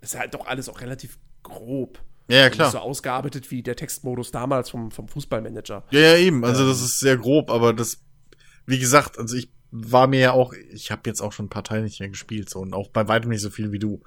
[0.00, 2.00] ist halt doch alles auch relativ grob.
[2.28, 2.70] Ja, ja, Und klar.
[2.70, 5.84] So ausgearbeitet wie der Textmodus damals vom, vom Fußballmanager.
[5.90, 6.44] Ja, ja, eben.
[6.44, 6.68] Also Ähm.
[6.68, 7.98] das ist sehr grob, aber das,
[8.66, 11.64] wie gesagt, also ich war mir ja auch, ich habe jetzt auch schon ein paar
[11.64, 14.00] Teile nicht mehr gespielt so und auch bei weitem nicht so viel wie du.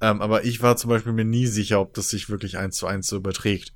[0.00, 2.86] Ähm, aber ich war zum Beispiel mir nie sicher, ob das sich wirklich eins zu
[2.86, 3.72] eins so überträgt.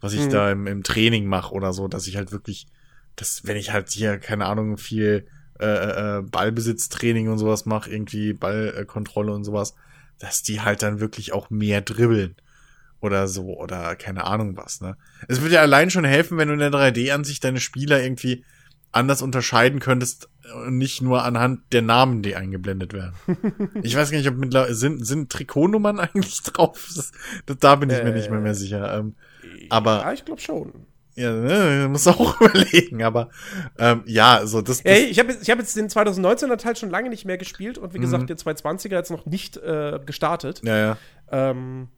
[0.00, 0.30] Was ich Mhm.
[0.30, 2.66] da im, im Training mache oder so, dass ich halt wirklich,
[3.16, 5.26] dass wenn ich halt hier, keine Ahnung, viel
[5.58, 9.74] äh, äh, Ballbesitztraining und sowas mache, irgendwie Ballkontrolle und sowas,
[10.18, 12.36] dass die halt dann wirklich auch mehr dribbeln
[13.00, 14.96] oder so oder keine Ahnung was, ne?
[15.28, 18.44] Es würde ja allein schon helfen, wenn du in der 3D-Ansicht deine Spieler irgendwie
[18.90, 20.28] anders unterscheiden könntest
[20.64, 23.14] und nicht nur anhand der Namen, die eingeblendet werden.
[23.82, 26.86] ich weiß gar nicht, ob mittlerweile sind, sind Trikotnummern eigentlich drauf?
[26.96, 27.12] Das,
[27.46, 28.98] das, da bin ich mir nicht mehr, mehr sicher.
[28.98, 29.14] Ähm,
[29.68, 30.72] Aber- Ja, ich glaube schon.
[31.14, 33.28] ja, ne, muss auch überlegen, aber
[33.78, 36.88] ähm, ja, so das, das Ey, ich habe ich hab jetzt den 2019er Teil schon
[36.90, 38.02] lange nicht mehr gespielt und wie Mhm.
[38.02, 40.62] gesagt, den 220er jetzt noch nicht äh, gestartet.
[40.64, 40.96] ja, ja,
[41.30, 41.88] Ähm,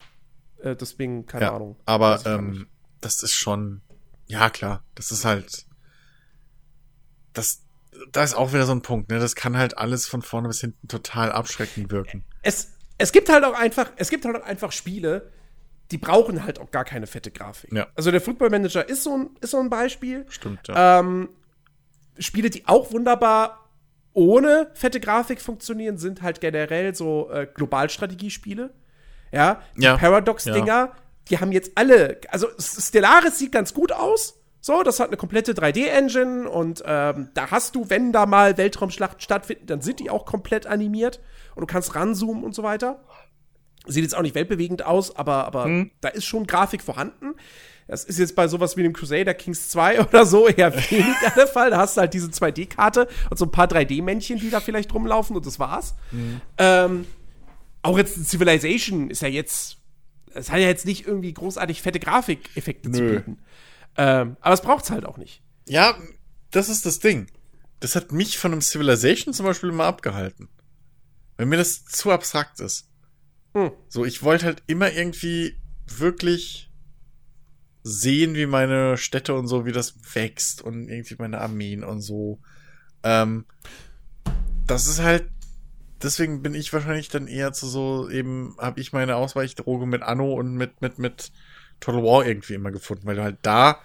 [0.63, 1.55] äh, deswegen, keine ja.
[1.55, 1.75] Ahnung.
[1.85, 2.67] Aber ähm,
[2.99, 3.81] das ist schon,
[4.27, 5.65] ja klar, das ist halt,
[7.33, 7.63] das,
[8.11, 9.19] da ist auch wieder so ein Punkt, ne?
[9.19, 12.23] Das kann halt alles von vorne bis hinten total abschreckend wirken.
[12.41, 15.31] es, es gibt halt auch einfach, es gibt halt auch einfach Spiele,
[15.91, 17.73] die brauchen halt auch gar keine fette Grafik.
[17.73, 17.87] Ja.
[17.95, 20.25] Also der Football Manager ist so ein, ist so ein Beispiel.
[20.29, 20.99] Stimmt, ja.
[20.99, 21.29] Ähm,
[22.17, 23.69] Spiele, die auch wunderbar
[24.13, 28.73] ohne fette Grafik funktionieren, sind halt generell so äh, Globalstrategiespiele.
[29.31, 29.97] Ja, die Ja.
[29.97, 30.91] Paradox-Dinger,
[31.29, 34.37] die haben jetzt alle, also Stellaris sieht ganz gut aus.
[34.63, 39.19] So, das hat eine komplette 3D-Engine und ähm, da hast du, wenn da mal Weltraumschlachten
[39.19, 41.19] stattfinden, dann sind die auch komplett animiert
[41.55, 43.01] und du kannst ranzoomen und so weiter.
[43.87, 45.89] Sieht jetzt auch nicht weltbewegend aus, aber, aber Mhm.
[46.01, 47.33] da ist schon Grafik vorhanden.
[47.87, 51.47] Das ist jetzt bei sowas wie dem Crusader Kings 2 oder so eher weniger der
[51.47, 51.71] Fall.
[51.71, 55.35] Da hast du halt diese 2D-Karte und so ein paar 3D-Männchen, die da vielleicht rumlaufen
[55.35, 55.95] und das war's.
[56.59, 57.07] Ähm,
[57.81, 59.77] auch jetzt Civilization ist ja jetzt,
[60.33, 63.15] es hat ja jetzt nicht irgendwie großartig fette Grafikeffekte zu Nö.
[63.17, 63.39] bieten.
[63.97, 65.41] Ähm, aber es braucht's halt auch nicht.
[65.67, 65.97] Ja,
[66.51, 67.27] das ist das Ding.
[67.81, 70.47] das hat mich von einem Civilization zum Beispiel immer abgehalten.
[71.35, 72.87] Weil mir das zu abstrakt ist.
[73.53, 73.71] Hm.
[73.89, 76.71] So, ich wollte halt immer irgendwie wirklich
[77.83, 82.39] sehen, wie meine Städte und so, wie das wächst und irgendwie meine Armeen und so.
[83.03, 83.45] Ähm,
[84.67, 85.27] das ist halt,
[86.03, 90.33] deswegen bin ich wahrscheinlich dann eher zu so, eben habe ich meine Ausweichdroge mit Anno
[90.33, 91.31] und mit, mit, mit
[91.79, 93.79] Total War irgendwie immer gefunden, weil du halt da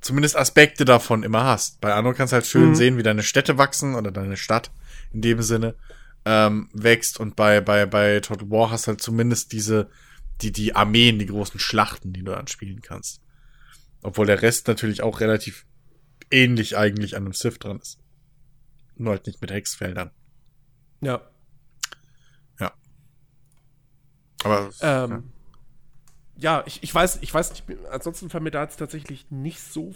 [0.00, 1.80] zumindest Aspekte davon immer hast.
[1.80, 2.74] Bei Anno kannst du halt schön Mhm.
[2.74, 4.70] sehen, wie deine Städte wachsen oder deine Stadt
[5.12, 5.74] in dem Sinne
[6.24, 9.88] ähm, wächst und bei, bei, bei Total War hast halt zumindest diese,
[10.42, 13.20] die, die Armeen, die großen Schlachten, die du dann spielen kannst.
[14.02, 15.66] Obwohl der Rest natürlich auch relativ
[16.30, 17.98] ähnlich eigentlich an einem Civ dran ist.
[18.96, 20.10] Nur halt nicht mit Hexfeldern.
[21.00, 21.20] Ja.
[24.44, 25.32] Aber Ähm,
[26.36, 29.94] ja, ich, ich weiß, ich weiß nicht, ansonsten fallen mir da jetzt tatsächlich nicht so,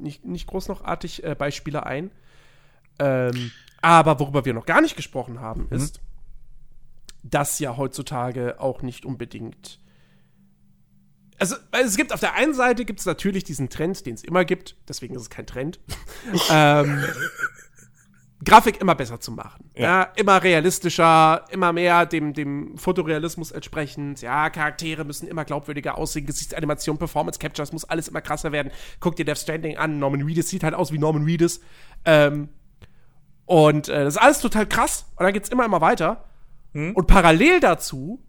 [0.00, 2.10] nicht, nicht groß noch artig äh, Beispiele ein.
[2.98, 3.50] Ähm,
[3.80, 6.00] aber worüber wir noch gar nicht gesprochen haben, ist,
[7.22, 9.80] dass ja heutzutage auch nicht unbedingt.
[11.38, 14.44] Also, es gibt auf der einen Seite gibt es natürlich diesen Trend, den es immer
[14.44, 15.80] gibt, deswegen ist es kein Trend.
[16.50, 17.02] ähm,
[18.44, 19.70] Grafik immer besser zu machen.
[19.74, 19.82] Ja.
[19.82, 20.02] Ja.
[20.16, 24.22] immer realistischer, immer mehr dem, dem Fotorealismus entsprechend.
[24.22, 28.72] Ja, Charaktere müssen immer glaubwürdiger aussehen, Gesichtsanimation, Performance Capture, es muss alles immer krasser werden.
[29.00, 31.60] Guck dir Death Stranding an, Norman Reedus sieht halt aus wie Norman Reedus.
[32.04, 32.48] Ähm,
[33.44, 35.06] und äh, das ist alles total krass.
[35.16, 36.24] Und dann geht's immer, immer weiter.
[36.94, 38.22] Und parallel dazu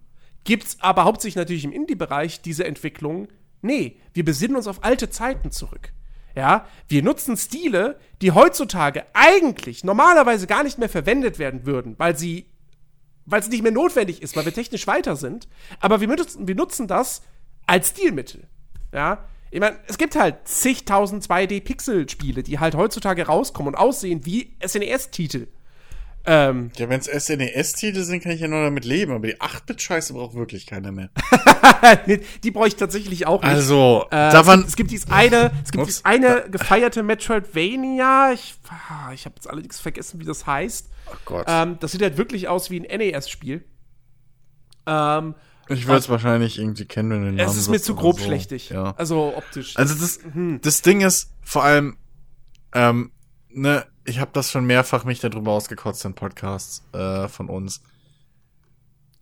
[0.43, 3.27] gibt's aber hauptsächlich natürlich im Indie-Bereich diese Entwicklung.
[3.61, 5.93] Nee, wir besinnen uns auf alte Zeiten zurück.
[6.35, 12.17] Ja, wir nutzen Stile, die heutzutage eigentlich normalerweise gar nicht mehr verwendet werden würden, weil
[12.17, 12.45] sie,
[13.25, 15.47] weil es nicht mehr notwendig ist, weil wir technisch weiter sind.
[15.79, 17.21] Aber wir nutzen, wir nutzen das
[17.67, 18.47] als Stilmittel.
[18.93, 24.55] Ja, ich meine, es gibt halt zigtausend 2D-Pixel-Spiele, die halt heutzutage rauskommen und aussehen wie
[24.65, 25.47] SNES-Titel.
[26.25, 30.13] Ähm, Ja, wenn es SNES-Titel sind, kann ich ja nur damit leben, aber die 8-Bit-Scheiße
[30.13, 31.09] braucht wirklich keiner mehr.
[32.43, 33.51] die brauche ich tatsächlich auch nicht.
[33.51, 38.31] Also, Äh, da es, gibt, es gibt dieses eine, es gibt dieses eine gefeierte Metroidvania.
[38.33, 40.89] Ich, ah, ich habe jetzt allerdings vergessen, wie das heißt.
[41.11, 41.45] Oh Gott.
[41.47, 43.63] Ähm, das sieht halt wirklich aus wie ein NES-Spiel.
[44.85, 45.35] Ähm,
[45.69, 48.19] ich würde es wahrscheinlich irgendwie kennen, wenn du den Namen es ist mir zu grob
[48.19, 48.25] so.
[48.25, 48.69] schlechtig.
[48.69, 48.93] Ja.
[48.97, 49.77] Also optisch.
[49.77, 50.59] Also das, Hm.
[50.61, 51.97] das Ding ist vor allem,
[52.73, 53.11] ähm,
[53.49, 57.81] ne, ich habe das schon mehrfach mich darüber ausgekotzt in Podcasts äh, von uns.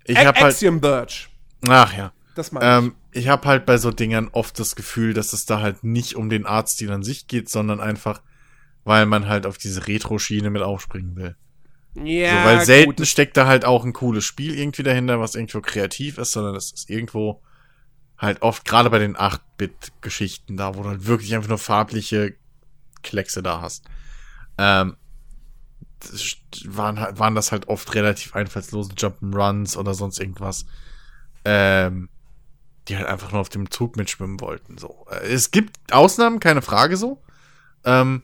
[0.05, 1.29] Ich A- habe halt, Axiom Birch.
[1.67, 5.33] ach ja, Das meine ähm, ich habe halt bei so Dingern oft das Gefühl, dass
[5.33, 8.21] es da halt nicht um den Artstil an sich geht, sondern einfach,
[8.83, 11.35] weil man halt auf diese Retro-Schiene mit aufspringen will.
[11.95, 12.03] ich.
[12.03, 13.07] Ja, so, weil selten gut.
[13.07, 16.71] steckt da halt auch ein cooles Spiel irgendwie dahinter, was irgendwo kreativ ist, sondern das
[16.71, 17.41] ist irgendwo
[18.17, 22.35] halt oft, gerade bei den 8-Bit-Geschichten da, wo du halt wirklich einfach nur farbliche
[23.01, 23.85] Kleckse da hast.
[24.61, 24.97] Ähm,
[26.65, 30.65] waren, halt- waren das halt oft relativ einfallslose Jump'n'Runs oder sonst irgendwas.
[31.45, 32.09] Ähm,
[32.87, 34.77] die halt einfach nur auf dem Zug mitschwimmen wollten.
[34.77, 35.05] So.
[35.09, 37.21] Äh, Es gibt Ausnahmen, keine Frage so.
[37.85, 38.23] Ähm,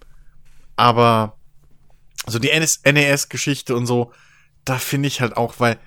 [0.76, 1.38] aber
[2.28, 4.12] so die NES-Geschichte und so,
[4.66, 5.78] da finde ich halt auch, weil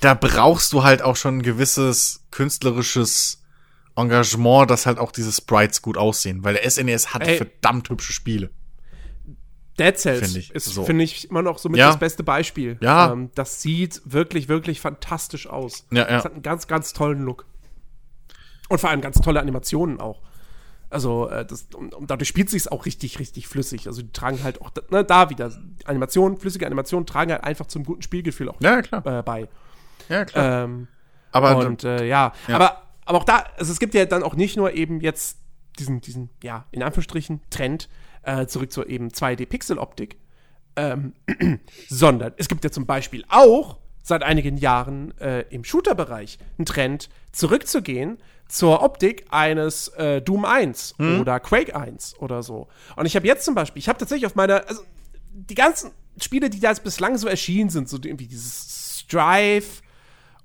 [0.00, 3.42] da brauchst du halt auch schon ein gewisses künstlerisches
[3.96, 7.38] Engagement, dass halt auch diese Sprites gut aussehen, weil der SNES hat Ey.
[7.38, 8.50] verdammt hübsche Spiele.
[9.78, 10.84] Dead Cells Find ich, ist, so.
[10.84, 11.88] finde ich, immer noch somit Ja.
[11.88, 12.78] das beste Beispiel.
[12.80, 13.12] Ja.
[13.12, 15.86] Ähm, das sieht wirklich, wirklich fantastisch aus.
[15.90, 16.06] Ja, ja.
[16.16, 17.46] Das hat einen ganz, ganz tollen Look.
[18.68, 20.22] Und vor allem ganz tolle Animationen auch.
[20.88, 23.86] Also, äh, das, und, und dadurch spielt sich auch richtig, richtig flüssig.
[23.86, 25.52] Also, die tragen halt auch, ne, da wieder,
[25.84, 29.04] Animationen, flüssige Animationen tragen halt einfach zum guten Spielgefühl auch Ja, klar.
[29.04, 29.48] äh, bei.
[30.08, 30.64] Ja, klar.
[30.64, 30.88] Ähm,
[31.32, 32.32] aber und äh, ja.
[32.48, 32.54] Ja.
[32.54, 35.38] aber aber auch da, also es gibt ja dann auch nicht nur eben jetzt
[35.78, 37.88] diesen, diesen, ja, in Anführungsstrichen Trend
[38.26, 40.18] äh, zurück zur eben 2D-Pixel-Optik,
[40.76, 41.14] ähm,
[41.88, 47.08] sondern es gibt ja zum Beispiel auch seit einigen Jahren äh, im Shooter-Bereich einen Trend,
[47.32, 52.68] zurückzugehen zur Optik eines äh, Doom 1 oder Quake 1 oder so.
[52.94, 54.82] Und ich habe jetzt zum Beispiel, ich habe tatsächlich auf meiner, also
[55.32, 55.90] die ganzen
[56.20, 59.82] Spiele, die da jetzt bislang so erschienen sind, so irgendwie dieses Strive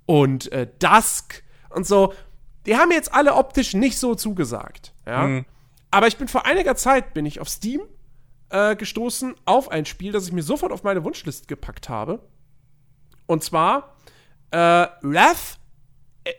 [0.05, 2.13] und äh, Dusk und so,
[2.65, 4.93] die haben mir jetzt alle optisch nicht so zugesagt.
[5.05, 5.43] Ja?
[5.91, 7.81] Aber ich bin vor einiger Zeit bin ich auf Steam
[8.49, 12.27] äh, gestoßen auf ein Spiel, das ich mir sofort auf meine Wunschliste gepackt habe.
[13.27, 13.95] Und zwar
[14.51, 14.57] äh,
[15.01, 15.59] Wrath
[16.25, 16.33] Ä-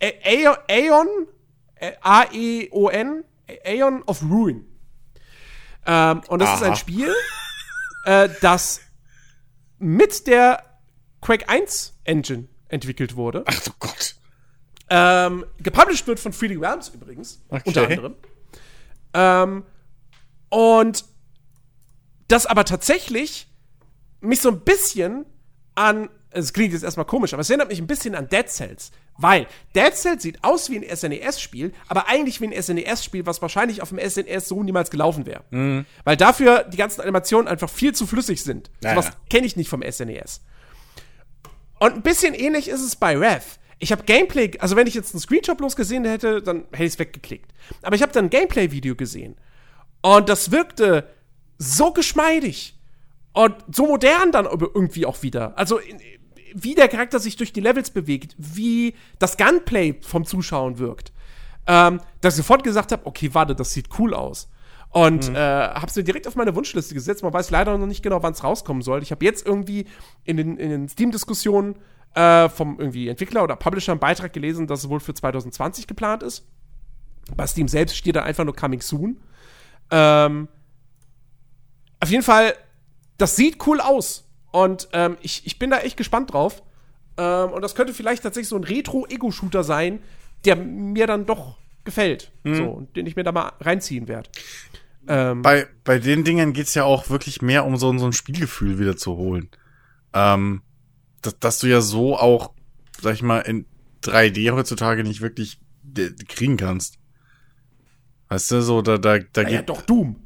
[0.00, 1.08] Ä- Aeon, Aeon
[1.80, 3.24] Ä- A-E-O-N
[3.64, 4.66] Aeon of Ruin.
[5.86, 6.70] Ähm, und das ist Aha.
[6.72, 7.12] ein Spiel,
[8.04, 8.80] äh, das
[9.78, 10.62] mit der
[11.22, 13.44] Quake 1 Engine entwickelt wurde.
[13.46, 14.16] ach du Gott.
[14.90, 17.62] Ähm, gepublished wird von Freely Realms übrigens, Okay.
[17.66, 18.14] unter anderem.
[19.14, 19.64] Ähm,
[20.48, 21.04] und
[22.28, 23.48] das aber tatsächlich
[24.20, 25.26] mich so ein bisschen
[25.74, 28.92] an, es klingt jetzt erstmal komisch, aber es erinnert mich ein bisschen an Dead Cells.
[29.16, 33.82] Weil Dead Cells sieht aus wie ein SNES-Spiel, aber eigentlich wie ein SNES-Spiel, was wahrscheinlich
[33.82, 35.44] auf dem SNES so niemals gelaufen wäre.
[35.50, 35.84] Mhm.
[36.04, 38.70] Weil dafür die ganzen Animationen einfach viel zu flüssig sind.
[38.82, 40.40] Ja, Sowas kenne ich nicht vom SNES.
[41.80, 43.58] Und ein bisschen ähnlich ist es bei Rev.
[43.80, 46.92] Ich habe Gameplay, also wenn ich jetzt einen Screenshot bloß gesehen hätte, dann hätte ich
[46.92, 47.52] es weggeklickt.
[47.82, 49.36] Aber ich habe dann ein Gameplay-Video gesehen.
[50.02, 51.08] Und das wirkte
[51.58, 52.78] so geschmeidig.
[53.32, 55.56] Und so modern dann irgendwie auch wieder.
[55.56, 55.80] Also,
[56.54, 61.12] wie der Charakter sich durch die Levels bewegt, wie das Gunplay vom Zuschauen wirkt.
[61.66, 64.50] Ähm, dass ich sofort gesagt habe, okay, warte, das sieht cool aus.
[64.90, 67.22] Und äh, hab's mir direkt auf meine Wunschliste gesetzt.
[67.22, 69.02] Man weiß leider noch nicht genau, wann es rauskommen soll.
[69.02, 69.86] Ich habe jetzt irgendwie
[70.24, 71.76] in den, in den Steam-Diskussionen
[72.14, 76.22] äh, vom irgendwie Entwickler oder Publisher einen Beitrag gelesen, dass es wohl für 2020 geplant
[76.22, 76.46] ist.
[77.36, 79.20] Bei Steam selbst steht da einfach nur Coming Soon.
[79.90, 80.48] Ähm,
[82.00, 82.54] auf jeden Fall,
[83.18, 84.28] das sieht cool aus.
[84.52, 86.62] Und ähm, ich, ich bin da echt gespannt drauf.
[87.16, 90.00] Ähm, und das könnte vielleicht tatsächlich so ein Retro-Ego-Shooter sein,
[90.44, 92.32] der mir dann doch gefällt.
[92.44, 94.28] So, und den ich mir da mal reinziehen werde.
[95.08, 98.78] Ähm, Bei, bei den Dingen geht's ja auch wirklich mehr um so, so ein Spielgefühl
[98.78, 99.48] wieder zu holen.
[100.12, 100.62] Ähm,
[101.22, 102.52] dass, dass du ja so auch,
[103.00, 103.66] sag ich mal, in
[104.02, 106.98] 3D heutzutage nicht wirklich de- kriegen kannst.
[108.28, 109.68] Weißt du, so, da, da, da naja, geht.
[109.68, 110.16] doch Doom.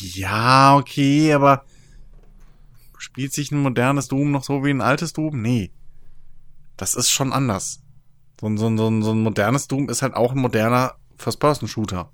[0.00, 1.64] Ja, okay, aber
[2.98, 5.40] spielt sich ein modernes Doom noch so wie ein altes Doom?
[5.42, 5.72] Nee.
[6.76, 7.80] Das ist schon anders.
[8.40, 10.94] So, ein- so, ein- so, ein- so ein modernes Doom ist halt auch ein moderner
[11.18, 12.10] First-Person-Shooter.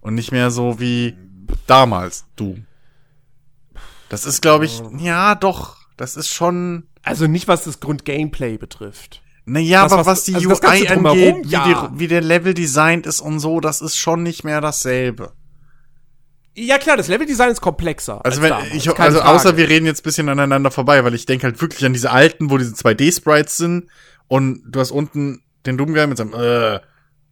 [0.00, 1.16] Und nicht mehr so wie
[1.66, 2.66] damals Doom.
[4.08, 5.76] Das ist, glaube ich, ja, doch.
[6.00, 6.84] Das ist schon.
[7.02, 9.22] Also nicht, was das Grund-Gameplay betrifft.
[9.44, 11.88] Naja, Das, aber was- was die also UI angeht, wie, ja.
[11.92, 15.32] die, wie der Level designt ist und so, das ist schon nicht mehr dasselbe.
[16.54, 18.24] Ja, klar, das Leveldesign ist komplexer.
[18.24, 19.24] Also, als wenn, ich, also Frage.
[19.30, 22.10] außer wir reden jetzt ein bisschen aneinander vorbei, weil ich denke halt wirklich an diese
[22.10, 23.86] alten, wo diese 2D-Sprites sind
[24.26, 26.80] und du hast unten den Doom-Guy mit seinem äh,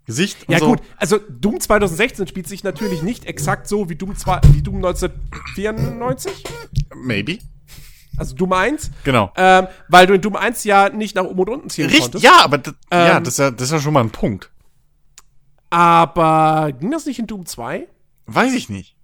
[0.07, 0.66] Gesicht Ja, so.
[0.69, 4.77] gut, also Doom 2016 spielt sich natürlich nicht exakt so wie Doom, 2, wie Doom
[4.77, 6.45] 1994.
[6.95, 7.39] Maybe.
[8.19, 8.90] Also Doom 1.
[9.05, 9.32] Genau.
[9.36, 12.24] Ähm, weil du in Doom 1 ja nicht nach oben und unten ziehen Richtig, konntest.
[12.24, 14.51] ja, aber das, ja, Ähm, das ist ja, das ist ja schon mal ein Punkt.
[15.70, 17.86] Aber ging das nicht in Doom 2?
[18.27, 18.97] Weiß ich nicht.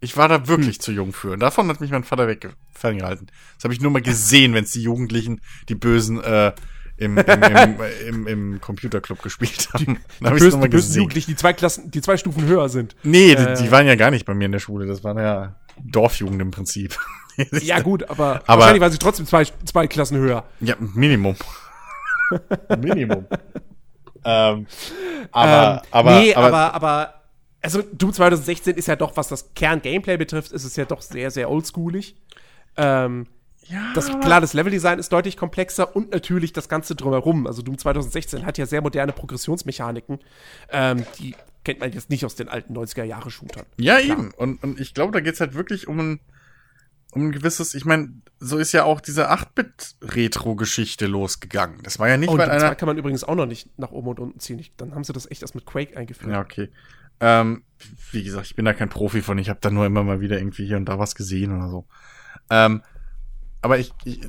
[0.00, 0.80] Ich war da wirklich Hm.
[0.80, 1.32] zu jung für.
[1.32, 3.30] Und davon hat mich mein Vater weg ferngehalten.
[3.56, 6.52] Das habe ich nur mal gesehen, wenn es die Jugendlichen, die Bösen, äh,
[6.96, 7.76] im, im, im,
[8.08, 9.98] im, im Computerclub gespielt haben.
[10.20, 10.96] Dann hab ich's Bösen, die bösen.
[10.96, 12.96] Jugendlichen, die zwei Klassen, die zwei Stufen höher sind.
[13.02, 13.56] Nee, die, Äh.
[13.56, 14.86] die waren ja gar nicht bei mir in der Schule.
[14.86, 16.96] Das waren ja Dorfjugend im Prinzip.
[17.62, 20.44] Ja, gut, aber, Aber- wahrscheinlich waren sie trotzdem zwei, zwei Klassen höher.
[20.60, 21.36] Ja, Minimum.
[22.78, 23.26] Minimum.
[24.24, 24.66] ähm,
[25.32, 27.14] aber, ähm, aber, nee, aber, aber, aber,
[27.62, 31.30] also Doom 2016 ist ja doch, was das Kern-Gameplay betrifft, ist es ja doch sehr,
[31.30, 32.16] sehr oldschoolig.
[32.76, 33.26] Ähm,
[33.66, 37.46] ja, das, klar, das Leveldesign ist deutlich komplexer und natürlich das Ganze drumherum.
[37.46, 40.20] Also Doom 2016 hat ja sehr moderne Progressionsmechaniken.
[40.70, 41.34] Ähm, die
[41.64, 43.66] kennt man jetzt nicht aus den alten 90er-Jahre-Shootern.
[43.76, 44.18] ja, klar.
[44.18, 44.30] eben.
[44.36, 46.20] Und, und ich glaube, da geht's halt wirklich um ein,
[47.18, 51.82] um ein gewisses, ich meine, so ist ja auch diese 8-Bit-Retro-Geschichte losgegangen.
[51.82, 52.74] Das war ja nicht, Oh, 2 einer.
[52.74, 54.58] kann man übrigens auch noch nicht nach oben und unten ziehen.
[54.58, 56.30] Ich, dann haben sie das echt erst mit Quake eingeführt.
[56.32, 56.70] Ja, okay.
[57.20, 57.64] Ähm,
[58.12, 59.38] wie gesagt, ich bin da kein Profi von.
[59.38, 61.86] Ich habe da nur immer mal wieder irgendwie hier und da was gesehen oder so.
[62.50, 62.82] Ähm,
[63.60, 64.20] aber ich, ich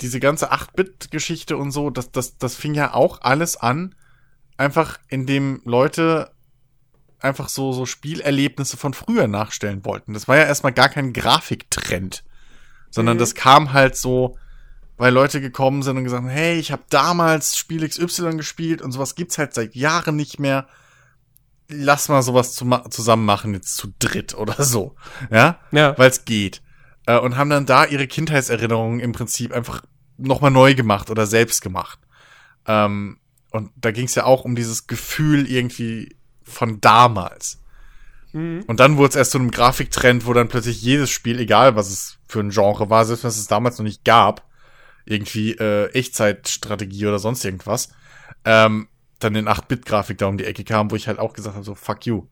[0.00, 3.94] diese ganze 8-Bit-Geschichte und so, das, das, das fing ja auch alles an,
[4.56, 6.30] einfach indem Leute
[7.20, 10.12] einfach so, so Spielerlebnisse von früher nachstellen wollten.
[10.14, 12.24] Das war ja erstmal gar kein Grafiktrend,
[12.90, 13.20] sondern Mhm.
[13.20, 14.36] das kam halt so,
[14.96, 18.92] weil Leute gekommen sind und gesagt haben, hey, ich habe damals Spiel XY gespielt und
[18.92, 20.66] sowas gibt's halt seit Jahren nicht mehr.
[21.68, 24.94] Lass mal sowas zu zusammen machen, jetzt zu dritt oder so.
[25.30, 25.58] Ja?
[25.70, 25.96] Ja.
[25.98, 26.62] Weil es geht.
[27.06, 29.82] Äh, und haben dann da ihre Kindheitserinnerungen im Prinzip einfach
[30.16, 31.98] nochmal neu gemacht oder selbst gemacht.
[32.66, 33.18] Ähm,
[33.50, 36.16] und da ging's ja auch um dieses Gefühl irgendwie
[36.48, 37.60] von damals.
[38.32, 38.64] Mhm.
[38.66, 41.90] Und dann wurde es erst zu einem Grafiktrend, wo dann plötzlich jedes Spiel, egal was
[41.90, 44.46] es für ein Genre war, selbst wenn es es damals noch nicht gab,
[45.04, 47.90] irgendwie äh, Echtzeitstrategie oder sonst irgendwas,
[48.44, 48.88] ähm,
[49.18, 51.74] dann in 8-Bit-Grafik da um die Ecke kam, wo ich halt auch gesagt habe, so
[51.74, 52.26] fuck you.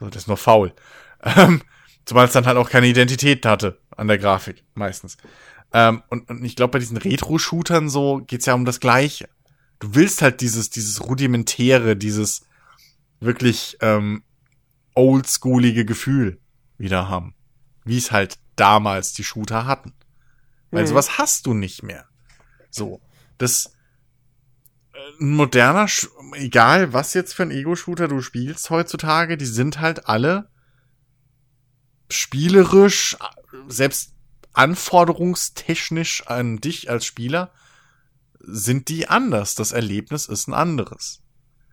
[0.00, 0.72] So, das ist nur faul.
[1.24, 1.62] Ähm,
[2.04, 5.16] zumal es dann halt auch keine Identität hatte an der Grafik, meistens.
[5.72, 9.28] Ähm, und, und ich glaube, bei diesen Retro-Shootern so geht's ja um das Gleiche.
[9.78, 12.44] Du willst halt dieses, dieses rudimentäre, dieses
[13.22, 14.22] wirklich ähm,
[14.94, 16.40] oldschoolige Gefühl
[16.78, 17.34] wieder haben.
[17.84, 19.92] Wie es halt damals die Shooter hatten.
[20.70, 20.88] Weil Mhm.
[20.88, 22.06] sowas hast du nicht mehr.
[22.70, 23.00] So.
[23.38, 23.72] Das,
[24.92, 29.80] äh, ein moderner, Sch- egal was jetzt für ein Ego-Shooter du spielst heutzutage, die sind
[29.80, 30.48] halt alle
[32.10, 33.16] spielerisch,
[33.68, 34.14] selbst
[34.52, 37.52] anforderungstechnisch an dich als Spieler,
[38.38, 39.54] sind die anders.
[39.54, 41.21] Das Erlebnis ist ein anderes.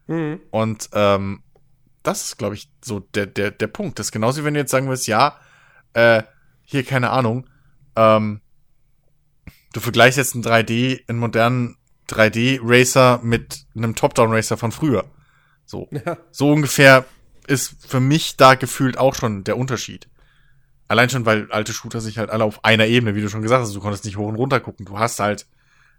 [0.10, 0.41] Mhm.
[0.49, 1.44] Und ähm,
[2.02, 3.99] das ist, glaube ich, so der, der, der Punkt.
[3.99, 5.38] Das ist genauso, wie wenn du jetzt sagen willst, ja,
[5.94, 6.23] äh,
[6.64, 7.48] hier, keine Ahnung,
[7.95, 8.41] ähm,
[9.72, 11.77] du vergleichst jetzt einen 3D, einen modernen
[12.10, 15.06] 3D-Racer mit einem Top-Down-Racer von früher.
[15.65, 15.88] So.
[16.06, 16.18] Ja.
[16.31, 17.06] So ungefähr
[17.45, 20.10] ist für mich da gefühlt auch schon der Unterschied.
[20.88, 23.61] Allein schon, weil alte Shooter sich halt alle auf einer Ebene, wie du schon gesagt
[23.61, 24.88] hast, du konntest nicht hoch und runter gucken.
[24.88, 25.45] Du hast halt,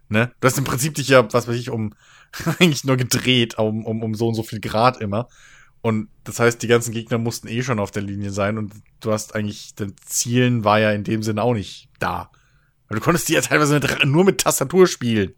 [0.09, 1.93] ne, du hast im Prinzip dich ja, was weiß ich, um
[2.59, 5.27] eigentlich nur gedreht, um, um, um so und so viel Grad immer.
[5.81, 9.11] Und das heißt, die ganzen Gegner mussten eh schon auf der Linie sein und du
[9.11, 12.29] hast eigentlich, dein Zielen war ja in dem Sinne auch nicht da.
[12.87, 15.33] Weil du konntest die ja teilweise mit, nur mit Tastatur spielen.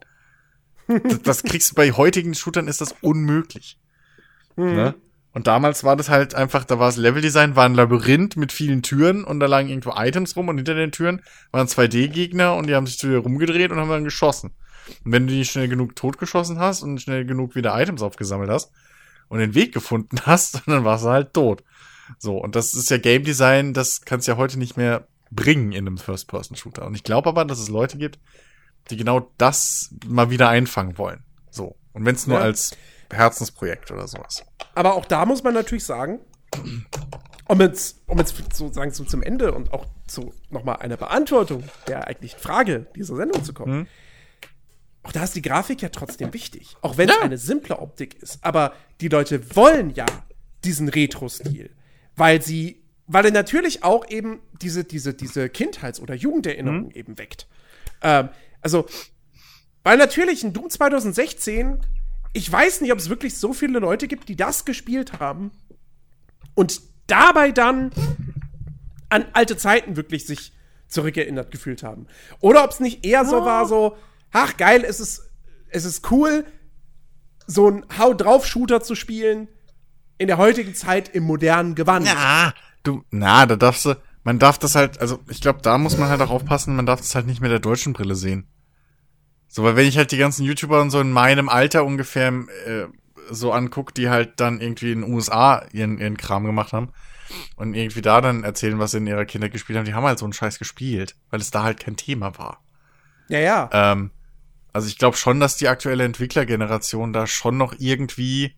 [0.86, 3.78] das, das kriegst du bei heutigen Shootern ist das unmöglich.
[4.56, 4.74] Mhm.
[4.74, 4.94] Ne?
[5.32, 8.82] Und damals war das halt einfach, da war das Leveldesign, war ein Labyrinth mit vielen
[8.82, 12.74] Türen und da lagen irgendwo Items rum und hinter den Türen waren 2D-Gegner und die
[12.74, 14.52] haben sich zu dir rumgedreht und haben dann geschossen.
[15.04, 18.70] Und wenn du die schnell genug totgeschossen hast und schnell genug wieder Items aufgesammelt hast
[19.28, 21.62] und den Weg gefunden hast, dann warst du halt tot.
[22.18, 25.72] So, und das ist ja Game Design, das kannst du ja heute nicht mehr bringen
[25.72, 26.86] in einem First-Person-Shooter.
[26.86, 28.18] Und ich glaube aber, dass es Leute gibt,
[28.90, 31.24] die genau das mal wieder einfangen wollen.
[31.50, 31.76] So.
[31.92, 32.44] Und wenn es nur Ja.
[32.44, 32.76] als
[33.10, 34.44] Herzensprojekt oder sowas.
[34.74, 36.20] Aber auch da muss man natürlich sagen,
[37.46, 42.06] um jetzt, um jetzt sozusagen so zum Ende und auch zu nochmal einer Beantwortung der
[42.06, 43.78] eigentlichen Frage dieser Sendung zu kommen.
[43.80, 43.86] Mhm.
[45.04, 46.76] Auch da ist die Grafik ja trotzdem wichtig.
[46.80, 47.14] Auch wenn Ja.
[47.18, 48.38] es eine simple Optik ist.
[48.42, 50.06] Aber die Leute wollen ja
[50.64, 51.70] diesen Retro-Stil.
[52.16, 57.46] Weil sie, weil er natürlich auch eben diese, diese, diese Kindheits- oder Jugenderinnerung eben weckt.
[58.02, 58.30] Ähm,
[58.62, 58.86] also,
[59.82, 61.80] weil natürlich ein Doom 2016,
[62.32, 65.50] ich weiß nicht, ob es wirklich so viele Leute gibt, die das gespielt haben
[66.54, 67.90] und dabei dann
[69.10, 70.52] an alte Zeiten wirklich sich
[70.88, 72.06] zurückerinnert gefühlt haben.
[72.40, 73.96] Oder ob es nicht eher so war, so,
[74.34, 75.22] ach geil, es ist,
[75.70, 76.44] es ist cool,
[77.46, 79.48] so ein Hau-drauf-Shooter zu spielen
[80.18, 82.06] in der heutigen Zeit im modernen Gewand.
[82.06, 82.52] Ja,
[82.82, 86.08] du, na, da darfst du, man darf das halt, also ich glaube, da muss man
[86.08, 88.46] halt auch aufpassen, man darf das halt nicht mit der deutschen Brille sehen.
[89.48, 92.86] So, weil wenn ich halt die ganzen YouTuber und so in meinem Alter ungefähr äh,
[93.30, 96.92] so anguck, die halt dann irgendwie in den USA ihren, ihren Kram gemacht haben
[97.56, 100.18] und irgendwie da dann erzählen, was sie in ihrer Kindheit gespielt haben, die haben halt
[100.18, 102.64] so einen Scheiß gespielt, weil es da halt kein Thema war.
[103.28, 103.70] Ja, ja.
[103.72, 104.10] Ähm,
[104.74, 108.54] also ich glaube schon, dass die aktuelle Entwicklergeneration da schon noch irgendwie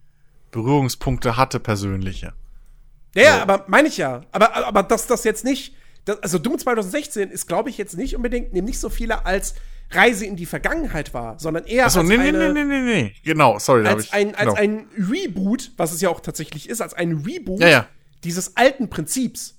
[0.50, 2.32] Berührungspunkte hatte, persönliche.
[3.14, 3.42] Ja, ja, So.
[3.42, 4.22] aber meine ich ja.
[4.32, 5.74] Aber, aber dass das jetzt nicht.
[6.06, 9.54] Das, also Doom 2016 ist, glaube ich, jetzt nicht unbedingt, nehmen nicht so viele als
[9.90, 13.02] Reise in die Vergangenheit war, sondern eher Achso, als, nee, nee, eine, nee, nee, nee,
[13.02, 13.14] nee.
[13.24, 14.12] Genau, sorry, da hab als, ich.
[14.14, 14.54] ein, als genau.
[14.54, 17.86] ein Reboot, was es ja auch tatsächlich ist, als ein Reboot Ja, ja.
[18.24, 19.54] dieses alten Prinzips.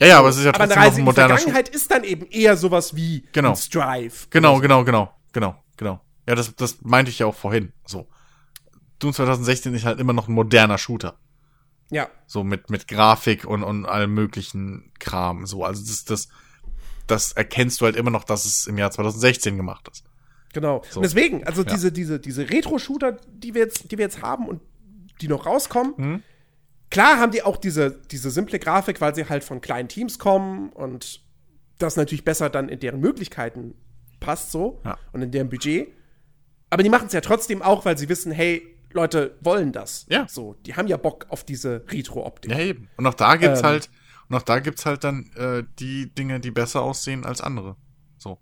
[0.00, 1.36] Ja, ja, aber es ist ja aber eine trotzdem noch Reise ein in die moderner.
[1.36, 3.50] Vergangenheit ist dann eben eher sowas wie Genau.
[3.50, 4.14] ein Strive.
[4.30, 6.00] Genau, genau, genau, genau, genau.
[6.26, 7.74] Ja, das, das meinte ich ja auch vorhin.
[7.84, 8.08] So.
[8.98, 11.18] Doom 2016 ist halt immer noch ein moderner Shooter.
[11.90, 12.08] Ja.
[12.26, 15.44] So mit, mit Grafik und, und allem möglichen Kram.
[15.44, 16.28] So, also das, das,
[17.06, 20.04] das erkennst du halt immer noch, dass es im Jahr 2016 gemacht ist.
[20.54, 20.82] Genau.
[20.88, 21.00] So.
[21.00, 21.70] Und deswegen, also Ja.
[21.72, 24.62] diese, diese, diese Retro-Shooter, die wir jetzt, die wir jetzt haben und
[25.20, 26.22] die noch rauskommen, Mhm.
[26.90, 30.70] klar haben die auch diese, diese simple Grafik, weil sie halt von kleinen Teams kommen
[30.70, 31.20] und
[31.78, 33.74] das natürlich besser dann in deren Möglichkeiten
[34.24, 34.98] passt so Ja.
[35.12, 35.88] und in deren Budget.
[36.70, 40.06] Aber die machen es ja trotzdem auch, weil sie wissen, hey, Leute wollen das.
[40.08, 40.26] Ja.
[40.28, 42.50] So, die haben ja Bock auf diese Retro-Optik.
[42.50, 42.88] Ja, eben.
[42.96, 43.66] Und auch da gibt's Ähm.
[43.66, 43.90] halt,
[44.28, 47.76] und auch da gibt's halt dann äh, die Dinge, die besser aussehen als andere.
[48.18, 48.38] So.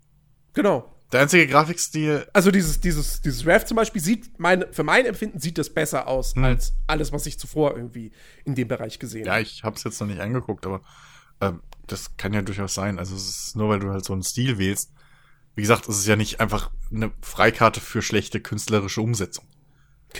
[0.53, 0.89] Genau.
[1.11, 5.39] Der einzige Grafikstil, Also dieses, dieses, dieses Rev zum Beispiel sieht, meine, für mein Empfinden
[5.39, 6.43] sieht das besser aus Hm.
[6.43, 8.11] als alles, was ich zuvor irgendwie
[8.45, 9.41] in dem Bereich gesehen ja, habe.
[9.43, 10.81] ich hab's jetzt noch nicht angeguckt, aber
[11.41, 12.97] ähm, das kann ja durchaus sein.
[12.97, 14.92] Also es ist nur, weil du halt so einen Stil wählst.
[15.55, 19.45] Wie gesagt, es ist ja nicht einfach eine Freikarte für schlechte künstlerische Umsetzung.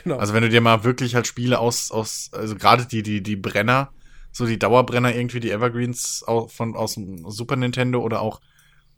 [0.04, 0.18] Genau.
[0.18, 3.36] Also wenn du dir mal wirklich halt Spiele aus, aus, also gerade die, die, die
[3.36, 3.92] Brenner,
[4.32, 8.42] so die Dauerbrenner irgendwie, die Evergreens au- von, aus dem Super Nintendo oder auch,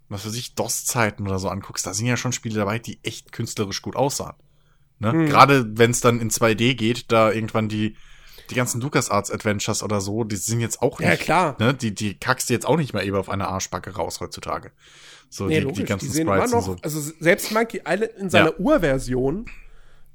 [0.07, 3.31] was weiß ich, DOS-Zeiten oder so anguckst, da sind ja schon Spiele dabei, die echt
[3.31, 4.35] künstlerisch gut aussahen.
[4.99, 5.11] Ne?
[5.11, 5.25] Hm.
[5.27, 7.97] Gerade wenn es dann in 2D geht, da irgendwann die,
[8.49, 11.55] die ganzen LucasArts Adventures oder so, die sind jetzt auch nicht, Ja, klar.
[11.59, 11.73] ne?
[11.73, 14.71] Die, die kackst du jetzt auch nicht mehr eben auf eine Arschbacke raus heutzutage.
[15.29, 16.83] So, nee, die, logisch, die die, ganzen sehen immer Sprites noch, und so.
[16.83, 18.57] also selbst Monkey Island in seiner Ja.
[18.59, 19.45] Urversion,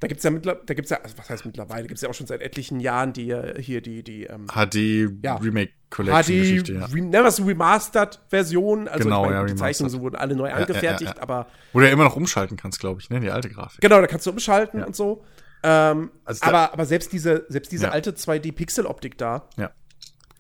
[0.01, 2.27] da gibt's ja mittlerweile, da gibt's ja, also was heißt mittlerweile, gibt's ja auch schon
[2.27, 5.37] seit etlichen Jahren die äh, hier die die ähm, HD Ja.
[5.37, 6.87] Remake Collection HD Geschichte, ja.
[6.87, 10.35] Re never so remastered Version, also Genau, ich meine, ja, die Zeichnungen so wurden alle
[10.37, 13.20] neu angefertigt, aber Wo du ja immer noch umschalten kannst, glaube ich, ne?
[13.20, 13.81] Die alte Grafik.
[13.82, 15.23] genau, da kannst du umschalten und so.
[15.62, 19.70] Ähm, Also aber, aber selbst diese, selbst diese alte 2D-Pixel-Optik da, Ja.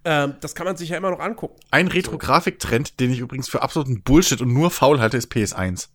[0.04, 1.60] Ähm, das kann man sich ja immer noch angucken.
[1.70, 5.88] Ein Retro-Grafik-Trend, den ich übrigens für absoluten Bullshit und nur faul halte, ist PS1.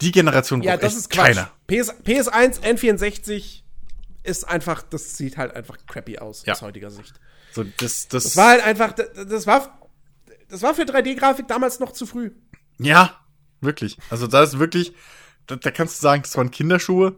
[0.00, 1.36] Die Generation Ja, das ist Quatsch.
[1.36, 1.50] keiner.
[1.68, 3.62] PS, PS1, N64
[4.24, 6.54] ist einfach, das sieht halt einfach crappy aus Ja.
[6.54, 7.14] aus heutiger Sicht.
[7.52, 9.78] So, das, das, Das war halt einfach, das, das war,
[10.48, 12.32] das war für 3D-Grafik damals noch zu früh.
[12.78, 13.16] Ja,
[13.60, 13.96] wirklich.
[14.10, 14.92] Also da ist wirklich,
[15.46, 17.16] da, da kannst du sagen, das waren Kinderschuhe.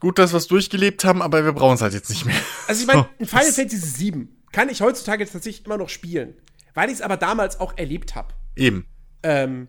[0.00, 2.34] Gut, dass wir es durchgelebt haben, aber wir brauchen es halt jetzt nicht mehr.
[2.66, 6.34] Also ich meine, So, in Final Fantasy VII kann ich heutzutage tatsächlich immer noch spielen,
[6.74, 8.34] weil ich es aber damals auch erlebt habe.
[8.56, 8.86] Eben,
[9.22, 9.68] Ähm,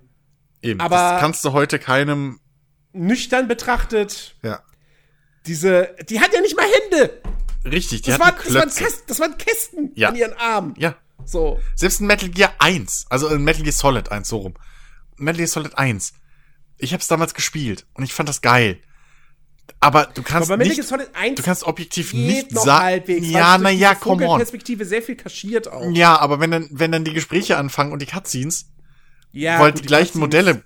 [0.62, 0.80] eben.
[0.80, 2.40] Aber- das kannst du heute keinem,
[2.92, 4.62] nüchtern betrachtet, ja,
[5.46, 7.22] diese, die hat ja nicht mal Hände.
[7.66, 8.70] richtig, die Das, hatten war, das, waren.
[8.70, 10.10] Kästen, das waren Kästen Ja.
[10.10, 10.74] an ihren Armen.
[10.78, 10.96] Ja,
[11.26, 11.60] So.
[11.76, 14.54] selbst in Metal Gear 1, also in Metal Gear Solid 1, so rum.
[15.18, 16.14] Metal Gear Solid 1.
[16.78, 18.80] Ich hab's damals gespielt und ich fand das geil.
[19.80, 23.70] Aber du kannst Aber nicht, Gear Solid 1 du kannst objektiv nicht sagen, ja, na
[23.70, 24.38] ja, komm come on.
[24.40, 25.92] Perspektive sehr viel kaschiert auch.
[25.92, 28.68] Ja, aber wenn dann, wenn dann die Gespräche anfangen und die Cutscenes,
[29.34, 30.64] Ja, weil gut, die gleichen Cutscenes- Modelle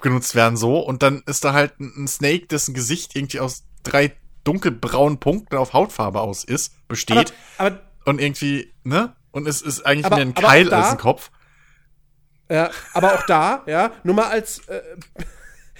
[0.00, 4.12] genutzt werden so und dann ist da halt ein Snake, dessen Gesicht irgendwie aus drei
[4.44, 9.14] dunkelbraunen Punkten auf Hautfarbe aus ist, besteht Aber, aber und irgendwie, ne?
[9.32, 11.30] Und es ist eigentlich Aber- mehr ein Keil als ein Kopf.
[12.50, 14.80] Ja, aber auch da, ja, nur mal als, äh,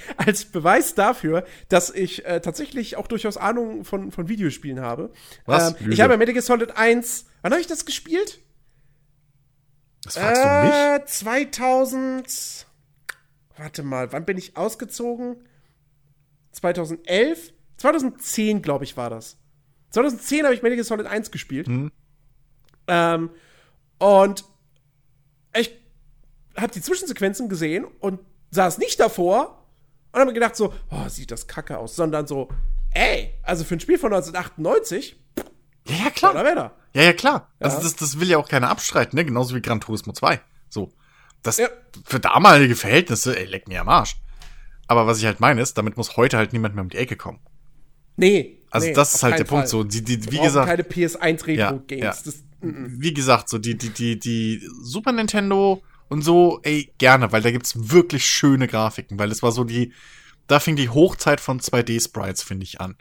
[0.16, 5.12] als Beweis dafür, dass ich äh, tatsächlich auch durchaus Ahnung von, von Videospielen habe.
[5.46, 5.80] Was?
[5.80, 8.40] Ähm, ich habe Metal Gear Solid 1, wann habe ich das gespielt?
[10.04, 10.74] Das fragst du mich?
[10.74, 12.66] Äh, 2000,
[13.56, 15.36] warte mal, wann bin ich ausgezogen?
[16.52, 17.52] 2011?
[17.76, 19.36] 2010, glaube ich, war das.
[19.90, 21.66] 2010 habe ich Metal Gear Solid 1 gespielt.
[21.66, 21.90] Hm.
[22.86, 23.30] Ähm,
[23.98, 24.44] und
[25.56, 25.76] ich
[26.56, 28.20] habe die Zwischensequenzen gesehen und
[28.50, 29.59] saß nicht davor
[30.12, 32.48] und habe mir gedacht so, oh, sieht das kacke aus, sondern so,
[32.92, 35.16] ey, also für ein Spiel von 1998,
[35.88, 36.32] Ja, ja, klar.
[36.32, 36.72] oder Wetter.
[36.94, 37.48] Ja, ja, klar.
[37.60, 37.66] Ja.
[37.66, 39.24] Also das, das will ja auch keiner abstreiten, ne?
[39.24, 40.40] Genauso wie Gran Turismo 2.
[40.68, 40.92] So.
[41.42, 41.68] Das Ja.
[42.04, 44.16] für damalige Verhältnisse, ey, leck mir am Arsch.
[44.88, 47.16] Aber was ich halt meine ist, damit muss heute halt niemand mehr um die Ecke
[47.16, 47.38] kommen.
[48.16, 48.58] Nee.
[48.72, 49.62] Also nee, das ist halt der Punkt.
[49.62, 49.68] Fall.
[49.68, 52.02] So, die, die, wie gesagt, keine PS1 Ja, Retro Games.
[52.02, 52.10] ja.
[52.24, 57.32] Das, mm, wie gesagt, so die, die, die, die Super Nintendo und so, ey, gerne,
[57.32, 59.92] weil da gibt's wirklich schöne Grafiken, weil es war so die,
[60.46, 62.96] da fing die Hochzeit von 2D-Sprites, finde ich, an.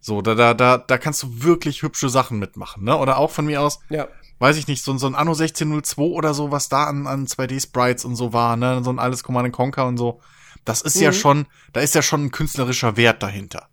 [0.00, 2.96] So, da, da, da, da kannst du wirklich hübsche Sachen mitmachen, ne?
[2.96, 4.08] Oder auch von mir aus, ja.
[4.40, 8.04] weiß ich nicht, so, so ein Anno 1602 oder so, was da an, an 2D-Sprites
[8.04, 8.82] und so war, ne?
[8.82, 10.20] So ein alles Command Conquer und so.
[10.64, 11.14] Das ist ja Mhm.
[11.14, 13.68] schon, da ist ja schon ein künstlerischer Wert dahinter.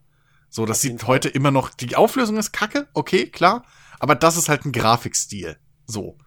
[0.50, 3.64] So, das sieht heute immer noch, die Auflösung ist kacke, okay, klar,
[4.00, 5.58] aber das ist halt ein Grafikstil.
[5.86, 6.18] So.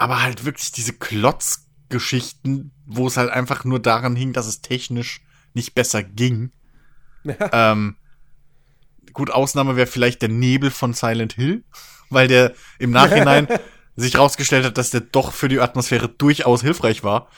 [0.00, 5.20] Aber halt wirklich diese Klotzgeschichten, wo es halt einfach nur daran hing, dass es technisch
[5.52, 6.52] nicht besser ging.
[7.52, 7.96] ähm,
[9.12, 11.64] gut, Ausnahme wäre vielleicht der Nebel von Silent Hill,
[12.08, 13.46] weil der im Nachhinein
[13.94, 17.28] sich rausgestellt hat, dass der doch für die Atmosphäre durchaus hilfreich war.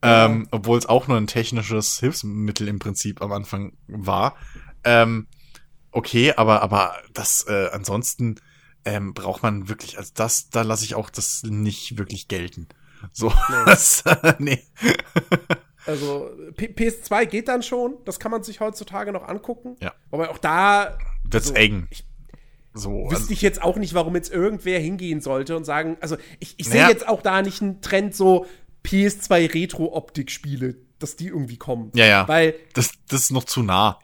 [0.00, 4.36] Ähm, obwohl es auch nur ein technisches Hilfsmittel im Prinzip am Anfang war.
[4.84, 5.26] Ähm,
[5.90, 8.36] okay, aber, aber das äh, ansonsten
[8.84, 12.68] ähm, braucht man wirklich, also das, da lasse ich auch das nicht wirklich gelten.
[13.12, 13.54] So, Nee.
[13.66, 14.04] das,
[14.38, 14.62] nee.
[15.86, 17.96] Also P PS2 geht dann schon.
[18.06, 19.76] Das kann man sich heutzutage noch angucken.
[19.82, 19.92] Ja.
[20.10, 21.88] Wobei auch da Wird's So, eng.
[21.90, 22.06] ich-
[22.72, 26.16] So, also, wüsste ich jetzt auch nicht, warum jetzt irgendwer hingehen sollte und sagen, also
[26.40, 26.88] ich, ich sehe Naja.
[26.88, 28.46] jetzt auch da nicht einen Trend so
[28.82, 31.90] PS2 Retro-Optik-Spiele, dass die irgendwie kommen.
[31.94, 32.28] ja, ja.
[32.28, 33.98] Weil das, das ist noch zu nah.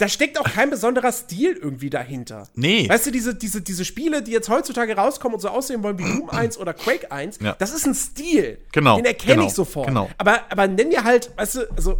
[0.00, 2.48] Da steckt auch kein besonderer Stil irgendwie dahinter.
[2.54, 2.88] Nee.
[2.88, 6.04] Weißt du, diese, diese, diese Spiele, die jetzt heutzutage rauskommen und so aussehen wollen wie
[6.04, 7.54] Doom 1 oder Quake 1, Ja.
[7.58, 8.58] das ist ein Stil.
[8.72, 9.88] Genau, Den erkenne genau, ich sofort.
[9.88, 10.08] genau.
[10.18, 11.98] Aber, aber nenn dir halt, weißt du, also,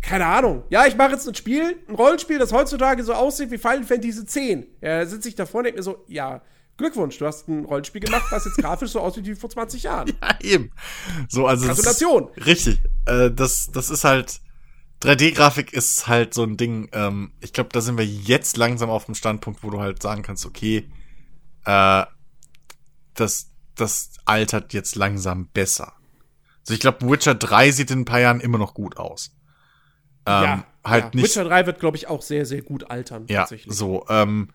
[0.00, 0.62] keine Ahnung.
[0.70, 4.20] Ja, ich mache jetzt ein Spiel, ein Rollenspiel, das heutzutage so aussieht wie Final Fantasy
[4.22, 4.34] X.
[4.80, 6.40] Ja, da sitze ich davor und denke mir so, ja,
[6.78, 10.08] Glückwunsch, du hast ein Rollenspiel gemacht, was jetzt grafisch so aussieht wie vor 20 Jahren.
[10.22, 10.70] Ja, eben.
[11.28, 11.66] So, also.
[11.66, 12.30] das ist- Gratulation.
[12.46, 12.78] Richtig.
[13.06, 14.40] Äh, das, das ist halt.
[15.02, 16.88] 3D-Grafik ist halt so ein Ding.
[16.92, 20.22] Ähm, ich glaube, da sind wir jetzt langsam auf dem Standpunkt, wo du halt sagen
[20.22, 20.90] kannst, okay,
[21.64, 22.04] äh,
[23.14, 25.94] das, das altert jetzt langsam besser.
[26.60, 29.34] Also ich glaube, Witcher 3 sieht in ein paar Jahren immer noch gut aus.
[30.26, 31.10] Ähm, halt ja.
[31.14, 31.24] nicht.
[31.24, 33.26] Witcher 3 wird, glaube ich, auch sehr, sehr gut altern.
[33.28, 33.74] Ja, tatsächlich.
[33.74, 34.04] so.
[34.08, 34.50] Ähm,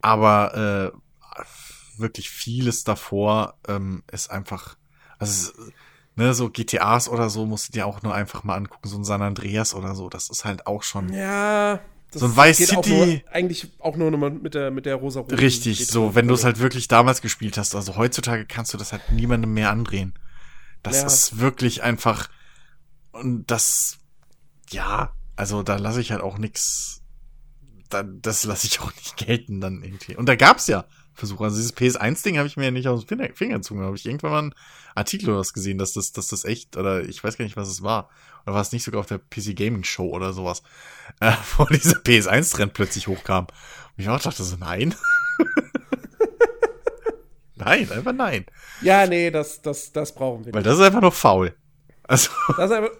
[0.00, 4.76] aber äh, wirklich vieles davor ähm, ist einfach,
[5.18, 5.72] also es-
[6.18, 9.04] ne, so GTAs oder so musst du dir auch nur einfach mal angucken, so ein
[9.04, 10.08] San Andreas oder so.
[10.10, 11.80] Das ist halt auch schon Ja.
[12.10, 14.94] Das So ein Vice geht auch City- Nur, eigentlich auch nur mit der, mit der
[14.96, 15.86] rosa richtig.
[15.88, 17.74] So, wenn du es halt wirklich damals gespielt hast.
[17.74, 20.14] Also heutzutage kannst du das halt niemandem mehr andrehen.
[20.82, 21.06] Das Ja.
[21.06, 22.28] ist wirklich einfach
[23.12, 23.98] und das,
[24.70, 27.02] ja, also da lasse ich halt auch nix.
[27.90, 30.16] Da, das lasse ich auch nicht gelten dann irgendwie.
[30.16, 30.84] Und da gab's ja
[31.18, 31.44] versuche.
[31.44, 33.80] Also dieses PS1-Ding habe ich mir ja nicht aus dem Finger, Finger gezogen.
[33.80, 34.54] Da habe ich irgendwann mal einen
[34.94, 37.68] Artikel oder was gesehen, dass das, dass das echt, oder ich weiß gar nicht, was
[37.68, 38.08] es war.
[38.44, 40.62] Oder war es nicht sogar auf der PC Gaming Show oder sowas,
[41.20, 43.46] äh, wo dieser PS1-Trend plötzlich hochkam.
[43.46, 44.94] Und ich auch dachte so, nein.
[47.56, 48.46] nein, einfach nein.
[48.80, 51.54] Ja, nee, das, das, das brauchen wir Weil das ist einfach nur faul.
[52.04, 52.92] Also, Das ist einfach,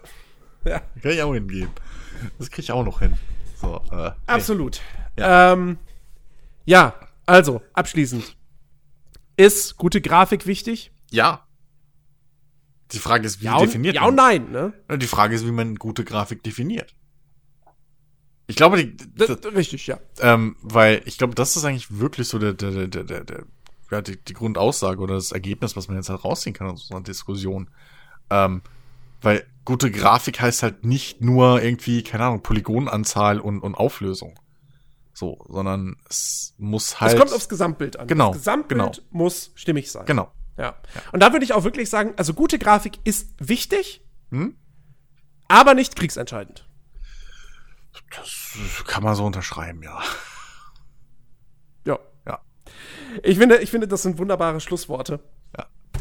[0.65, 1.69] ja, kann ich auch hingehen.
[2.37, 3.17] Das kriege ich auch noch hin.
[3.61, 4.81] So, äh, absolut.
[5.17, 5.53] Ja.
[5.53, 5.77] Ähm,
[6.65, 6.93] ja,
[7.29, 8.35] also, abschließend.
[9.37, 10.91] Ist gute Grafik wichtig?
[11.11, 11.47] Ja.
[12.91, 14.73] Die Frage ist, wie Ja und, definiert ja man und nein, ne?
[14.89, 16.95] Ja, Die Frage ist, wie man gute Grafik definiert.
[18.47, 19.99] Ich glaube, die, Das, das, richtig, ja.
[20.19, 23.45] ähm, weil ich glaube, das ist eigentlich wirklich so der, der, der, der, der
[23.91, 26.95] ja, die, die Grundaussage oder das Ergebnis, was man jetzt halt rausziehen kann aus so
[26.95, 27.69] einer Diskussion.
[28.29, 28.61] Ähm,
[29.21, 34.39] weil gute Grafik heißt halt nicht nur irgendwie, keine Ahnung, Polygonanzahl und, und Auflösung.
[35.19, 37.11] So, sondern es muss halt.
[37.13, 38.07] Es kommt aufs Gesamtbild an.
[38.07, 39.07] Genau, Das Gesamtbild genau.
[39.09, 40.05] muss stimmig sein.
[40.05, 40.31] Genau.
[40.57, 40.77] Ja.
[41.11, 44.01] Und da würde ich auch wirklich sagen, also gute Grafik ist wichtig,
[44.31, 44.55] Hm?
[45.49, 46.65] aber nicht kriegsentscheidend.
[48.15, 50.01] Das kann man so unterschreiben, ja.
[51.85, 51.99] Ja.
[52.25, 52.39] Ja.
[53.21, 55.19] Ich finde, ich finde, das sind wunderbare Schlussworte.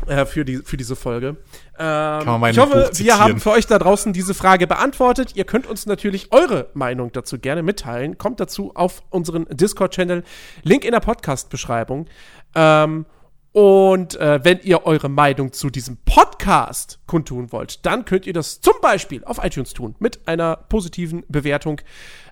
[0.07, 1.37] Äh, für, die, für diese Folge.
[1.79, 5.35] Ähm, ich hoffe, wir haben für euch da draußen diese Frage beantwortet.
[5.35, 8.19] Ihr könnt uns natürlich eure Meinung dazu gerne mitteilen.
[8.19, 10.25] Kommt dazu auf unseren Discord-Channel.
[10.63, 12.07] Link in der Podcast-Beschreibung.
[12.55, 13.07] Ähm,
[13.53, 18.61] und äh, wenn ihr eure Meinung zu diesem Podcast kundtun wollt, dann könnt ihr das
[18.61, 21.81] zum Beispiel auf iTunes tun mit einer positiven Bewertung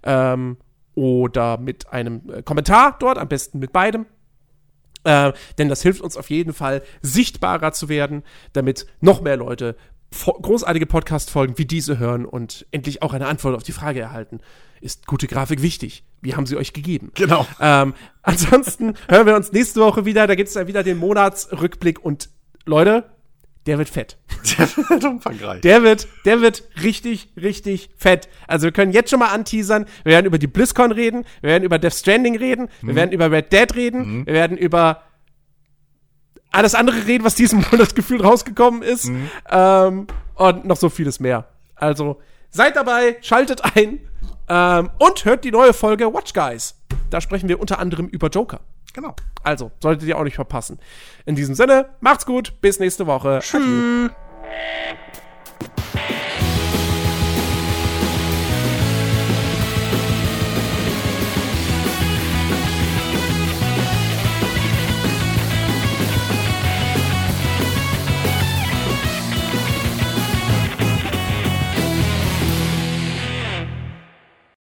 [0.02, 0.58] ähm,
[0.94, 4.06] oder mit einem äh, Kommentar dort, am besten mit beidem.
[5.06, 9.76] Äh, denn das hilft uns auf jeden Fall, sichtbarer zu werden, damit noch mehr Leute
[10.10, 14.40] großartige Podcast-Folgen wie diese hören und endlich auch eine Antwort auf die Frage erhalten.
[14.80, 16.04] Ist gute Grafik wichtig?
[16.22, 17.12] Wie haben sie euch gegeben?
[17.14, 17.46] Genau.
[17.60, 20.26] Ähm, ansonsten hören wir uns nächste Woche wieder.
[20.26, 22.30] Da gibt es dann wieder den Monatsrückblick und
[22.64, 23.04] Leute,
[23.66, 24.16] der wird fett.
[24.58, 25.60] Der wird umfangreich.
[25.62, 28.28] Der wird, der wird richtig, richtig fett.
[28.46, 29.86] Also wir können jetzt schon mal anteasern.
[30.04, 31.24] Wir werden über die BlizzCon reden.
[31.40, 32.68] Wir werden über Death Stranding reden.
[32.80, 34.24] Wir werden über Red Dead reden.
[34.24, 35.02] Wir werden über
[36.52, 39.10] alles andere reden, was diesen Monat gefühlt rausgekommen ist.
[39.50, 41.48] Ähm, und noch so vieles mehr.
[41.74, 42.20] Also
[42.50, 44.00] seid dabei, schaltet ein
[44.48, 46.76] ähm, und hört die neue Folge Watch Guys.
[47.10, 48.60] Da sprechen wir unter anderem über Joker.
[48.96, 49.14] Genau.
[49.42, 50.78] Also, solltet ihr auch nicht verpassen.
[51.26, 53.40] In diesem Sinne, macht's gut, bis nächste Woche.
[53.42, 54.10] Tschüss.